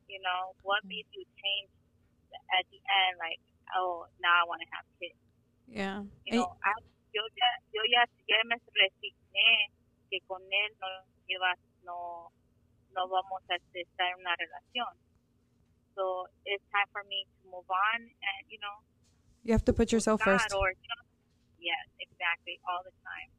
You 0.09 0.17
know, 0.25 0.57
what 0.65 0.81
made 0.85 1.05
you 1.13 1.21
change 1.37 1.69
at 2.57 2.65
the 2.73 2.81
end? 2.81 3.21
Like, 3.21 3.37
oh, 3.77 4.09
now 4.17 4.33
I 4.41 4.43
want 4.49 4.61
to 4.65 4.69
have 4.73 4.85
kids. 4.97 5.13
yeah. 5.69 6.01
You 6.25 6.41
know, 6.41 6.49
eh. 6.49 6.69
I, 6.69 6.73
yo 7.13 7.21
ya, 7.21 7.49
yo 7.69 7.81
ya, 7.85 8.01
ya 8.25 8.37
me 8.49 8.57
resigné 8.57 9.69
que 10.09 10.19
con 10.27 10.41
él 10.41 10.71
no 10.81 10.87
llevas, 11.27 11.57
no, 11.85 12.31
no 12.95 13.07
vamos 13.07 13.41
a 13.49 13.55
estar 13.55 14.07
en 14.11 14.19
una 14.19 14.35
relación. 14.35 14.87
So 15.95 16.27
it's 16.45 16.63
time 16.71 16.87
for 16.91 17.03
me 17.09 17.25
to 17.43 17.49
move 17.49 17.67
on, 17.69 18.01
and 18.01 18.41
you 18.49 18.57
know, 18.59 18.81
You 19.43 19.53
have 19.53 19.65
to 19.65 19.73
put 19.73 19.91
yourself 19.91 20.19
God 20.23 20.39
first. 20.41 20.53
or 20.53 20.69
you 20.69 20.87
know, 20.89 21.03
yes, 21.59 21.85
exactly, 21.99 22.59
all 22.67 22.81
the 22.83 22.91
time. 23.03 23.29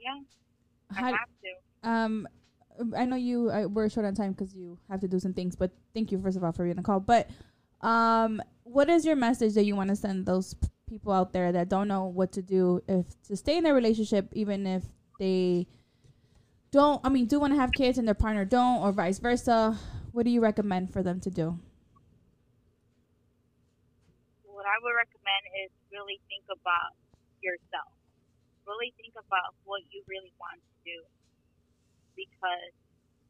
Yeah. 0.00 0.20
So, 0.90 1.00
yeah, 1.00 1.06
I 1.06 1.10
have 1.10 1.28
to. 1.42 1.88
um, 1.88 2.28
I 2.96 3.04
know 3.04 3.16
you 3.16 3.50
uh, 3.50 3.66
we're 3.68 3.88
short 3.90 4.06
on 4.06 4.14
time 4.14 4.32
because 4.32 4.54
you 4.54 4.78
have 4.88 5.00
to 5.00 5.08
do 5.08 5.18
some 5.20 5.34
things, 5.34 5.54
but 5.56 5.70
thank 5.94 6.10
you 6.12 6.20
first 6.20 6.36
of 6.36 6.44
all 6.44 6.52
for 6.52 6.62
being 6.64 6.72
on 6.72 6.76
the 6.76 6.82
call. 6.82 7.00
But 7.00 7.28
um, 7.82 8.40
what 8.62 8.88
is 8.88 9.04
your 9.04 9.16
message 9.16 9.54
that 9.54 9.64
you 9.64 9.74
want 9.76 9.90
to 9.90 9.96
send 9.96 10.26
those 10.26 10.54
p- 10.54 10.68
people 10.88 11.12
out 11.12 11.32
there 11.32 11.50
that 11.52 11.68
don't 11.68 11.88
know 11.88 12.04
what 12.06 12.32
to 12.32 12.42
do 12.42 12.80
if 12.88 13.06
to 13.24 13.36
stay 13.36 13.56
in 13.56 13.64
their 13.64 13.74
relationship, 13.74 14.28
even 14.32 14.66
if 14.66 14.84
they 15.20 15.68
don't? 16.72 16.98
I 17.04 17.12
mean, 17.12 17.28
do 17.28 17.38
want 17.38 17.52
to 17.52 17.60
have 17.60 17.70
kids 17.70 18.00
and 18.00 18.08
their 18.08 18.16
partner 18.16 18.48
don't, 18.48 18.80
or 18.80 18.90
vice 18.90 19.20
versa. 19.20 19.76
What 20.10 20.24
do 20.24 20.32
you 20.32 20.40
recommend 20.40 20.90
for 20.90 21.04
them 21.04 21.20
to 21.20 21.30
do? 21.30 21.60
What 24.48 24.64
I 24.66 24.74
would 24.82 24.96
recommend 24.96 25.44
is 25.62 25.70
really 25.92 26.18
think 26.26 26.48
about 26.48 26.96
yourself. 27.38 27.92
Really 28.66 28.90
think 28.98 29.14
about 29.14 29.54
what 29.62 29.84
you 29.92 30.02
really 30.08 30.32
want 30.40 30.58
to 30.58 30.74
do, 30.82 30.98
because 32.18 32.72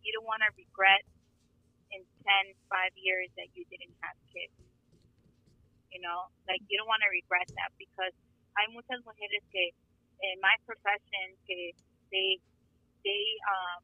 you 0.00 0.14
don't 0.16 0.24
want 0.24 0.40
to 0.46 0.50
regret 0.56 1.04
in 1.90 2.00
10, 2.22 2.56
5 2.70 2.94
years 2.96 3.28
that 3.34 3.50
you 3.52 3.66
didn't 3.68 3.92
have 4.00 4.16
kids. 4.32 4.56
You 5.90 5.98
know, 6.00 6.30
like 6.46 6.62
you 6.70 6.78
don't 6.78 6.86
want 6.86 7.02
to 7.02 7.10
regret 7.10 7.50
that 7.58 7.74
because 7.74 8.14
hay 8.56 8.70
muchas 8.70 9.02
mujeres 9.02 9.42
que 9.50 9.74
in 10.22 10.36
my 10.40 10.56
profession 10.68 11.26
que 11.46 11.72
they 12.12 12.38
they 13.04 13.24
um 13.48 13.80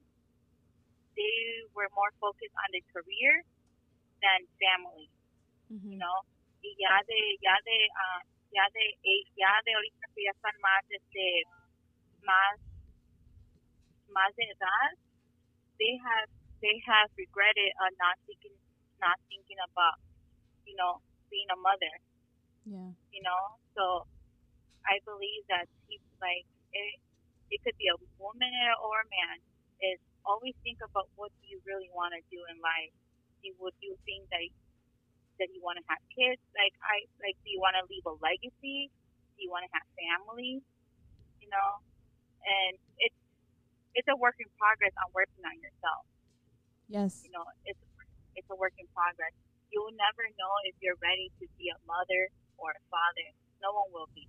they 1.17 1.37
were 1.75 1.89
more 1.97 2.13
focused 2.21 2.53
on 2.61 2.69
their 2.73 2.85
career 2.93 3.41
than 4.21 4.41
family, 4.61 5.09
you 5.91 5.99
know. 5.99 6.19
Y 6.63 6.75
ya 6.79 7.01
de 7.07 7.21
ya 7.41 7.57
de 7.65 7.79
ah, 7.97 8.21
ya 8.53 8.65
de 8.75 8.85
eh, 9.05 9.23
ya 9.37 9.53
de 9.65 9.71
ahorita 9.75 10.07
que 10.15 10.23
ya 10.25 10.33
están 10.35 10.57
más 10.61 10.85
este 10.91 11.27
más 12.25 12.59
más 14.11 14.31
de 14.37 14.45
edad, 14.45 14.91
they 15.79 15.97
have 16.01 16.29
they 16.61 16.77
have 16.87 17.09
regretted 17.17 17.71
uh, 17.81 17.93
not 18.01 18.17
thinking 18.27 18.57
not 19.01 19.17
thinking 19.29 19.59
about 19.71 20.01
you 20.67 20.75
know 20.77 21.01
being 21.31 21.49
a 21.53 21.59
mother 21.61 21.95
Yeah. 22.67 22.91
you 23.15 23.23
know. 23.23 23.43
So 23.79 24.07
I 24.87 24.99
believe 25.07 25.47
that 25.49 25.67
people 25.87 26.06
like 26.23 26.47
it, 26.73 26.93
it 27.53 27.59
could 27.65 27.77
be 27.79 27.89
a 27.93 27.99
woman 28.19 28.53
or 28.83 28.95
a 29.03 29.09
man. 29.09 29.37
Is 29.77 30.01
always 30.25 30.57
think 30.65 30.81
about 30.81 31.13
what 31.21 31.29
do 31.41 31.45
you 31.53 31.61
really 31.69 31.93
want 31.93 32.17
to 32.17 32.23
do 32.33 32.41
in 32.49 32.57
life. 32.65 32.93
Do 33.45 33.53
would 33.61 33.77
you 33.85 33.95
think 34.09 34.25
that 34.33 34.45
that 35.39 35.49
you 35.53 35.61
want 35.61 35.77
to 35.77 35.85
have 35.93 36.01
kids? 36.13 36.41
Like 36.57 36.73
I 36.81 37.05
like, 37.21 37.37
do 37.45 37.53
you 37.53 37.61
want 37.61 37.77
to 37.77 37.85
leave 37.93 38.05
a 38.09 38.17
legacy? 38.25 38.89
Do 39.37 39.39
you 39.45 39.53
want 39.53 39.69
to 39.69 39.73
have 39.77 39.85
family? 39.97 40.65
You 41.45 41.49
know, 41.53 41.71
and 42.43 42.73
it's 42.99 43.21
it's 43.95 44.09
a 44.09 44.17
work 44.17 44.37
in 44.41 44.49
progress 44.57 44.93
on 45.01 45.13
working 45.13 45.45
on 45.45 45.57
yourself 45.61 46.05
Yes. 46.89 47.23
you 47.27 47.31
know, 47.35 47.45
it's 47.67 47.81
it's 48.39 48.49
a 48.51 48.57
work 48.57 48.75
in 48.79 48.87
progress. 48.95 49.33
You'll 49.73 49.95
never 49.97 50.25
know 50.39 50.53
if 50.69 50.77
you're 50.79 50.99
ready 51.03 51.33
to 51.43 51.45
be 51.59 51.73
a 51.73 51.79
mother 51.89 52.31
or 52.61 52.71
a 52.71 52.83
father. 52.93 53.29
No 53.59 53.75
one 53.75 53.89
will 53.91 54.11
be. 54.15 54.29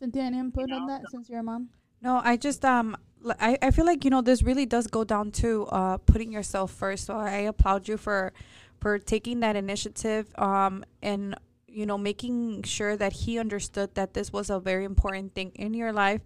Cynthia, 0.00 0.22
any 0.22 0.38
input 0.38 0.68
You 0.68 0.74
on 0.74 0.86
know, 0.86 0.98
that 0.98 1.10
since 1.10 1.28
you're 1.28 1.40
a 1.40 1.42
mom? 1.42 1.68
No, 2.00 2.20
I 2.24 2.36
just 2.36 2.64
um 2.64 2.96
I, 3.38 3.58
I 3.60 3.70
feel 3.70 3.84
like 3.84 4.02
you 4.04 4.10
know 4.10 4.22
this 4.22 4.42
really 4.42 4.64
does 4.64 4.86
go 4.86 5.04
down 5.04 5.30
to 5.42 5.66
uh 5.66 5.98
putting 5.98 6.32
yourself 6.32 6.72
first. 6.72 7.04
So 7.04 7.16
I 7.16 7.40
applaud 7.52 7.86
you 7.86 7.98
for 7.98 8.32
for 8.80 8.98
taking 8.98 9.40
that 9.40 9.56
initiative 9.56 10.32
um 10.38 10.84
and 11.02 11.34
you 11.68 11.84
know 11.84 11.98
making 11.98 12.62
sure 12.62 12.96
that 12.96 13.12
he 13.12 13.38
understood 13.38 13.94
that 13.94 14.14
this 14.14 14.32
was 14.32 14.48
a 14.48 14.58
very 14.58 14.84
important 14.86 15.34
thing 15.34 15.52
in 15.54 15.74
your 15.74 15.92
life 15.92 16.22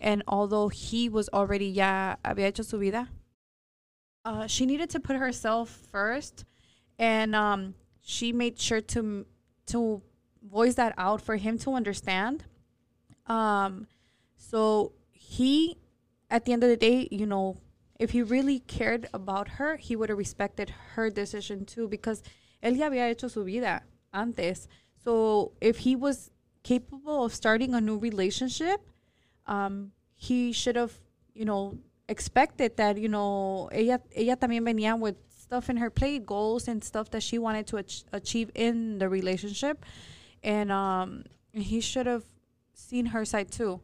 and 0.00 0.22
although 0.26 0.68
he 0.68 1.08
was 1.08 1.28
already 1.28 1.66
ya 1.66 2.16
había 2.24 2.46
hecho 2.46 2.64
su 2.64 2.78
vida 2.78 3.06
uh 4.24 4.46
she 4.48 4.66
needed 4.66 4.90
to 4.90 4.98
put 4.98 5.14
herself 5.14 5.68
first 5.92 6.44
and 6.98 7.36
um 7.36 7.74
she 8.00 8.32
made 8.32 8.58
sure 8.58 8.80
to 8.80 9.24
to 9.66 10.02
voice 10.42 10.74
that 10.74 10.94
out 10.98 11.20
for 11.20 11.36
him 11.36 11.56
to 11.58 11.74
understand 11.74 12.44
um 13.28 13.86
so 14.36 14.92
he, 15.10 15.76
at 16.30 16.44
the 16.44 16.52
end 16.52 16.64
of 16.64 16.70
the 16.70 16.76
day, 16.76 17.08
you 17.10 17.26
know, 17.26 17.58
if 17.98 18.10
he 18.10 18.22
really 18.22 18.60
cared 18.60 19.08
about 19.12 19.48
her, 19.58 19.76
he 19.76 19.96
would 19.96 20.08
have 20.08 20.18
respected 20.18 20.72
her 20.94 21.10
decision 21.10 21.64
too 21.64 21.88
because 21.88 22.22
él 22.62 22.76
ya 22.76 22.88
había 22.88 23.10
hecho 23.10 23.28
su 23.28 23.44
vida 23.44 23.82
antes. 24.12 24.68
So 25.04 25.52
if 25.60 25.78
he 25.78 25.96
was 25.96 26.30
capable 26.62 27.24
of 27.24 27.34
starting 27.34 27.74
a 27.74 27.80
new 27.80 27.98
relationship, 27.98 28.80
um, 29.46 29.92
he 30.14 30.52
should 30.52 30.76
have, 30.76 30.92
you 31.34 31.44
know, 31.44 31.78
expected 32.08 32.76
that, 32.76 32.98
you 32.98 33.08
know, 33.08 33.68
ella, 33.72 34.00
ella 34.14 34.36
también 34.36 34.64
venía 34.64 34.98
with 34.98 35.16
stuff 35.28 35.68
in 35.68 35.76
her 35.76 35.90
plate, 35.90 36.24
goals 36.24 36.68
and 36.68 36.82
stuff 36.82 37.10
that 37.10 37.22
she 37.22 37.38
wanted 37.38 37.66
to 37.66 37.78
ach- 37.78 38.04
achieve 38.12 38.50
in 38.54 38.98
the 38.98 39.08
relationship. 39.08 39.84
And 40.42 40.70
um, 40.70 41.24
he 41.52 41.80
should 41.80 42.06
have 42.06 42.24
seen 42.78 43.06
her 43.06 43.24
side 43.24 43.50
too. 43.50 43.80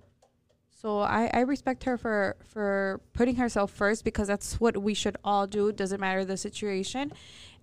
So 0.71 1.01
I, 1.01 1.31
I 1.33 1.41
respect 1.41 1.85
her 1.85 1.97
for 1.97 2.37
for 2.47 3.01
putting 3.13 3.37
herself 3.37 3.71
first 3.71 4.05
because 4.05 4.29
that's 4.29 4.61
what 4.61 4.77
we 4.77 4.95
should 4.95 5.17
all 5.25 5.47
do. 5.47 5.73
Doesn't 5.73 6.01
matter 6.01 6.25
the 6.25 6.37
situation, 6.37 7.13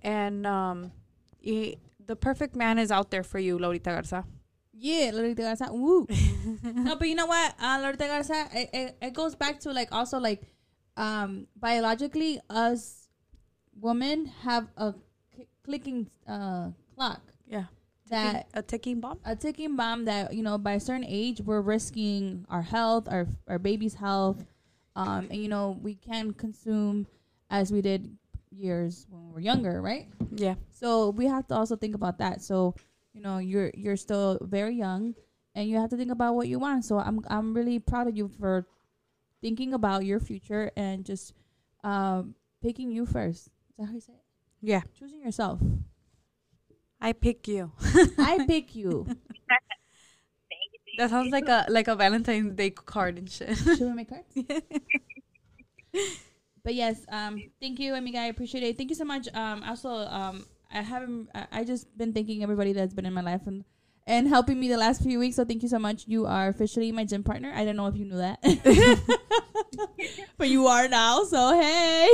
and 0.01 0.45
um, 0.47 0.91
y- 1.45 1.75
the 2.03 2.15
perfect 2.15 2.55
man 2.55 2.79
is 2.79 2.91
out 2.91 3.11
there 3.11 3.23
for 3.23 3.38
you, 3.39 3.57
Laurita 3.59 3.86
Garza. 3.95 4.25
Yeah, 4.73 5.11
Laurita 5.11 5.38
Garza. 5.38 5.67
Woo. 5.71 6.07
no, 6.63 6.95
but 6.95 7.07
you 7.07 7.13
know 7.15 7.27
what, 7.27 7.53
uh, 7.59 7.77
Laurita 7.79 8.07
Garza, 8.07 8.47
it, 8.53 8.69
it, 8.73 8.97
it 9.01 9.13
goes 9.13 9.36
back 9.36 9.59
to 9.61 9.71
like 9.71 9.89
also 9.91 10.17
like 10.19 10.41
um 10.97 11.47
biologically 11.55 12.39
us 12.49 13.07
women 13.79 14.25
have 14.43 14.67
a 14.77 14.93
clicking 15.63 16.09
uh 16.27 16.69
clock. 16.95 17.21
Yeah, 17.47 17.65
that 18.12 18.47
a 18.53 18.62
ticking 18.62 18.99
bomb. 18.99 19.20
a 19.26 19.36
ticking 19.36 19.76
bomb 19.76 20.05
that 20.05 20.34
you 20.34 20.43
know 20.43 20.57
by 20.57 20.74
a 20.74 20.80
certain 20.80 21.05
age 21.07 21.41
we're 21.41 21.62
risking 21.62 22.45
our 22.49 22.62
health, 22.62 23.07
our 23.09 23.28
our 23.47 23.59
baby's 23.59 23.95
health, 23.95 24.43
um, 24.95 25.28
and 25.32 25.41
you 25.41 25.49
know 25.49 25.78
we 25.82 25.95
can 25.95 26.32
consume 26.34 27.07
as 27.49 27.72
we 27.72 27.82
did 27.82 28.18
years 28.51 29.07
when 29.09 29.28
we 29.28 29.34
were 29.34 29.39
younger, 29.39 29.82
right? 29.82 30.07
Yeah. 30.36 30.55
So 30.70 31.09
we 31.09 31.26
have 31.26 31.47
to 31.47 31.55
also 31.55 31.76
think 31.76 31.95
about 31.95 32.20
that. 32.20 32.41
So 32.41 32.76
you 33.14 33.22
know 33.22 33.39
you're 33.39 33.72
you're 33.74 33.97
still 33.97 34.38
very 34.41 34.76
young, 34.76 35.16
and 35.55 35.70
you 35.70 35.78
have 35.78 35.89
to 35.89 35.97
think 35.97 36.12
about 36.12 36.36
what 36.36 36.47
you 36.47 36.59
want. 36.59 36.86
So 36.86 36.99
I'm 36.99 37.22
I'm 37.28 37.53
really 37.53 37.80
proud 37.80 38.07
of 38.07 38.16
you 38.16 38.28
for 38.28 38.68
thinking 39.41 39.74
about 39.74 40.05
your 40.05 40.20
future 40.20 40.72
and 40.78 41.03
just 41.03 41.34
um, 41.84 42.36
picking 42.62 42.91
you 42.91 43.05
first. 43.05 43.47
Is 43.47 43.78
that 43.80 43.86
how 43.88 43.93
you 43.93 44.01
say 44.01 44.14
it? 44.14 44.24
Yeah. 44.62 44.82
Choosing 44.97 45.22
yourself. 45.22 45.59
I 47.02 47.14
pick 47.14 47.47
you. 47.47 47.72
I 48.20 48.45
pick 48.47 48.76
you. 48.76 49.06
Thank 49.08 49.18
you. 49.49 50.80
Thank 50.86 50.97
That 50.99 51.10
sounds 51.10 51.32
like 51.32 51.47
a 51.49 51.66
like 51.70 51.88
a 51.88 51.95
Valentine's 51.95 52.54
Day 52.54 52.70
card 52.70 53.18
and 53.18 53.30
shit. 53.30 53.58
Should 53.58 53.82
we 53.82 53.93
make 53.93 54.10
cards? 54.10 54.28
but 56.64 56.76
yes, 56.76 57.04
um, 57.10 57.41
thank 57.60 57.80
you, 57.80 57.95
amiga. 57.95 58.20
I 58.20 58.26
appreciate 58.26 58.64
it. 58.64 58.78
Thank 58.78 58.91
you 58.91 58.95
so 58.95 59.06
much. 59.06 59.28
Um, 59.34 59.64
also, 59.64 59.89
um, 59.89 60.45
I 60.72 60.82
haven't. 60.84 61.30
I, 61.34 61.47
I 61.52 61.64
just 61.64 61.97
been 61.97 62.14
thanking 62.14 62.43
everybody 62.43 62.72
that's 62.74 62.93
been 62.93 63.08
in 63.08 63.14
my 63.14 63.22
life 63.22 63.47
and 63.47 63.64
and 64.06 64.28
helping 64.28 64.60
me 64.60 64.68
the 64.68 64.78
last 64.78 65.02
few 65.02 65.18
weeks. 65.18 65.38
So 65.38 65.45
thank 65.45 65.64
you 65.64 65.70
so 65.70 65.80
much. 65.80 66.04
You 66.08 66.28
are 66.28 66.49
officially 66.49 66.91
my 66.91 67.06
gym 67.06 67.24
partner. 67.24 67.52
I 67.56 67.66
don't 67.66 67.78
know 67.78 67.88
if 67.88 67.95
you 67.95 68.06
knew 68.06 68.18
that, 68.18 68.39
but 70.38 70.49
you 70.49 70.68
are 70.68 70.88
now. 70.88 71.24
So 71.24 71.60
hey, 71.60 72.10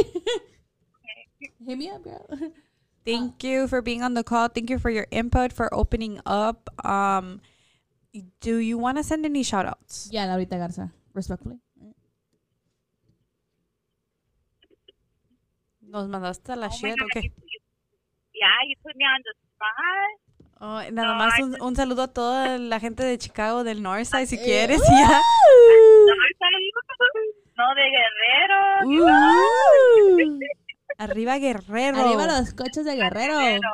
hit 1.65 1.77
me 1.77 1.89
up, 1.89 2.03
girl. 2.05 2.25
Thank 3.07 3.39
you 3.47 3.67
for 3.71 3.81
being 3.81 4.03
on 4.03 4.13
the 4.15 4.23
call. 4.23 4.49
Thank 4.51 4.69
you 4.69 4.77
for 4.79 4.89
your 4.91 5.07
input, 5.11 5.53
for 5.55 5.71
opening 5.73 6.19
up. 6.27 6.67
Um, 6.83 7.39
do 8.41 8.57
you 8.57 8.77
want 8.77 8.97
to 8.97 9.03
send 9.03 9.23
any 9.23 9.43
shout 9.43 9.65
outs? 9.65 10.09
yeah, 10.11 10.27
Laurita 10.27 10.59
Garza, 10.59 10.91
respectfully. 11.13 11.55
Nos 15.87 16.07
mandaste 16.09 16.55
la 16.57 16.67
Oh 16.67 16.69
shit, 16.69 16.97
God, 16.99 17.05
okay. 17.05 17.21
you- 17.31 17.61
Yeah, 18.35 18.59
you 18.67 18.75
put 18.83 18.95
me 18.97 19.05
on 19.05 19.21
the 19.23 19.33
spot. 19.39 20.11
Oh, 20.59 20.81
nada 20.91 21.07
No, 21.07 21.15
más 21.15 21.39
un, 21.39 21.55
un 21.61 21.75
saludo 21.75 22.03
a 22.03 22.07
toda 22.07 22.57
la 22.57 22.79
gente 22.79 23.03
de 23.03 23.17
Chicago, 23.17 23.63
del 23.63 23.81
Northside, 23.81 24.25
si 24.27 24.35
Eh, 24.35 24.43
quieres. 24.43 24.81
uh, 24.81 24.91
Ya. 24.91 25.21
No, 27.57 27.73
de 27.73 27.85
Guerrero. 27.89 28.59
Uh, 28.85 30.39
arriba 30.97 31.37
Guerrero. 31.37 31.97
Arriba 31.97 32.25
los 32.27 32.53
coches 32.53 32.85
de 32.85 32.95
Guerrero. 32.95 33.37
Guerrero. 33.39 33.71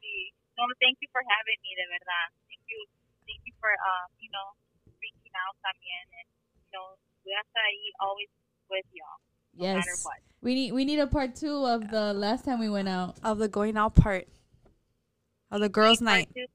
Sí. 0.00 0.32
No, 0.56 0.64
thank 0.80 0.98
you 1.00 1.08
for 1.12 1.22
having 1.22 1.58
me, 1.62 1.74
de 1.76 1.86
verdad. 1.88 2.26
Thank 2.48 2.62
you, 2.68 2.80
thank 3.26 3.40
you 3.44 3.52
for, 3.60 3.70
um, 3.70 4.08
you 4.20 4.30
know, 4.30 4.54
reaching 5.00 5.32
out 5.34 5.56
también. 5.62 6.04
And, 6.18 6.28
you 6.64 6.70
know, 6.72 6.96
voy 7.24 7.32
a 7.32 7.42
estar 7.42 7.62
ahí 7.64 7.92
always 8.00 8.28
with 8.70 8.86
y'all, 8.92 9.18
no 9.54 9.64
matter 9.74 9.90
Yes, 9.90 10.04
what. 10.04 10.20
we 10.42 10.54
need 10.54 10.72
we 10.72 10.84
need 10.84 10.98
a 11.00 11.06
part 11.06 11.34
two 11.36 11.64
of 11.66 11.90
the 11.90 12.12
last 12.14 12.44
time 12.44 12.58
we 12.58 12.68
went 12.68 12.88
out. 12.88 13.16
Of 13.22 13.38
the 13.38 13.48
going 13.48 13.76
out 13.76 13.94
part. 13.94 14.26
Of 15.50 15.60
the 15.60 15.68
girls' 15.68 16.00
night. 16.00 16.26
Part 16.26 16.34
two, 16.34 16.46
sí, 16.48 16.53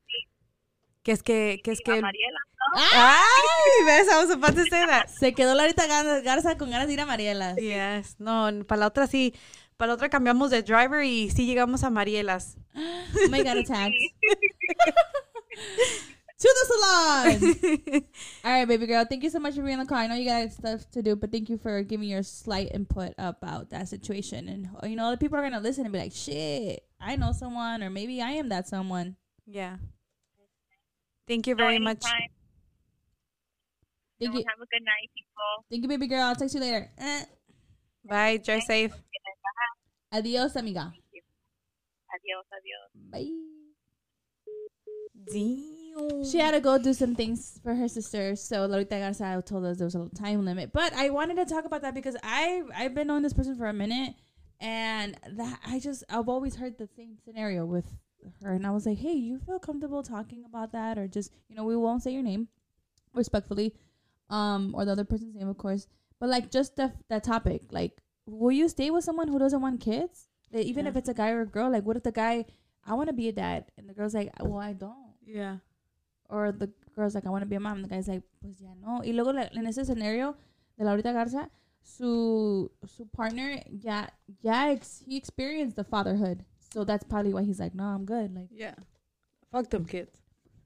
Que 1.03 1.11
es 1.13 1.23
que, 1.23 1.59
que 1.63 1.71
es 1.71 1.79
que. 1.83 2.01
Mariela, 2.01 2.39
¿no? 2.75 2.81
Ay, 2.81 3.85
ves, 3.85 4.07
I 4.11 4.17
was 4.17 4.29
about 4.31 4.55
to 4.55 4.63
say 4.65 4.85
that. 4.85 5.07
Se 5.09 5.33
quedó 5.33 5.55
Laurita 5.55 5.87
Gar- 5.87 6.21
Garza 6.23 6.57
con 6.57 6.69
ganas 6.69 6.87
de 6.87 6.93
ir 6.93 6.99
a 7.01 7.05
Mariela. 7.05 7.55
Yes, 7.55 8.15
no, 8.19 8.49
para 8.67 8.81
la 8.81 8.87
otra 8.87 9.07
sí, 9.07 9.33
para 9.77 9.87
la 9.89 9.93
otra 9.95 10.09
cambiamos 10.09 10.51
de 10.51 10.61
driver 10.61 11.03
y 11.03 11.29
sí 11.31 11.45
llegamos 11.45 11.83
a 11.83 11.89
Marielas. 11.89 12.57
Oh 12.75 13.29
my 13.29 13.41
god, 13.43 13.57
attacked. 13.63 13.93
to 16.39 16.47
the 16.47 16.65
salon. 16.67 18.03
All 18.45 18.51
right, 18.51 18.67
baby 18.67 18.85
girl. 18.85 19.05
Thank 19.05 19.23
you 19.23 19.29
so 19.29 19.39
much 19.39 19.55
for 19.55 19.61
being 19.61 19.79
on 19.79 19.85
the 19.85 19.89
call. 19.89 19.97
I 19.97 20.07
know 20.07 20.15
you 20.15 20.25
got 20.25 20.51
stuff 20.51 20.89
to 20.91 21.01
do, 21.01 21.15
but 21.15 21.31
thank 21.31 21.49
you 21.49 21.57
for 21.57 21.81
giving 21.83 22.07
your 22.07 22.23
slight 22.23 22.71
input 22.73 23.13
about 23.17 23.69
that 23.71 23.87
situation. 23.89 24.47
And 24.47 24.69
you 24.89 24.95
know, 24.95 25.11
the 25.11 25.17
people 25.17 25.37
are 25.37 25.41
gonna 25.43 25.59
listen 25.59 25.85
and 25.85 25.91
be 25.93 25.99
like, 25.99 26.13
"Shit, 26.13 26.83
I 26.99 27.15
know 27.17 27.31
someone, 27.33 27.83
or 27.83 27.89
maybe 27.89 28.21
I 28.21 28.31
am 28.31 28.49
that 28.49 28.67
someone." 28.67 29.15
yeah. 29.45 29.77
Thank 31.29 31.45
you 31.47 31.55
No, 31.55 31.63
very 31.63 31.79
much. 31.79 32.01
Thank 34.19 34.33
you, 34.33 34.43
Have 34.49 34.59
a 34.59 34.65
good 34.65 34.83
night, 34.83 35.09
people. 35.15 35.65
thank 35.69 35.83
you, 35.83 35.87
baby 35.87 36.07
girl. 36.07 36.23
I'll 36.23 36.35
text 36.35 36.55
you 36.55 36.59
later. 36.61 36.89
Eh. 36.97 37.23
Bye, 38.03 38.37
drive 38.37 38.63
safe. 38.63 38.91
Adios, 40.11 40.55
amiga. 40.55 40.91
Adiós, 42.15 42.49
adiós. 42.57 42.89
Bye. 43.11 43.29
Damn. 45.31 46.25
She 46.25 46.39
had 46.39 46.51
to 46.51 46.59
go 46.61 46.77
do 46.79 46.93
some 46.93 47.15
things 47.15 47.59
for 47.61 47.75
her 47.75 47.87
sister, 47.87 48.35
so 48.35 48.65
Lolita 48.65 48.97
Garza 48.97 49.43
told 49.45 49.65
us 49.65 49.77
there 49.77 49.85
was 49.85 49.95
a 49.95 49.99
little 49.99 50.17
time 50.17 50.43
limit. 50.45 50.71
But 50.73 50.93
I 50.93 51.09
wanted 51.11 51.35
to 51.35 51.45
talk 51.45 51.65
about 51.65 51.81
that 51.83 51.93
because 51.93 52.17
I 52.23 52.63
I've 52.75 52.95
been 52.95 53.07
knowing 53.07 53.21
this 53.23 53.33
person 53.33 53.55
for 53.55 53.67
a 53.67 53.73
minute, 53.73 54.15
and 54.59 55.15
that 55.37 55.59
I 55.65 55.79
just 55.79 56.03
I've 56.09 56.27
always 56.27 56.55
heard 56.55 56.77
the 56.77 56.87
same 56.95 57.17
scenario 57.23 57.65
with 57.65 57.85
her, 58.43 58.53
and 58.53 58.65
I 58.65 58.71
was 58.71 58.85
like, 58.85 58.97
hey, 58.99 59.13
you 59.13 59.39
feel 59.39 59.59
comfortable 59.59 60.03
talking 60.03 60.43
about 60.45 60.71
that, 60.73 60.97
or 60.97 61.07
just 61.07 61.31
you 61.47 61.55
know 61.55 61.63
we 61.63 61.75
won't 61.75 62.03
say 62.03 62.11
your 62.11 62.23
name, 62.23 62.47
respectfully, 63.13 63.75
um, 64.29 64.73
or 64.75 64.85
the 64.85 64.91
other 64.91 65.05
person's 65.05 65.35
name, 65.35 65.47
of 65.47 65.57
course, 65.57 65.87
but 66.19 66.29
like 66.29 66.51
just 66.51 66.75
the 66.75 66.93
that 67.09 67.23
topic, 67.23 67.63
like, 67.71 68.01
will 68.25 68.51
you 68.51 68.69
stay 68.69 68.89
with 68.91 69.03
someone 69.03 69.27
who 69.27 69.39
doesn't 69.39 69.61
want 69.61 69.81
kids, 69.81 70.27
Like, 70.51 70.65
even 70.65 70.85
Yeah. 70.85 70.89
if 70.91 70.95
it's 70.97 71.09
a 71.09 71.13
guy 71.13 71.29
or 71.31 71.41
a 71.41 71.45
girl? 71.45 71.69
Like, 71.71 71.85
what 71.85 71.95
if 71.97 72.03
the 72.03 72.11
guy 72.11 72.45
I 72.85 72.93
want 72.95 73.07
to 73.07 73.13
be 73.13 73.27
a 73.27 73.31
dad, 73.31 73.65
and 73.77 73.87
the 73.87 73.93
girl's 73.93 74.15
like, 74.15 74.31
well, 74.41 74.57
I 74.59 74.73
don't 74.73 75.13
Yeah. 75.23 75.57
or 76.29 76.51
the 76.51 76.71
girl's 76.95 77.13
like, 77.13 77.25
I 77.25 77.29
want 77.29 77.43
to 77.43 77.45
be 77.49 77.55
a 77.55 77.59
mom. 77.59 77.75
And 77.77 77.85
the 77.85 77.89
guy's 77.89 78.07
like, 78.07 78.23
pues 78.41 78.59
ya 78.61 78.69
no. 78.81 79.01
Y 79.05 79.11
luego 79.11 79.31
la- 79.31 79.49
en 79.53 79.67
ese 79.67 79.79
escenario 79.81 80.35
de 80.77 80.85
Laurita 80.85 81.11
Garza, 81.13 81.49
su, 81.83 82.71
su 82.85 83.05
partner 83.07 83.63
ya, 83.71 84.09
ya 84.41 84.71
ex, 84.71 85.03
he 85.05 85.17
experienced 85.17 85.75
the 85.75 85.83
fatherhood. 85.83 86.45
So 86.73 86.83
that's 86.83 87.03
probably 87.03 87.33
why 87.33 87.43
he's 87.43 87.59
like, 87.59 87.73
no, 87.75 87.83
I'm 87.83 88.05
good. 88.05 88.33
Like, 88.35 88.47
Yeah. 88.51 88.75
Fuck 89.51 89.69
them 89.71 89.85
kids. 89.85 90.11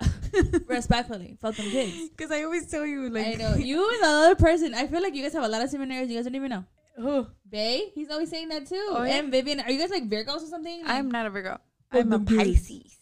respectfully, 0.68 1.38
fuck 1.42 1.56
them 1.56 1.70
kids. 1.70 2.10
Because 2.16 2.32
I 2.32 2.44
always 2.44 2.70
tell 2.70 2.86
you, 2.86 3.10
like, 3.10 3.28
I 3.28 3.34
know. 3.34 3.56
You 3.58 3.88
and 3.90 3.98
another 4.00 4.36
person, 4.36 4.74
I 4.74 4.88
feel 4.88 5.02
like 5.02 5.16
you 5.16 5.24
guys 5.24 5.34
have 5.34 5.44
a 5.44 5.48
lot 5.48 5.62
of 5.62 5.70
similarities. 5.70 6.10
You 6.10 6.18
guys 6.18 6.26
don't 6.26 6.36
even 6.36 6.50
know. 6.50 6.66
Who? 6.98 7.28
Bay, 7.50 7.92
he's 7.96 8.10
always 8.10 8.30
saying 8.30 8.50
that 8.50 8.68
too. 8.68 8.86
Oh, 8.90 9.04
yeah? 9.04 9.16
And 9.20 9.32
Vivian, 9.32 9.60
are 9.62 9.72
you 9.72 9.80
guys 9.80 9.90
like 9.90 10.10
Virgos 10.10 10.44
or 10.44 10.48
something? 10.48 10.82
Like, 10.82 10.92
I'm 10.92 11.10
not 11.10 11.26
a 11.26 11.30
Virgo. 11.30 11.58
I'm 11.92 12.08
a 12.12 12.18
them. 12.18 12.26
Pisces. 12.26 12.98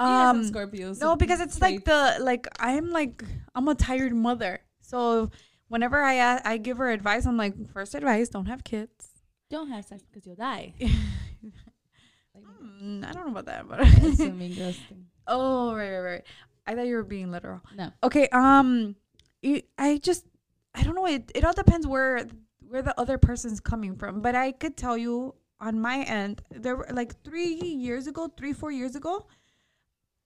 you 0.00 0.06
Um, 0.06 0.44
Scorpios. 0.44 1.00
no, 1.00 1.16
because 1.16 1.40
it's 1.40 1.60
like 1.60 1.84
the 1.84 2.16
like 2.20 2.46
I'm 2.60 2.90
like 2.90 3.22
I'm 3.54 3.66
a 3.68 3.74
tired 3.74 4.14
mother. 4.14 4.60
So 4.80 5.30
whenever 5.68 6.02
I 6.02 6.40
I 6.44 6.56
give 6.58 6.78
her 6.78 6.90
advice, 6.90 7.26
I'm 7.26 7.36
like, 7.36 7.54
first 7.72 7.94
advice, 7.94 8.28
don't 8.28 8.46
have 8.46 8.64
kids. 8.64 9.08
don't 9.50 9.70
have 9.70 9.84
sex 9.84 10.02
because 10.04 10.24
you'll 10.26 10.36
die. 10.36 10.74
Hmm, 12.60 13.04
I 13.06 13.12
don't 13.12 13.26
know 13.26 13.32
about 13.32 13.46
that, 13.46 13.68
but 13.68 13.78
that's 14.02 14.20
a 14.20 14.30
mean 14.30 14.54
girls 14.54 14.78
oh 15.26 15.74
right, 15.74 15.90
right, 15.90 16.00
right. 16.00 16.22
I 16.66 16.74
thought 16.74 16.86
you 16.86 16.96
were 16.96 17.04
being 17.04 17.30
literal. 17.30 17.60
No. 17.76 17.90
Okay. 18.02 18.28
Um, 18.28 18.94
it, 19.42 19.68
I 19.78 19.98
just 19.98 20.24
I 20.74 20.82
don't 20.82 20.94
know. 20.94 21.06
It 21.06 21.30
it 21.34 21.44
all 21.44 21.52
depends 21.52 21.86
where 21.86 22.26
where 22.68 22.82
the 22.82 22.98
other 23.00 23.16
person's 23.18 23.60
coming 23.60 23.96
from. 23.96 24.20
But 24.20 24.34
I 24.34 24.52
could 24.52 24.76
tell 24.76 24.96
you 24.96 25.34
on 25.60 25.80
my 25.80 25.98
end, 26.02 26.42
there 26.50 26.76
were 26.76 26.86
like 26.92 27.22
three 27.24 27.54
years 27.54 28.06
ago, 28.06 28.28
three 28.36 28.52
four 28.52 28.70
years 28.70 28.94
ago, 28.96 29.26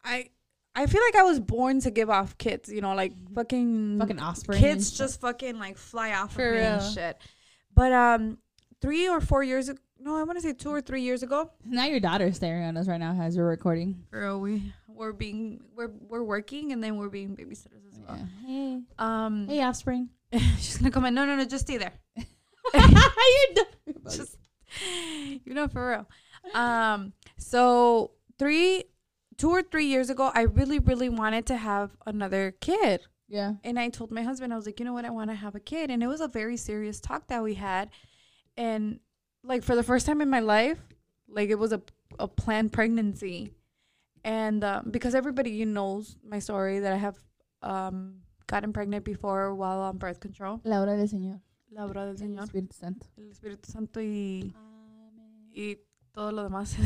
I 0.05 0.31
I 0.75 0.87
feel 0.87 1.03
like 1.07 1.17
I 1.17 1.23
was 1.23 1.39
born 1.39 1.81
to 1.81 1.91
give 1.91 2.11
off 2.11 2.37
kids. 2.39 2.71
You 2.73 2.81
know, 2.81 2.95
like 2.95 3.13
fucking 3.35 3.99
Fucking 3.99 4.19
offspring. 4.19 4.59
kids 4.59 4.91
just 4.91 5.21
fucking 5.21 5.59
like 5.59 5.77
fly 5.79 6.13
off 6.13 6.35
For 6.35 6.49
of 6.49 6.55
me 6.55 6.61
and 6.61 6.83
real. 6.83 6.91
shit. 6.91 7.19
But 7.75 7.93
um, 7.93 8.39
three 8.81 9.09
or 9.09 9.21
four 9.21 9.43
years 9.45 9.69
ago. 9.69 9.79
No, 10.03 10.17
I 10.17 10.25
want 10.25 10.37
to 10.39 10.43
say 10.43 10.53
two 10.53 10.71
or 10.71 10.81
three 10.81 11.03
years 11.03 11.23
ago. 11.23 11.51
Now 11.65 11.85
your 11.85 12.01
daughter's 12.01 12.37
staring 12.37 12.65
at 12.65 12.77
us 12.77 12.89
right 12.89 12.99
now 12.99 13.17
as 13.21 13.37
we're 13.37 13.47
recording. 13.49 14.05
Girl, 14.11 14.41
we 14.41 14.73
we're 14.89 15.13
being 15.13 15.61
we're 15.77 15.93
we're 16.09 16.25
working 16.25 16.73
and 16.73 16.83
then 16.83 16.97
we're 16.97 17.09
being 17.09 17.37
babysitters 17.37 17.87
as 17.93 18.01
well. 18.01 18.19
Yeah. 18.19 18.47
Hey, 18.47 18.81
Um, 18.99 19.47
hey, 19.49 19.63
offspring. 19.63 20.09
she's 20.59 20.79
gonna 20.79 20.91
come 20.91 21.05
in. 21.05 21.15
No, 21.15 21.25
no, 21.25 21.37
no, 21.37 21.45
just 21.45 21.67
stay 21.67 21.77
there. 21.79 21.93
Just 24.11 24.37
you 25.45 25.55
know, 25.55 25.69
for 25.69 25.91
real. 25.91 26.09
Um, 26.55 27.13
so 27.37 28.13
three, 28.39 28.85
two 29.37 29.51
or 29.51 29.63
three 29.63 29.87
years 29.87 30.11
ago, 30.11 30.31
I 30.35 30.43
really, 30.43 30.79
really 30.79 31.09
wanted 31.09 31.47
to 31.47 31.57
have 31.57 31.91
another 32.07 32.53
kid, 32.61 33.03
yeah. 33.29 33.55
and 33.65 33.79
I 33.79 33.89
told 33.91 34.11
my 34.11 34.23
husband, 34.23 34.53
I 34.53 34.57
was 34.57 34.65
like, 34.67 34.81
you 34.81 34.87
know 34.87 34.93
what, 34.95 35.05
I 35.05 35.11
want 35.11 35.31
to 35.31 35.37
have 35.37 35.55
a 35.55 35.61
kid, 35.61 35.91
and 35.91 36.03
it 36.03 36.07
was 36.07 36.21
a 36.21 36.29
very 36.29 36.57
serious 36.57 37.01
talk 37.01 37.27
that 37.29 37.43
we 37.43 37.55
had, 37.55 37.91
and 38.57 39.01
like 39.45 39.63
for 39.63 39.75
the 39.77 39.83
first 39.83 40.07
time 40.07 40.21
in 40.21 40.31
my 40.31 40.41
life, 40.41 40.79
like 41.29 41.51
it 41.51 41.59
was 41.59 41.73
a 41.73 41.83
a 42.19 42.29
planned 42.29 42.73
pregnancy, 42.73 43.53
and 44.25 44.63
um, 44.65 44.89
because 44.91 45.15
everybody 45.15 45.51
you 45.51 45.67
knows 45.67 46.17
my 46.23 46.39
story 46.39 46.81
that 46.81 46.93
I 46.93 46.97
have 46.97 47.19
um 47.63 48.23
gotten 48.47 48.73
pregnant 48.73 49.05
before 49.05 49.55
while 49.55 49.81
on 49.81 49.99
birth 49.99 50.21
control. 50.21 50.61
La 50.65 50.81
hora 50.81 50.97
del 50.97 51.09
Señor. 51.09 51.41
La 51.71 51.87
obra 51.87 52.05
del 52.05 52.11
El 52.11 52.19
Señor. 52.19 52.45
Espíritu 52.45 52.75
Santo. 52.75 53.07
El 53.17 53.31
Espíritu 53.31 53.71
Santo 53.71 54.01
y, 54.01 54.53
y 55.55 55.79
todo 56.13 56.31
lo 56.31 56.43
demás, 56.43 56.77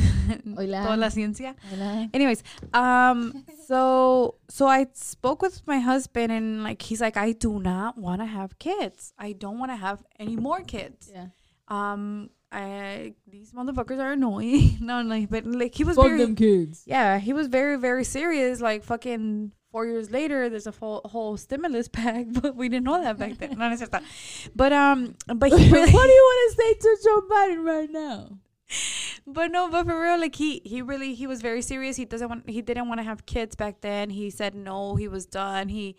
Hola. 0.56 0.82
toda 0.84 0.96
la 0.96 1.10
ciencia. 1.10 1.56
Hola. 1.72 2.08
Anyways, 2.14 2.44
um, 2.72 3.44
so 3.66 4.36
so 4.48 4.68
I 4.68 4.86
spoke 4.94 5.42
with 5.42 5.66
my 5.66 5.80
husband 5.80 6.30
and 6.30 6.62
like 6.62 6.82
he's 6.82 7.00
like, 7.00 7.16
I 7.16 7.32
do 7.32 7.58
not 7.58 7.98
want 7.98 8.20
to 8.20 8.26
have 8.26 8.58
kids. 8.60 9.12
I 9.18 9.32
don't 9.32 9.58
want 9.58 9.72
to 9.72 9.76
have 9.76 10.04
any 10.20 10.36
more 10.36 10.60
kids. 10.60 11.10
Yeah. 11.12 11.26
Um, 11.66 12.30
I 12.56 13.14
these 13.28 13.52
motherfuckers 13.52 14.00
are 14.00 14.12
annoying. 14.12 14.78
no, 14.80 15.02
like, 15.02 15.28
but 15.28 15.44
like 15.44 15.74
he 15.74 15.84
was 15.84 15.96
Fuck 15.96 16.06
very 16.06 16.18
them 16.24 16.34
kids. 16.34 16.82
yeah, 16.86 17.18
he 17.18 17.32
was 17.32 17.46
very 17.48 17.76
very 17.76 18.04
serious. 18.04 18.60
Like 18.60 18.82
fucking 18.82 19.52
four 19.70 19.84
years 19.86 20.10
later, 20.10 20.48
there's 20.48 20.66
a 20.66 20.72
whole 20.72 21.02
whole 21.04 21.36
stimulus 21.36 21.88
pack, 21.98 22.26
but 22.40 22.56
we 22.56 22.68
didn't 22.68 22.84
know 22.84 23.02
that 23.02 23.18
back 23.18 23.36
then. 23.38 23.58
no, 23.58 23.68
no. 23.68 24.00
But 24.54 24.72
um, 24.72 25.14
but 25.42 25.50
he 25.52 25.70
really, 25.70 25.92
what 25.96 26.06
do 26.06 26.12
you 26.20 26.24
want 26.30 26.40
to 26.48 26.56
say 26.62 26.70
to 26.74 26.90
Joe 27.04 27.20
Biden 27.30 27.64
right 27.64 27.90
now? 27.90 28.38
but 29.26 29.50
no, 29.52 29.68
but 29.70 29.86
for 29.86 30.00
real, 30.00 30.18
like 30.18 30.34
he 30.34 30.60
he 30.64 30.82
really 30.82 31.14
he 31.14 31.26
was 31.26 31.40
very 31.42 31.62
serious. 31.62 31.96
He 31.96 32.04
doesn't 32.04 32.28
want 32.28 32.48
he 32.48 32.62
didn't 32.62 32.88
want 32.88 32.98
to 33.00 33.04
have 33.04 33.26
kids 33.26 33.54
back 33.54 33.80
then. 33.80 34.10
He 34.10 34.30
said 34.30 34.54
no, 34.54 34.96
he 34.96 35.08
was 35.08 35.26
done. 35.26 35.68
He 35.68 35.96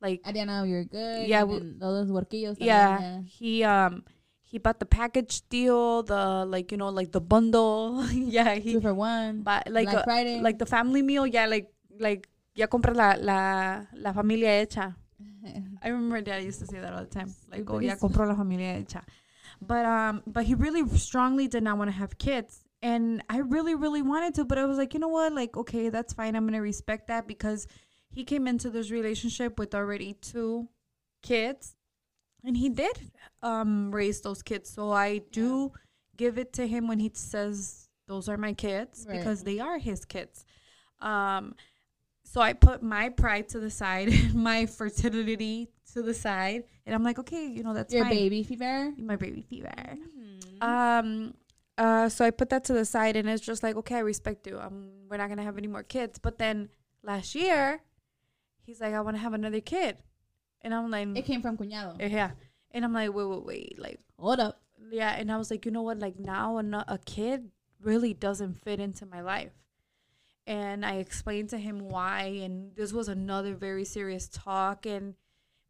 like 0.00 0.22
Ariana, 0.22 0.68
you're 0.68 0.84
good. 0.84 1.26
Yeah, 1.28 1.42
and 1.42 1.50
w- 1.50 1.60
then 1.60 1.78
those 1.78 2.08
huerquillos. 2.08 2.56
yeah, 2.60 2.98
también, 2.98 3.26
he 3.26 3.64
um 3.64 4.04
he 4.46 4.58
bought 4.58 4.78
the 4.78 4.86
package 4.86 5.42
deal, 5.48 6.02
the 6.02 6.46
like 6.46 6.70
you 6.70 6.78
know 6.78 6.88
like 6.88 7.10
the 7.10 7.20
bundle. 7.20 8.06
yeah, 8.12 8.54
Two 8.54 8.60
he 8.60 8.80
for 8.80 8.94
one. 8.94 9.42
but 9.42 9.68
like 9.68 9.90
Black 9.90 10.02
uh, 10.02 10.04
Friday. 10.04 10.40
like 10.40 10.58
the 10.58 10.66
family 10.66 11.02
meal. 11.02 11.26
Yeah, 11.26 11.46
like 11.46 11.68
like 11.98 12.28
ya 12.54 12.66
compra 12.66 12.94
la 12.94 13.16
la 13.18 13.82
la 13.92 14.12
familia 14.12 14.64
hecha. 14.64 14.94
I 15.82 15.88
remember 15.88 16.20
dad 16.20 16.42
used 16.42 16.60
to 16.60 16.66
say 16.66 16.78
that 16.78 16.92
all 16.92 17.02
the 17.02 17.10
time. 17.10 17.34
Like, 17.50 17.68
oh 17.68 17.78
yeah, 17.80 17.96
compro 17.96 18.26
la 18.26 18.34
familia 18.34 18.80
hecha. 18.80 19.02
But 19.60 19.84
um, 19.84 20.22
but 20.26 20.44
he 20.44 20.54
really 20.54 20.86
strongly 20.96 21.48
did 21.48 21.62
not 21.62 21.78
want 21.78 21.88
to 21.90 21.96
have 21.96 22.18
kids, 22.18 22.64
and 22.82 23.22
I 23.28 23.38
really, 23.38 23.74
really 23.74 24.02
wanted 24.02 24.34
to. 24.34 24.44
But 24.44 24.58
I 24.58 24.64
was 24.66 24.78
like, 24.78 24.94
you 24.94 25.00
know 25.00 25.08
what? 25.08 25.32
Like, 25.32 25.56
okay, 25.56 25.88
that's 25.88 26.12
fine. 26.12 26.36
I'm 26.36 26.46
gonna 26.46 26.60
respect 26.60 27.08
that 27.08 27.26
because 27.26 27.66
he 28.10 28.24
came 28.24 28.46
into 28.46 28.70
this 28.70 28.90
relationship 28.90 29.58
with 29.58 29.74
already 29.74 30.14
two 30.14 30.68
kids, 31.22 31.75
and 32.46 32.56
he 32.56 32.68
did 32.70 32.96
um 33.42 33.90
raise 33.94 34.20
those 34.22 34.42
kids. 34.42 34.70
So 34.70 34.92
I 34.92 35.18
do 35.32 35.72
give 36.16 36.38
it 36.38 36.52
to 36.54 36.66
him 36.66 36.88
when 36.88 36.98
he 37.00 37.10
says 37.14 37.88
those 38.08 38.28
are 38.28 38.36
my 38.38 38.52
kids 38.54 39.04
Right. 39.08 39.18
because 39.18 39.42
they 39.42 39.58
are 39.60 39.78
his 39.78 40.04
kids. 40.04 40.44
Um, 41.00 41.54
so 42.24 42.40
I 42.40 42.52
put 42.54 42.82
my 42.82 43.08
pride 43.10 43.48
to 43.50 43.60
the 43.60 43.70
side, 43.70 44.08
my 44.34 44.66
fertility 44.66 45.68
to 45.92 46.02
the 46.02 46.14
side, 46.14 46.64
and 46.84 46.94
I'm 46.94 47.02
like, 47.04 47.18
okay, 47.18 47.46
you 47.46 47.62
know 47.62 47.74
that's 47.74 47.92
Your 47.92 48.04
fine. 48.04 48.14
baby 48.14 48.42
fever. 48.42 48.92
my 48.98 49.16
baby 49.16 49.42
fever. 49.42 49.72
Mm-hmm. 49.76 50.62
Um, 50.62 51.34
uh, 51.78 52.08
so 52.08 52.24
I 52.24 52.30
put 52.30 52.48
that 52.50 52.64
to 52.64 52.72
the 52.72 52.84
side, 52.84 53.16
and 53.16 53.28
it's 53.28 53.44
just 53.44 53.62
like, 53.62 53.76
okay, 53.76 53.96
I 53.96 54.00
respect 54.00 54.46
you. 54.46 54.58
Um, 54.58 54.88
we're 55.08 55.18
not 55.18 55.28
gonna 55.28 55.42
have 55.44 55.58
any 55.58 55.68
more 55.68 55.82
kids. 55.82 56.18
But 56.18 56.38
then 56.38 56.68
last 57.02 57.34
year, 57.34 57.80
he's 58.64 58.80
like, 58.80 58.94
I 58.94 59.00
want 59.02 59.16
to 59.16 59.20
have 59.22 59.34
another 59.34 59.60
kid, 59.60 59.98
and 60.66 60.74
I'm 60.74 60.90
like, 60.90 61.08
It 61.14 61.24
came 61.30 61.40
from 61.42 61.56
cuñado. 61.56 61.94
yeah, 62.00 62.32
and 62.74 62.84
I'm 62.84 62.92
like, 62.92 63.14
wait, 63.14 63.28
wait, 63.30 63.44
wait, 63.46 63.78
like, 63.78 64.00
Hold 64.18 64.40
up. 64.40 64.60
yeah, 64.90 65.14
and 65.14 65.30
I 65.30 65.36
was 65.38 65.50
like, 65.50 65.64
you 65.64 65.70
know 65.70 65.82
what, 65.86 65.98
like 66.02 66.18
now 66.18 66.58
a, 66.58 66.64
a 66.88 66.98
kid 66.98 67.50
really 67.80 68.12
doesn't 68.12 68.54
fit 68.64 68.80
into 68.80 69.06
my 69.06 69.20
life. 69.22 69.52
And 70.46 70.84
I 70.86 70.96
explained 70.96 71.50
to 71.50 71.58
him 71.58 71.88
why, 71.88 72.22
and 72.44 72.74
this 72.76 72.92
was 72.92 73.08
another 73.08 73.54
very 73.54 73.84
serious 73.84 74.28
talk, 74.28 74.86
and 74.86 75.14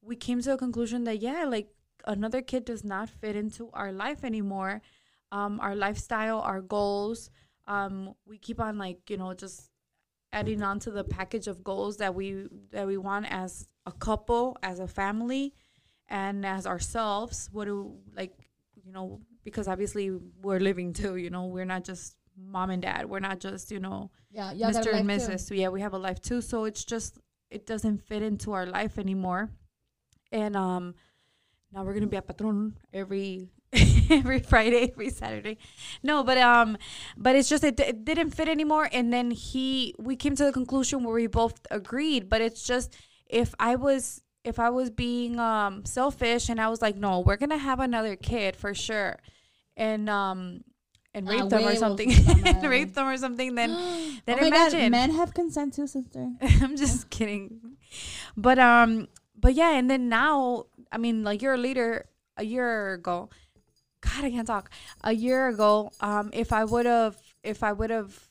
we 0.03 0.17
came 0.17 0.41
to 0.43 0.53
a 0.53 0.59
conclusion 0.59 1.05
that 1.05 1.19
yeah, 1.21 1.45
like 1.45 1.69
another 2.05 2.43
kid 2.43 2.65
does 2.65 2.85
not 2.85 3.09
fit 3.09 3.37
into 3.37 3.71
our 3.73 3.91
life 3.91 4.23
anymore, 4.25 4.83
um, 5.33 5.61
our 5.61 5.75
lifestyle, 5.75 6.41
our 6.41 6.61
goals. 6.61 7.31
Um, 7.67 8.15
we 8.27 8.37
keep 8.39 8.61
on 8.61 8.77
like 8.79 9.09
you 9.11 9.17
know 9.17 9.33
just 9.35 9.71
adding 10.37 10.63
on 10.63 10.79
to 10.81 10.91
the 10.91 11.05
package 11.05 11.47
of 11.49 11.65
goals 11.65 11.97
that 11.97 12.15
we 12.15 12.47
that 12.71 12.87
we 12.87 12.97
want 12.97 13.27
as 13.31 13.67
a 13.87 13.93
couple, 13.93 14.57
as 14.63 14.79
a 14.81 14.89
family, 15.01 15.55
and 16.09 16.45
as 16.45 16.67
ourselves. 16.67 17.49
What 17.53 17.65
do 17.65 17.97
like 18.15 18.35
you 18.85 18.93
know 18.93 19.21
because 19.45 19.67
obviously 19.69 20.11
we're 20.43 20.61
living 20.71 20.93
too. 20.93 21.17
You 21.17 21.31
know 21.31 21.47
we're 21.47 21.71
not 21.75 21.85
just 21.85 22.17
mom 22.37 22.71
and 22.71 22.83
dad. 22.83 23.07
We're 23.07 23.27
not 23.31 23.41
just 23.41 23.71
you 23.71 23.81
know 23.81 24.11
Yeah, 24.31 24.53
a 24.53 24.55
Mr. 24.55 24.93
and 24.95 25.09
life 25.09 25.27
too. 25.27 25.33
Mrs. 25.33 25.57
Yeah, 25.57 25.69
we 25.69 25.81
have 25.81 25.95
a 25.95 25.99
life 26.09 26.21
too. 26.21 26.41
So 26.41 26.65
it's 26.65 26.85
just 26.85 27.19
it 27.51 27.67
doesn't 27.67 27.99
fit 28.03 28.23
into 28.23 28.53
our 28.53 28.67
life 28.67 28.99
anymore. 28.99 29.51
And 30.33 30.57
um 30.57 30.95
now 31.73 31.85
we're 31.85 31.95
gonna 31.95 32.07
be 32.07 32.17
at 32.17 32.27
Patron 32.27 32.77
every 32.93 33.49
every 34.11 34.41
Friday, 34.41 34.91
every 34.93 35.11
Saturday. 35.11 35.59
No, 36.03 36.23
but 36.25 36.39
um 36.39 36.77
but 37.17 37.37
it's 37.37 37.49
just 37.49 37.65
it, 37.65 37.79
it 37.81 38.05
didn't 38.05 38.31
fit 38.31 38.49
anymore 38.49 38.89
and 38.93 39.13
then 39.13 39.31
he 39.31 39.95
we 39.99 40.17
came 40.17 40.35
to 40.37 40.45
the 40.45 40.53
conclusion 40.53 41.05
where 41.05 41.15
we 41.15 41.27
both 41.27 41.61
agreed, 41.71 42.29
but 42.29 42.41
it's 42.41 42.67
just 42.67 42.97
if 43.27 43.55
I 43.59 43.77
was 43.77 44.23
if 44.45 44.59
I 44.59 44.71
was 44.71 44.91
being 44.91 45.39
um 45.41 45.85
selfish 45.85 46.49
and 46.49 46.61
I 46.61 46.69
was 46.69 46.81
like, 46.81 46.97
no, 46.97 47.21
we're 47.21 47.37
gonna 47.37 47.59
have 47.59 47.81
another 47.81 48.17
kid 48.17 48.57
for 48.57 48.75
sure. 48.75 49.19
And 49.77 50.09
um 50.09 50.63
and 51.15 51.27
Ah, 51.29 51.33
rape 51.33 51.49
them 51.49 51.67
or 51.67 51.77
something, 51.77 52.11
rape 52.63 52.95
them 52.95 53.07
or 53.09 53.17
something, 53.17 53.55
then 53.55 53.71
then 54.27 54.39
oh 54.39 54.43
my 54.43 54.51
God, 54.51 54.73
imagine. 54.73 54.91
men 54.91 55.11
have 55.13 55.33
consent 55.35 55.75
too, 55.75 55.87
sister. 55.87 56.31
I'm 56.63 56.77
just 56.77 57.11
kidding. 57.11 57.77
But 58.37 58.59
um 58.59 59.09
but 59.39 59.55
yeah, 59.55 59.73
and 59.77 59.91
then 59.91 60.09
now, 60.09 60.67
I 60.91 60.99
mean, 60.99 61.25
like 61.25 61.43
year 61.43 61.57
later, 61.59 62.07
a 62.37 62.45
year 62.45 62.95
ago, 62.95 63.29
God, 64.07 64.25
I 64.25 64.31
can't 64.31 64.47
talk. 64.47 64.71
A 65.03 65.13
year 65.13 65.49
ago, 65.49 65.91
um, 66.01 66.31
if 66.33 66.53
I 66.53 66.65
would 66.65 66.87
have 66.87 67.17
if 67.43 67.63
I 67.63 67.73
would 67.73 67.91
have 67.91 68.29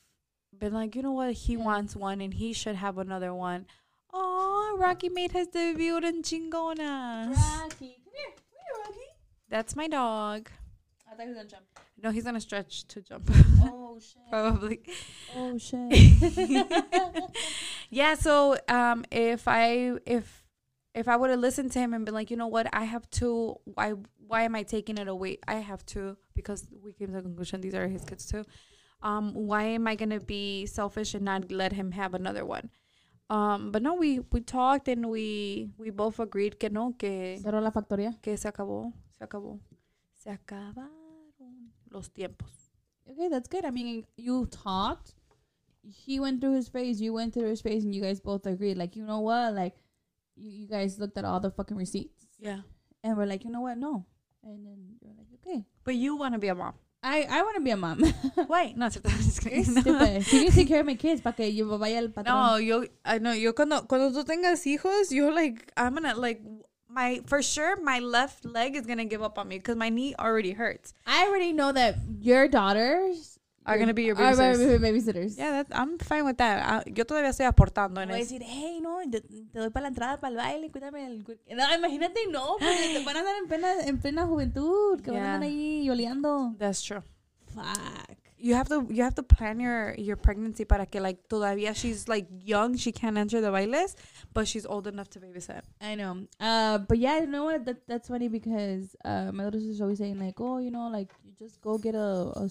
been 0.58 0.72
like, 0.72 0.94
you 0.96 1.02
know 1.02 1.12
what, 1.12 1.32
he 1.32 1.52
Yeah. 1.54 1.64
wants 1.64 1.94
one 1.96 2.20
and 2.20 2.32
he 2.34 2.52
should 2.52 2.76
have 2.76 2.98
another 2.98 3.32
one. 3.34 3.66
Oh, 4.12 4.74
Rocky 4.78 5.08
made 5.10 5.32
his 5.32 5.48
debut 5.48 5.96
in 5.98 6.22
Chingonas. 6.22 7.36
Rocky, 7.36 7.96
come 8.04 8.14
here, 8.14 8.32
come 8.34 8.58
here, 8.64 8.84
Rocky. 8.84 9.08
That's 9.48 9.76
my 9.76 9.86
dog. 9.88 10.48
I 11.06 11.14
thought 11.14 11.22
he 11.22 11.28
was 11.28 11.36
gonna 11.36 11.48
jump. 11.48 11.64
No, 12.02 12.10
he's 12.10 12.24
gonna 12.24 12.40
stretch 12.40 12.86
to 12.88 13.00
jump. 13.02 13.30
Oh 13.62 13.98
shit. 14.06 14.22
Probably. 14.30 14.80
Oh 15.36 15.56
shit. 15.58 16.66
yeah 17.90 18.14
so 18.14 18.56
um 18.68 19.04
if 19.10 19.46
i 19.46 19.92
if 20.06 20.45
if 20.96 21.08
i 21.08 21.16
would 21.16 21.30
have 21.30 21.38
listened 21.38 21.70
to 21.70 21.78
him 21.78 21.92
and 21.94 22.04
been 22.04 22.14
like 22.14 22.30
you 22.30 22.36
know 22.36 22.46
what 22.46 22.66
i 22.72 22.84
have 22.84 23.08
to 23.10 23.54
why 23.64 23.92
why 24.26 24.42
am 24.42 24.54
i 24.56 24.62
taking 24.62 24.98
it 24.98 25.08
away 25.08 25.38
i 25.46 25.54
have 25.56 25.84
to 25.86 26.16
because 26.34 26.66
we 26.82 26.92
came 26.92 27.08
to 27.08 27.14
the 27.14 27.22
conclusion 27.22 27.60
these 27.60 27.74
are 27.74 27.86
his 27.86 28.04
kids 28.04 28.26
too 28.26 28.44
um 29.02 29.32
why 29.34 29.62
am 29.64 29.86
i 29.86 29.94
gonna 29.94 30.20
be 30.20 30.66
selfish 30.66 31.14
and 31.14 31.24
not 31.24 31.50
let 31.52 31.72
him 31.72 31.92
have 31.92 32.14
another 32.14 32.44
one 32.44 32.70
um 33.28 33.70
but 33.72 33.82
no 33.82 33.94
we 33.94 34.20
we 34.32 34.40
talked 34.40 34.88
and 34.88 35.06
we 35.14 35.70
we 35.78 35.90
both 35.90 36.18
agreed 36.18 36.58
que 36.58 36.70
no 36.70 36.94
que 36.98 37.38
Cerró 37.44 37.60
la 37.62 37.70
factoría. 37.70 38.14
que 38.22 38.36
se 38.36 38.48
acabó 38.48 38.92
se 39.18 39.24
acabó 39.24 39.60
se 40.14 40.30
acabaron 40.30 41.72
los 41.90 42.08
tiempos 42.10 42.50
Okay, 43.08 43.28
that's 43.28 43.46
good. 43.46 43.64
I 43.64 43.70
mean, 43.70 44.04
you 44.16 44.46
talked. 44.46 45.14
He 45.88 46.18
went 46.18 46.40
through 46.40 46.54
his 46.56 46.68
phase. 46.68 47.00
You 47.00 47.12
went 47.12 47.32
through 47.34 47.48
his 47.50 47.60
phase, 47.60 47.84
and 47.84 47.94
you 47.94 48.02
guys 48.02 48.18
both 48.20 48.46
agreed. 48.46 48.76
Like, 48.76 48.96
you 48.96 49.04
know 49.06 49.20
what? 49.20 49.54
Like, 49.54 49.76
you, 50.36 50.50
you 50.50 50.68
guys 50.68 50.98
looked 50.98 51.18
at 51.18 51.24
all 51.24 51.40
the 51.40 51.50
fucking 51.50 51.76
receipts, 51.76 52.26
yeah 52.38 52.60
and 53.06 53.16
we're 53.16 53.26
like, 53.26 53.44
you 53.44 53.50
know 53.50 53.60
what? 53.60 53.78
No. 53.78 54.04
And 54.42 54.66
then 54.66 54.96
you're 55.00 55.14
like, 55.16 55.26
okay. 55.46 55.64
but 55.84 55.94
you 55.94 56.16
want 56.16 56.34
to 56.34 56.40
be 56.40 56.48
a 56.48 56.54
mom 56.54 56.74
I 57.02 57.26
I 57.30 57.42
want 57.42 57.56
to 57.56 57.62
be 57.62 57.70
a 57.70 57.76
mom. 57.76 58.02
why 58.48 58.72
no 58.74 58.90
kidding. 58.90 59.64
Stupid. 59.64 60.32
You 60.32 60.50
take 60.50 60.66
care 60.66 60.80
of 60.80 60.86
my 60.86 60.94
kids 60.94 61.20
para 61.20 61.34
que 61.34 61.46
yo 61.46 61.78
vaya 61.78 61.98
al 61.98 62.08
patrón. 62.08 62.24
No, 62.24 62.56
yo, 62.56 62.84
I 63.04 63.18
know, 63.18 63.32
yo 63.32 63.52
cuando, 63.52 63.82
cuando 63.82 64.10
tú 64.10 64.24
tengas 64.24 64.64
hijos, 64.66 65.12
you're 65.12 65.32
like, 65.32 65.70
I'm 65.76 65.94
gonna, 65.94 66.16
like, 66.16 66.40
my, 66.88 67.20
for 67.26 67.42
sure, 67.42 67.80
my 67.80 68.00
left 68.00 68.44
leg 68.44 68.74
is 68.74 68.86
gonna 68.86 69.04
give 69.04 69.22
up 69.22 69.38
on 69.38 69.46
me 69.46 69.58
because 69.58 69.76
my 69.76 69.88
knee 69.88 70.16
already 70.18 70.52
hurts. 70.52 70.94
I 71.06 71.28
already 71.28 71.52
know 71.52 71.70
that 71.70 71.96
your 72.18 72.48
daughters 72.48 73.35
Are 73.66 73.78
gonna 73.78 73.92
be 73.92 74.04
your 74.04 74.16
are 74.16 74.32
babysitters. 74.32 74.80
my 74.80 74.88
babysitters. 74.90 75.36
Yeah, 75.36 75.50
that, 75.64 75.66
I'm 75.76 75.98
fine 75.98 76.24
with 76.24 76.36
that. 76.38 76.62
Ah, 76.64 76.82
yo 76.86 77.04
todavía 77.04 77.30
estoy 77.30 77.46
aportando 77.46 78.00
en 78.00 78.08
Voy 78.08 78.18
a 78.18 78.20
eso. 78.22 78.34
decir, 78.34 78.42
hey, 78.46 78.78
no, 78.80 79.02
yo 79.02 79.20
te 79.20 79.58
doy 79.58 79.70
para 79.70 79.82
la 79.82 79.88
entrada, 79.88 80.20
para 80.20 80.30
el 80.30 80.36
baile, 80.36 80.70
cuídame 80.70 81.04
el... 81.06 81.24
No, 81.56 81.74
imagínate, 81.74 82.20
no, 82.30 82.56
porque 82.60 82.92
te 82.94 83.04
van 83.04 83.16
a 83.16 83.22
dar 83.24 83.34
en 83.42 83.48
plena, 83.48 83.80
en 83.84 83.98
plena 83.98 84.24
juventud, 84.26 85.00
que 85.02 85.10
van 85.10 85.20
a 85.20 85.24
Yeah. 85.24 85.34
andar 85.34 85.48
ahí 85.48 85.90
oleando. 85.90 86.54
That's 86.58 86.80
true. 86.80 87.02
Fuck. 87.54 88.16
You 88.38 88.54
have 88.54 88.68
to, 88.68 88.86
you 88.90 89.02
have 89.02 89.14
to 89.14 89.22
plan 89.22 89.58
your, 89.58 89.94
your 89.98 90.16
pregnancy 90.16 90.66
para 90.66 90.84
que, 90.86 91.00
like, 91.00 91.26
todavía 91.26 91.74
she's, 91.74 92.06
like, 92.06 92.28
young, 92.44 92.76
she 92.76 92.92
can't 92.92 93.16
enter 93.16 93.40
the 93.40 93.50
bailes, 93.50 93.96
but 94.34 94.46
she's 94.46 94.66
old 94.66 94.86
enough 94.86 95.08
to 95.10 95.18
babysit. 95.18 95.62
I 95.80 95.94
know. 95.94 96.26
Uh, 96.38 96.78
but 96.78 96.98
yeah, 96.98 97.18
you 97.20 97.26
know 97.26 97.44
what? 97.44 97.64
That 97.64 97.86
that's 97.88 98.08
funny 98.08 98.28
because 98.28 98.94
uh, 99.06 99.32
my 99.32 99.44
little 99.46 99.58
sister's 99.58 99.80
always 99.80 99.98
saying 99.98 100.20
like, 100.20 100.38
oh, 100.38 100.58
you 100.58 100.70
know, 100.70 100.88
like 100.88 101.10
you 101.24 101.32
just 101.38 101.62
go 101.62 101.78
get 101.78 101.94
a 101.94 101.98
a, 102.36 102.50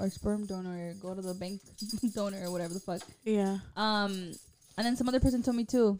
a 0.00 0.10
sperm 0.10 0.46
donor, 0.46 0.90
or 0.90 0.94
go 0.94 1.14
to 1.14 1.22
the 1.22 1.34
bank 1.34 1.60
donor 2.14 2.42
or 2.46 2.50
whatever 2.50 2.74
the 2.74 2.80
fuck. 2.80 3.02
Yeah. 3.24 3.58
Um, 3.76 4.32
and 4.76 4.86
then 4.86 4.96
some 4.96 5.08
other 5.08 5.20
person 5.20 5.42
told 5.42 5.56
me 5.56 5.64
too, 5.64 5.98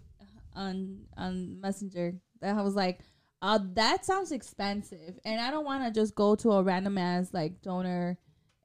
on 0.56 1.00
on 1.16 1.60
Messenger 1.60 2.14
that 2.40 2.56
I 2.56 2.62
was 2.62 2.74
like, 2.74 3.00
uh, 3.42 3.58
that 3.74 4.04
sounds 4.04 4.32
expensive, 4.32 5.18
and 5.24 5.40
I 5.40 5.50
don't 5.50 5.64
want 5.64 5.84
to 5.84 6.00
just 6.00 6.14
go 6.14 6.34
to 6.36 6.52
a 6.52 6.62
random 6.62 6.98
ass 6.98 7.30
like 7.32 7.62
donor 7.62 8.18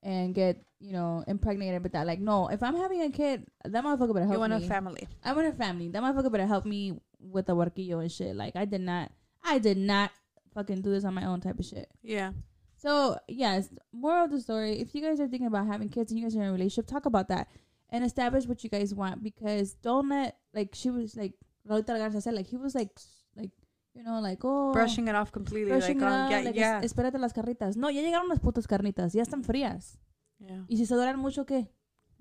and 0.03 0.33
get 0.35 0.61
you 0.79 0.93
know 0.93 1.23
impregnated 1.27 1.83
with 1.83 1.93
that. 1.93 2.07
Like, 2.07 2.19
no, 2.19 2.47
if 2.47 2.61
I'm 2.63 2.75
having 2.75 3.01
a 3.01 3.09
kid, 3.09 3.45
that 3.63 3.83
motherfucker 3.83 4.13
better 4.13 4.25
help 4.25 4.33
You 4.33 4.39
want 4.39 4.53
me. 4.59 4.65
a 4.65 4.69
family. 4.69 5.07
I 5.23 5.33
want 5.33 5.47
a 5.47 5.51
family. 5.53 5.89
That 5.89 6.01
motherfucker 6.03 6.31
better 6.31 6.47
help 6.47 6.65
me 6.65 6.99
with 7.19 7.47
the 7.47 7.55
workillo 7.55 8.01
and 8.01 8.11
shit. 8.11 8.35
Like, 8.35 8.55
I 8.55 8.65
did 8.65 8.81
not, 8.81 9.11
I 9.43 9.57
did 9.57 9.77
not 9.77 10.11
fucking 10.53 10.81
do 10.81 10.91
this 10.91 11.03
on 11.05 11.13
my 11.13 11.25
own 11.25 11.41
type 11.41 11.57
of 11.59 11.65
shit. 11.65 11.89
Yeah. 12.03 12.31
So 12.77 13.17
yes, 13.27 13.69
moral 13.91 14.25
of 14.25 14.31
the 14.31 14.39
story: 14.41 14.79
if 14.79 14.93
you 14.93 15.01
guys 15.01 15.19
are 15.19 15.27
thinking 15.27 15.47
about 15.47 15.67
having 15.67 15.89
kids 15.89 16.11
and 16.11 16.19
you 16.19 16.25
guys 16.25 16.35
are 16.35 16.41
in 16.43 16.49
a 16.49 16.51
relationship, 16.51 16.87
talk 16.87 17.05
about 17.05 17.27
that 17.29 17.47
and 17.89 18.03
establish 18.03 18.45
what 18.47 18.63
you 18.63 18.69
guys 18.69 18.93
want. 18.93 19.23
Because 19.23 19.73
don't 19.81 20.09
let 20.09 20.37
like 20.53 20.69
she 20.73 20.89
was 20.89 21.15
like 21.15 21.33
Garza 21.67 22.21
said, 22.21 22.33
like 22.33 22.47
he 22.47 22.57
was 22.57 22.75
like 22.75 22.91
like 23.35 23.51
you 23.93 24.03
know 24.03 24.19
like 24.19 24.39
oh 24.43 24.71
Brushing 24.73 25.07
it 25.07 25.15
off 25.15 25.31
completely. 25.31 25.71
brushing 25.71 25.99
like, 25.99 26.07
it 26.07 26.13
um, 26.13 26.21
off, 26.25 26.31
yeah, 26.31 26.39
like, 26.41 26.55
yeah. 26.55 26.79
es- 26.83 26.91
espérate 26.93 27.17
las 27.19 27.33
carnitas. 27.33 27.75
No, 27.77 27.89
ya 27.89 28.01
llegaron 28.01 28.27
las 28.29 28.39
putas 28.39 28.67
carnitas, 28.67 29.13
ya 29.13 29.23
están 29.23 29.43
frías. 29.43 29.97
yeah. 30.39 30.63
Y 30.67 30.77
si 30.77 30.85
se 30.85 30.95
doran 30.95 31.17
mucho, 31.17 31.45
¿qué? 31.45 31.69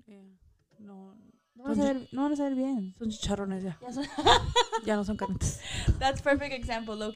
Yeah. 0.07 0.23
No. 0.79 1.13
No 1.55 1.63
van 1.63 1.71
a 1.71 1.75
saber, 1.75 2.07
no 2.11 2.23
van 2.23 2.33
a 2.33 2.35
saber 2.35 2.55
bien. 2.55 2.93
Son 2.97 3.09
chicharrones 3.09 3.63
ya. 3.63 3.77
Ya 3.81 3.91
son- 3.91 4.05
Ya 4.85 4.95
no 4.95 5.03
son 5.03 5.17
carnitas. 5.17 5.59
That's 5.99 6.21
perfect 6.21 6.53
example, 6.53 6.95
Loki. 6.95 7.15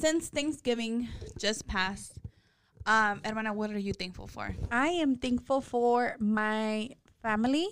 Since 0.00 0.28
Thanksgiving 0.30 1.08
just 1.38 1.66
passed, 1.66 2.18
um, 2.86 3.20
hermana, 3.24 3.52
what 3.52 3.70
are 3.70 3.78
you 3.78 3.92
thankful 3.92 4.26
for? 4.26 4.54
I 4.70 4.88
am 4.88 5.16
thankful 5.16 5.60
for 5.60 6.16
my 6.18 6.90
family. 7.22 7.66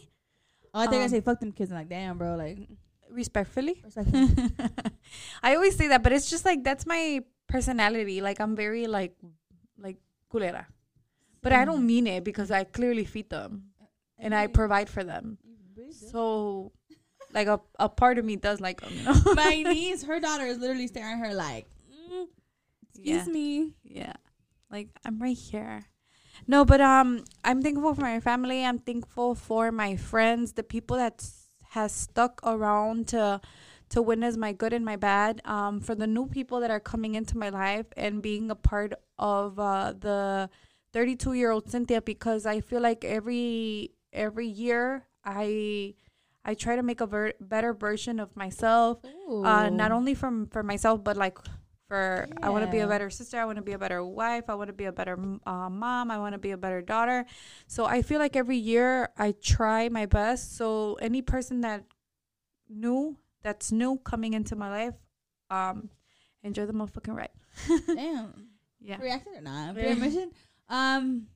Oh, 0.74 0.80
I 0.80 0.86
think 0.88 1.00
I 1.00 1.04
Um, 1.04 1.10
say 1.10 1.20
fuck 1.20 1.40
them 1.40 1.52
kids. 1.52 1.70
I'm 1.70 1.78
like, 1.78 1.88
damn, 1.88 2.18
bro. 2.18 2.36
Like, 2.36 2.58
Respectfully. 3.10 3.80
respectful. 3.84 4.28
I 5.42 5.54
always 5.54 5.76
say 5.76 5.88
that, 5.88 6.02
but 6.02 6.12
it's 6.12 6.28
just 6.28 6.44
like 6.44 6.62
that's 6.64 6.84
my 6.86 7.22
personality. 7.46 8.20
Like 8.20 8.40
I'm 8.40 8.56
very 8.56 8.86
like 8.86 9.14
like 9.78 9.96
culera. 10.32 10.66
But 11.42 11.52
I 11.52 11.64
don't 11.64 11.86
mean 11.86 12.06
it 12.08 12.24
because 12.24 12.50
I 12.50 12.64
clearly 12.64 13.04
feed 13.04 13.30
them 13.30 13.70
and 14.18 14.34
I 14.34 14.48
provide 14.48 14.88
for 14.90 15.04
them. 15.04 15.38
So 15.92 16.72
like 17.32 17.46
a, 17.46 17.60
a 17.78 17.88
part 17.88 18.18
of 18.18 18.24
me 18.24 18.34
does 18.36 18.60
like 18.60 18.80
them, 18.80 18.92
you 18.96 19.04
know? 19.04 19.14
My 19.34 19.62
niece, 19.72 20.02
her 20.04 20.18
daughter 20.18 20.44
is 20.44 20.58
literally 20.58 20.88
staring 20.88 21.20
at 21.22 21.26
her 21.28 21.34
like, 21.34 21.66
mm, 21.88 22.26
excuse 22.88 23.26
Yeah. 23.26 23.32
me. 23.32 23.74
Yeah. 23.84 24.12
Like 24.70 24.88
I'm 25.04 25.18
right 25.20 25.36
here. 25.36 25.86
No, 26.46 26.64
but 26.64 26.80
um 26.80 27.24
I'm 27.44 27.62
thankful 27.62 27.94
for 27.94 28.02
my 28.02 28.20
family. 28.20 28.64
I'm 28.64 28.78
thankful 28.78 29.34
for 29.34 29.72
my 29.72 29.96
friends, 29.96 30.52
the 30.52 30.62
people 30.62 30.96
that 30.96 31.24
has 31.70 31.92
stuck 31.92 32.40
around 32.44 33.08
to 33.08 33.40
to 33.90 34.02
witness 34.02 34.36
my 34.36 34.52
good 34.52 34.72
and 34.72 34.84
my 34.84 34.96
bad. 34.96 35.40
Um 35.44 35.80
for 35.80 35.94
the 35.94 36.06
new 36.06 36.26
people 36.26 36.60
that 36.60 36.70
are 36.70 36.80
coming 36.80 37.14
into 37.14 37.38
my 37.38 37.48
life 37.50 37.86
and 37.96 38.22
being 38.22 38.50
a 38.50 38.54
part 38.56 38.94
of 39.18 39.58
uh 39.58 39.94
the 39.98 40.50
32-year-old 40.92 41.70
Cynthia 41.70 42.00
because 42.00 42.46
I 42.46 42.60
feel 42.60 42.80
like 42.80 43.04
every 43.04 43.92
every 44.12 44.46
year 44.46 45.04
I 45.24 45.94
I 46.44 46.54
try 46.54 46.76
to 46.76 46.82
make 46.82 47.00
a 47.00 47.06
ver- 47.06 47.34
better 47.40 47.74
version 47.74 48.20
of 48.20 48.34
myself 48.36 49.00
uh, 49.44 49.68
not 49.68 49.92
only 49.92 50.14
from 50.14 50.46
for 50.46 50.62
myself 50.62 51.02
but 51.04 51.16
like 51.16 51.38
for 51.88 52.28
i 52.42 52.50
want 52.50 52.64
to 52.64 52.70
be 52.70 52.80
a 52.80 52.86
better 52.86 53.08
sister 53.10 53.38
i 53.38 53.44
want 53.44 53.56
to 53.56 53.62
be 53.62 53.72
a 53.72 53.78
better 53.78 54.04
wife 54.04 54.44
i 54.48 54.54
want 54.54 54.68
to 54.68 54.72
be 54.74 54.86
a 54.86 54.92
better 54.92 55.18
uh, 55.46 55.70
mom 55.70 56.10
i 56.10 56.18
want 56.18 56.32
to 56.32 56.38
be 56.38 56.50
a 56.50 56.56
better 56.56 56.82
daughter 56.82 57.24
so 57.66 57.84
i 57.84 58.02
feel 58.02 58.18
like 58.18 58.34
every 58.34 58.56
year 58.56 59.08
i 59.16 59.32
try 59.42 59.88
my 59.88 60.04
best 60.06 60.56
so 60.56 60.94
any 61.00 61.22
person 61.22 61.60
that 61.60 61.84
new 62.68 63.16
that's 63.42 63.70
new 63.70 63.98
coming 63.98 64.34
into 64.34 64.56
my 64.56 64.68
life 64.68 64.94
um 65.50 65.88
enjoy 66.42 66.66
the 66.66 66.72
motherfucking 66.72 67.14
ride 67.16 67.30
Damn. 67.86 68.48
yeah 68.80 68.98
Reacted 69.00 69.34
or 69.36 69.40
not? 69.40 69.76
Yeah. 69.76 69.94
Permission? 69.94 70.30
Um, 70.68 71.28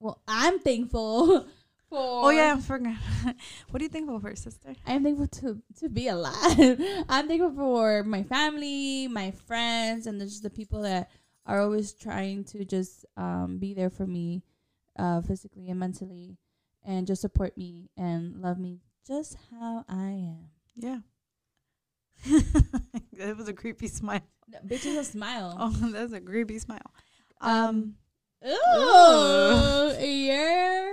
well, 0.00 0.20
I'm 0.26 0.58
thankful 0.58 1.46
for. 1.92 2.24
oh 2.26 2.30
yeah 2.30 2.52
i'm 2.52 2.60
forgetting 2.60 2.98
what 3.70 3.78
do 3.78 3.84
you 3.84 3.88
think 3.88 4.10
of 4.10 4.22
her 4.22 4.34
sister 4.36 4.74
I'm 4.86 5.04
thankful 5.04 5.28
to 5.40 5.62
to 5.80 5.88
be 5.88 6.08
alive. 6.08 6.80
I'm 7.08 7.28
thankful 7.28 7.52
for 7.54 8.02
my 8.04 8.22
family, 8.24 9.08
my 9.08 9.30
friends, 9.46 10.06
and 10.06 10.18
just 10.20 10.42
the 10.42 10.50
people 10.50 10.82
that 10.82 11.10
are 11.46 11.60
always 11.60 11.92
trying 11.92 12.44
to 12.52 12.64
just 12.64 13.04
um, 13.16 13.58
be 13.58 13.74
there 13.74 13.90
for 13.90 14.06
me, 14.06 14.42
uh, 14.98 15.20
physically 15.22 15.68
and 15.70 15.78
mentally, 15.80 16.38
and 16.84 17.06
just 17.06 17.20
support 17.20 17.56
me 17.58 17.90
and 17.96 18.40
love 18.40 18.58
me 18.58 18.80
just 19.06 19.36
how 19.50 19.84
I 19.88 20.32
am. 20.32 20.50
yeah 20.76 20.98
that 23.18 23.36
was 23.36 23.48
a 23.48 23.52
creepy 23.52 23.88
smile 23.88 24.22
Bitch 24.66 24.86
is 24.86 24.96
a 24.96 25.04
smile. 25.04 25.56
oh 25.58 25.70
that's 25.92 26.12
a 26.12 26.20
creepy 26.20 26.58
smile 26.58 26.90
Um, 27.40 27.94
um 28.44 28.50
Ooh, 28.50 29.94
yeah. 30.00 30.90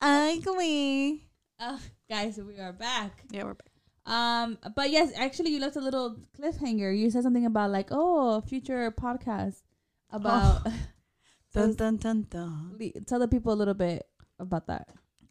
Ugly 0.00 1.22
Uh, 1.58 1.78
guys, 2.08 2.38
we 2.38 2.58
are 2.58 2.72
back. 2.72 3.24
yeah 3.30 3.44
we're 3.44 3.54
back 3.54 3.70
Um, 4.06 4.58
but 4.76 4.90
yes, 4.90 5.10
actually, 5.16 5.50
you 5.50 5.58
left 5.58 5.74
a 5.74 5.80
little 5.80 6.14
cliffhanger. 6.38 6.96
You 6.96 7.10
said 7.10 7.24
something 7.24 7.44
about 7.44 7.70
like, 7.72 7.88
oh, 7.90 8.40
future 8.40 8.90
podcast 8.92 9.62
about. 10.10 10.62
Dun, 11.54 11.74
dun, 11.74 11.96
dun, 11.96 12.22
dun. 12.30 12.76
Le- 12.78 13.00
Tell 13.02 13.18
the 13.18 13.26
people 13.26 13.50
a 13.52 13.58
little 13.58 13.74
bit 13.74 14.06
about 14.38 14.66
that. 14.68 14.86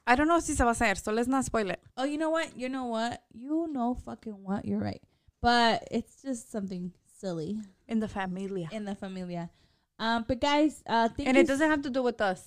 I 0.05 0.15
don't 0.15 0.27
know 0.27 0.39
si 0.41 0.55
se 0.55 0.63
va 0.65 0.71
a 0.71 0.73
hacer, 0.73 0.95
so 0.97 1.13
let's 1.13 1.27
not 1.29 1.45
spoil 1.45 1.69
it. 1.69 1.79
Oh, 1.95 2.03
you 2.03 2.17
know 2.17 2.31
what? 2.31 2.57
You 2.57 2.67
know 2.67 2.85
what? 2.91 3.23
You 3.31 3.67
know 3.71 3.95
fucking 4.03 4.43
what? 4.43 4.65
You're 4.65 4.81
right. 4.83 5.01
But 5.41 5.87
it's 5.91 6.21
just 6.21 6.51
something 6.51 6.91
silly 7.21 7.59
In 7.87 7.99
the 8.01 8.07
familia. 8.09 8.67
in 8.73 8.83
the 8.83 8.95
familia. 8.95 9.51
Um, 9.99 10.25
but 10.27 10.41
guys, 10.41 10.83
uh, 10.85 11.07
And 11.23 11.37
it 11.37 11.47
doesn't 11.47 11.69
have 11.69 11.83
to 11.83 11.89
do 11.89 12.03
with 12.03 12.19
us. 12.19 12.41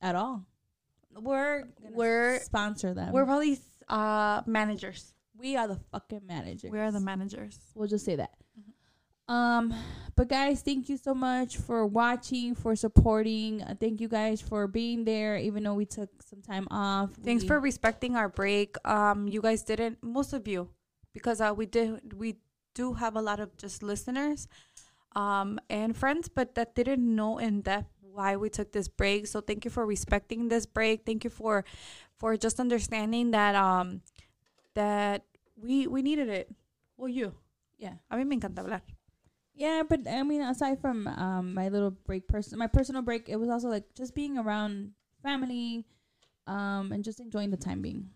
at 0.00 0.14
all. 0.14 0.44
We're 1.18 1.64
We're- 1.90 2.38
sponsor 2.40 2.94
them. 2.94 3.12
We're 3.12 3.24
probably 3.24 3.58
uh, 3.88 4.42
managers. 4.46 5.12
we 5.38 5.56
are 5.56 5.68
the 5.68 5.78
fucking 5.90 6.22
managers. 6.26 6.70
We 6.70 6.78
are 6.78 6.90
the 6.92 7.00
managers. 7.00 7.58
We'll 7.74 7.88
just 7.88 8.04
say 8.04 8.16
that. 8.16 8.30
Um, 9.28 9.72
but 10.16 10.28
guys, 10.28 10.62
thank 10.62 10.88
you 10.88 10.96
so 10.96 11.14
much 11.14 11.56
for 11.56 11.86
watching, 11.86 12.54
for 12.54 12.74
supporting. 12.76 13.62
Uh, 13.62 13.74
thank 13.78 14.00
you 14.00 14.08
guys 14.08 14.40
for 14.40 14.66
being 14.66 15.04
there, 15.04 15.36
even 15.38 15.62
though 15.62 15.74
we 15.74 15.86
took 15.86 16.10
some 16.22 16.42
time 16.42 16.66
off. 16.70 17.10
Thanks 17.24 17.44
We- 17.44 17.48
for 17.48 17.60
respecting 17.60 18.16
our 18.16 18.28
break. 18.28 18.76
Um, 18.84 19.28
you 19.28 19.40
guys 19.40 19.62
didn't, 19.62 20.02
most 20.02 20.32
of 20.32 20.46
you, 20.48 20.68
because 21.14 21.40
uh, 21.40 21.54
we 21.56 21.66
did, 21.66 22.12
we 22.18 22.36
do 22.74 22.94
have 22.94 23.16
a 23.16 23.22
lot 23.22 23.38
of 23.40 23.56
just 23.56 23.82
listeners, 23.82 24.48
um, 25.14 25.58
and 25.70 25.96
friends, 25.96 26.28
but 26.28 26.54
that 26.56 26.74
didn't 26.74 27.02
know 27.14 27.38
in 27.38 27.60
depth 27.62 27.92
why 28.12 28.36
we 28.36 28.48
took 28.50 28.72
this 28.72 28.88
break. 28.88 29.26
So 29.26 29.40
thank 29.40 29.64
you 29.64 29.70
for 29.70 29.86
respecting 29.86 30.48
this 30.48 30.66
break. 30.66 31.04
Thank 31.06 31.24
you 31.24 31.30
for, 31.30 31.64
for 32.18 32.36
just 32.36 32.60
understanding 32.60 33.30
that, 33.32 33.54
um, 33.54 34.02
that 34.74 35.24
we 35.56 35.86
we 35.86 36.02
needed 36.02 36.28
it. 36.28 36.48
Well, 36.96 37.08
you. 37.08 37.32
yeah, 37.78 37.94
A 38.10 38.16
mí 38.16 38.26
me 38.26 38.36
encanta 38.36 38.62
hablar. 38.62 38.80
yeah. 39.54 39.82
But 39.88 40.06
I 40.08 40.22
mean, 40.22 40.42
aside 40.42 40.80
from 40.80 41.06
um 41.08 41.54
my 41.54 41.68
little 41.68 41.90
break, 41.90 42.28
person, 42.28 42.58
my 42.58 42.66
personal 42.68 43.02
break, 43.02 43.28
it 43.28 43.36
was 43.36 43.48
also 43.48 43.68
like 43.68 43.84
just 43.94 44.14
being 44.14 44.38
around 44.38 44.92
family, 45.22 45.84
um, 46.46 46.92
and 46.92 47.04
just 47.04 47.20
enjoying 47.20 47.50
the 47.50 47.56
time 47.56 47.82
being 47.82 48.10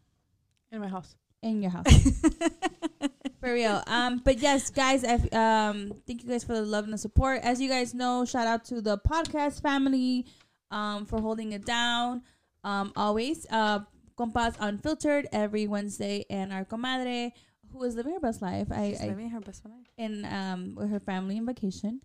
In 0.73 0.81
my 0.81 0.89
house. 0.89 1.15
in 1.43 1.63
your 1.63 1.71
house. 1.71 1.87
For 3.47 3.53
real. 3.53 3.81
Um, 3.87 4.21
but 4.25 4.39
yes, 4.41 4.71
guys, 4.71 5.05
I've, 5.05 5.33
um, 5.33 5.93
thank 6.05 6.25
you 6.25 6.29
guys 6.29 6.43
for 6.43 6.55
the 6.55 6.63
love 6.63 6.83
and 6.83 6.93
the 6.93 6.99
support. 6.99 7.43
As 7.45 7.61
you 7.61 7.69
guys 7.69 7.95
know, 7.95 8.25
shout 8.25 8.49
out 8.49 8.65
to 8.65 8.81
the 8.81 8.99
podcast 8.99 9.63
family, 9.63 10.27
um, 10.73 11.07
for 11.07 11.21
holding 11.21 11.53
it 11.53 11.65
down. 11.65 12.23
Um, 12.65 12.93
always, 12.97 13.47
uh, 13.51 13.85
compas 14.17 14.57
unfiltered 14.59 15.29
every 15.31 15.69
Wednesday, 15.69 16.25
and 16.29 16.53
our 16.53 16.65
comadre, 16.65 17.31
who 17.73 17.85
is 17.85 17.95
living 17.95 18.15
her 18.15 18.19
best 18.19 18.43
life, 18.43 18.67
I, 18.73 18.91
She's 18.91 19.01
I 19.01 19.07
living 19.07 19.31
her 19.31 19.39
best 19.39 19.65
life. 19.65 19.87
in 19.97 20.25
um 20.25 20.75
with 20.75 20.91
her 20.91 20.99
family 20.99 21.37
in 21.37 21.47
vacation. 21.47 22.01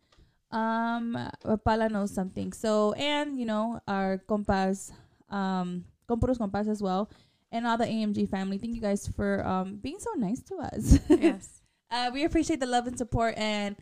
Um, 0.51 1.17
but 1.43 1.65
Pala 1.65 1.89
knows 1.89 2.13
something. 2.13 2.53
So 2.53 2.93
and 2.93 3.39
you 3.39 3.47
know 3.47 3.79
our 3.87 4.19
compas, 4.19 4.91
um, 5.31 5.85
compuros 6.07 6.37
compas 6.37 6.67
as 6.67 6.83
well, 6.83 7.09
and 7.51 7.67
all 7.67 7.77
the 7.77 7.85
AMG 7.85 8.29
family. 8.29 8.57
Thank 8.57 8.75
you 8.75 8.81
guys 8.81 9.07
for 9.07 9.45
um 9.45 9.77
being 9.77 9.99
so 9.99 10.11
nice 10.17 10.41
to 10.43 10.55
us. 10.57 10.99
Yes. 11.09 11.61
uh, 11.91 12.11
we 12.13 12.23
appreciate 12.23 12.59
the 12.59 12.65
love 12.65 12.87
and 12.87 12.97
support, 12.97 13.35
and 13.37 13.75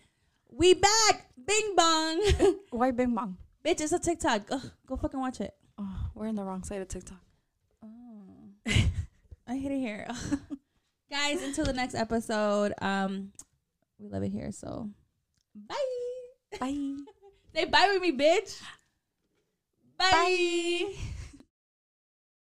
we 0.52 0.74
back. 0.74 1.26
Bing 1.46 1.74
bong, 1.76 2.22
Why 2.70 2.92
Bing 2.92 3.16
Bong? 3.16 3.38
bitch. 3.66 3.82
It's 3.82 3.92
a 3.92 3.98
TikTok. 3.98 4.44
Ugh, 4.52 4.72
go 4.86 4.96
fucking 4.96 5.20
watch 5.20 5.42
it. 5.42 5.54
Oh, 5.80 6.10
we're 6.14 6.28
in 6.28 6.36
the 6.36 6.44
wrong 6.44 6.64
side 6.64 6.82
of 6.82 6.88
TikTok. 6.88 7.18
Oh, 7.84 8.50
I 9.48 9.58
hate 9.58 9.72
it 9.72 9.80
here, 9.80 10.08
guys. 11.10 11.42
Until 11.42 11.66
the 11.66 11.74
next 11.74 11.96
episode. 11.96 12.74
Um, 12.82 13.32
we 13.98 14.10
love 14.10 14.22
it 14.24 14.30
here. 14.30 14.52
So, 14.52 14.90
bye. 15.56 15.76
Bye. 16.60 16.98
Say 17.56 17.66
bye 17.66 17.90
with 17.92 18.02
me, 18.02 18.12
bitch. 18.12 18.62
Bye. 19.98 20.94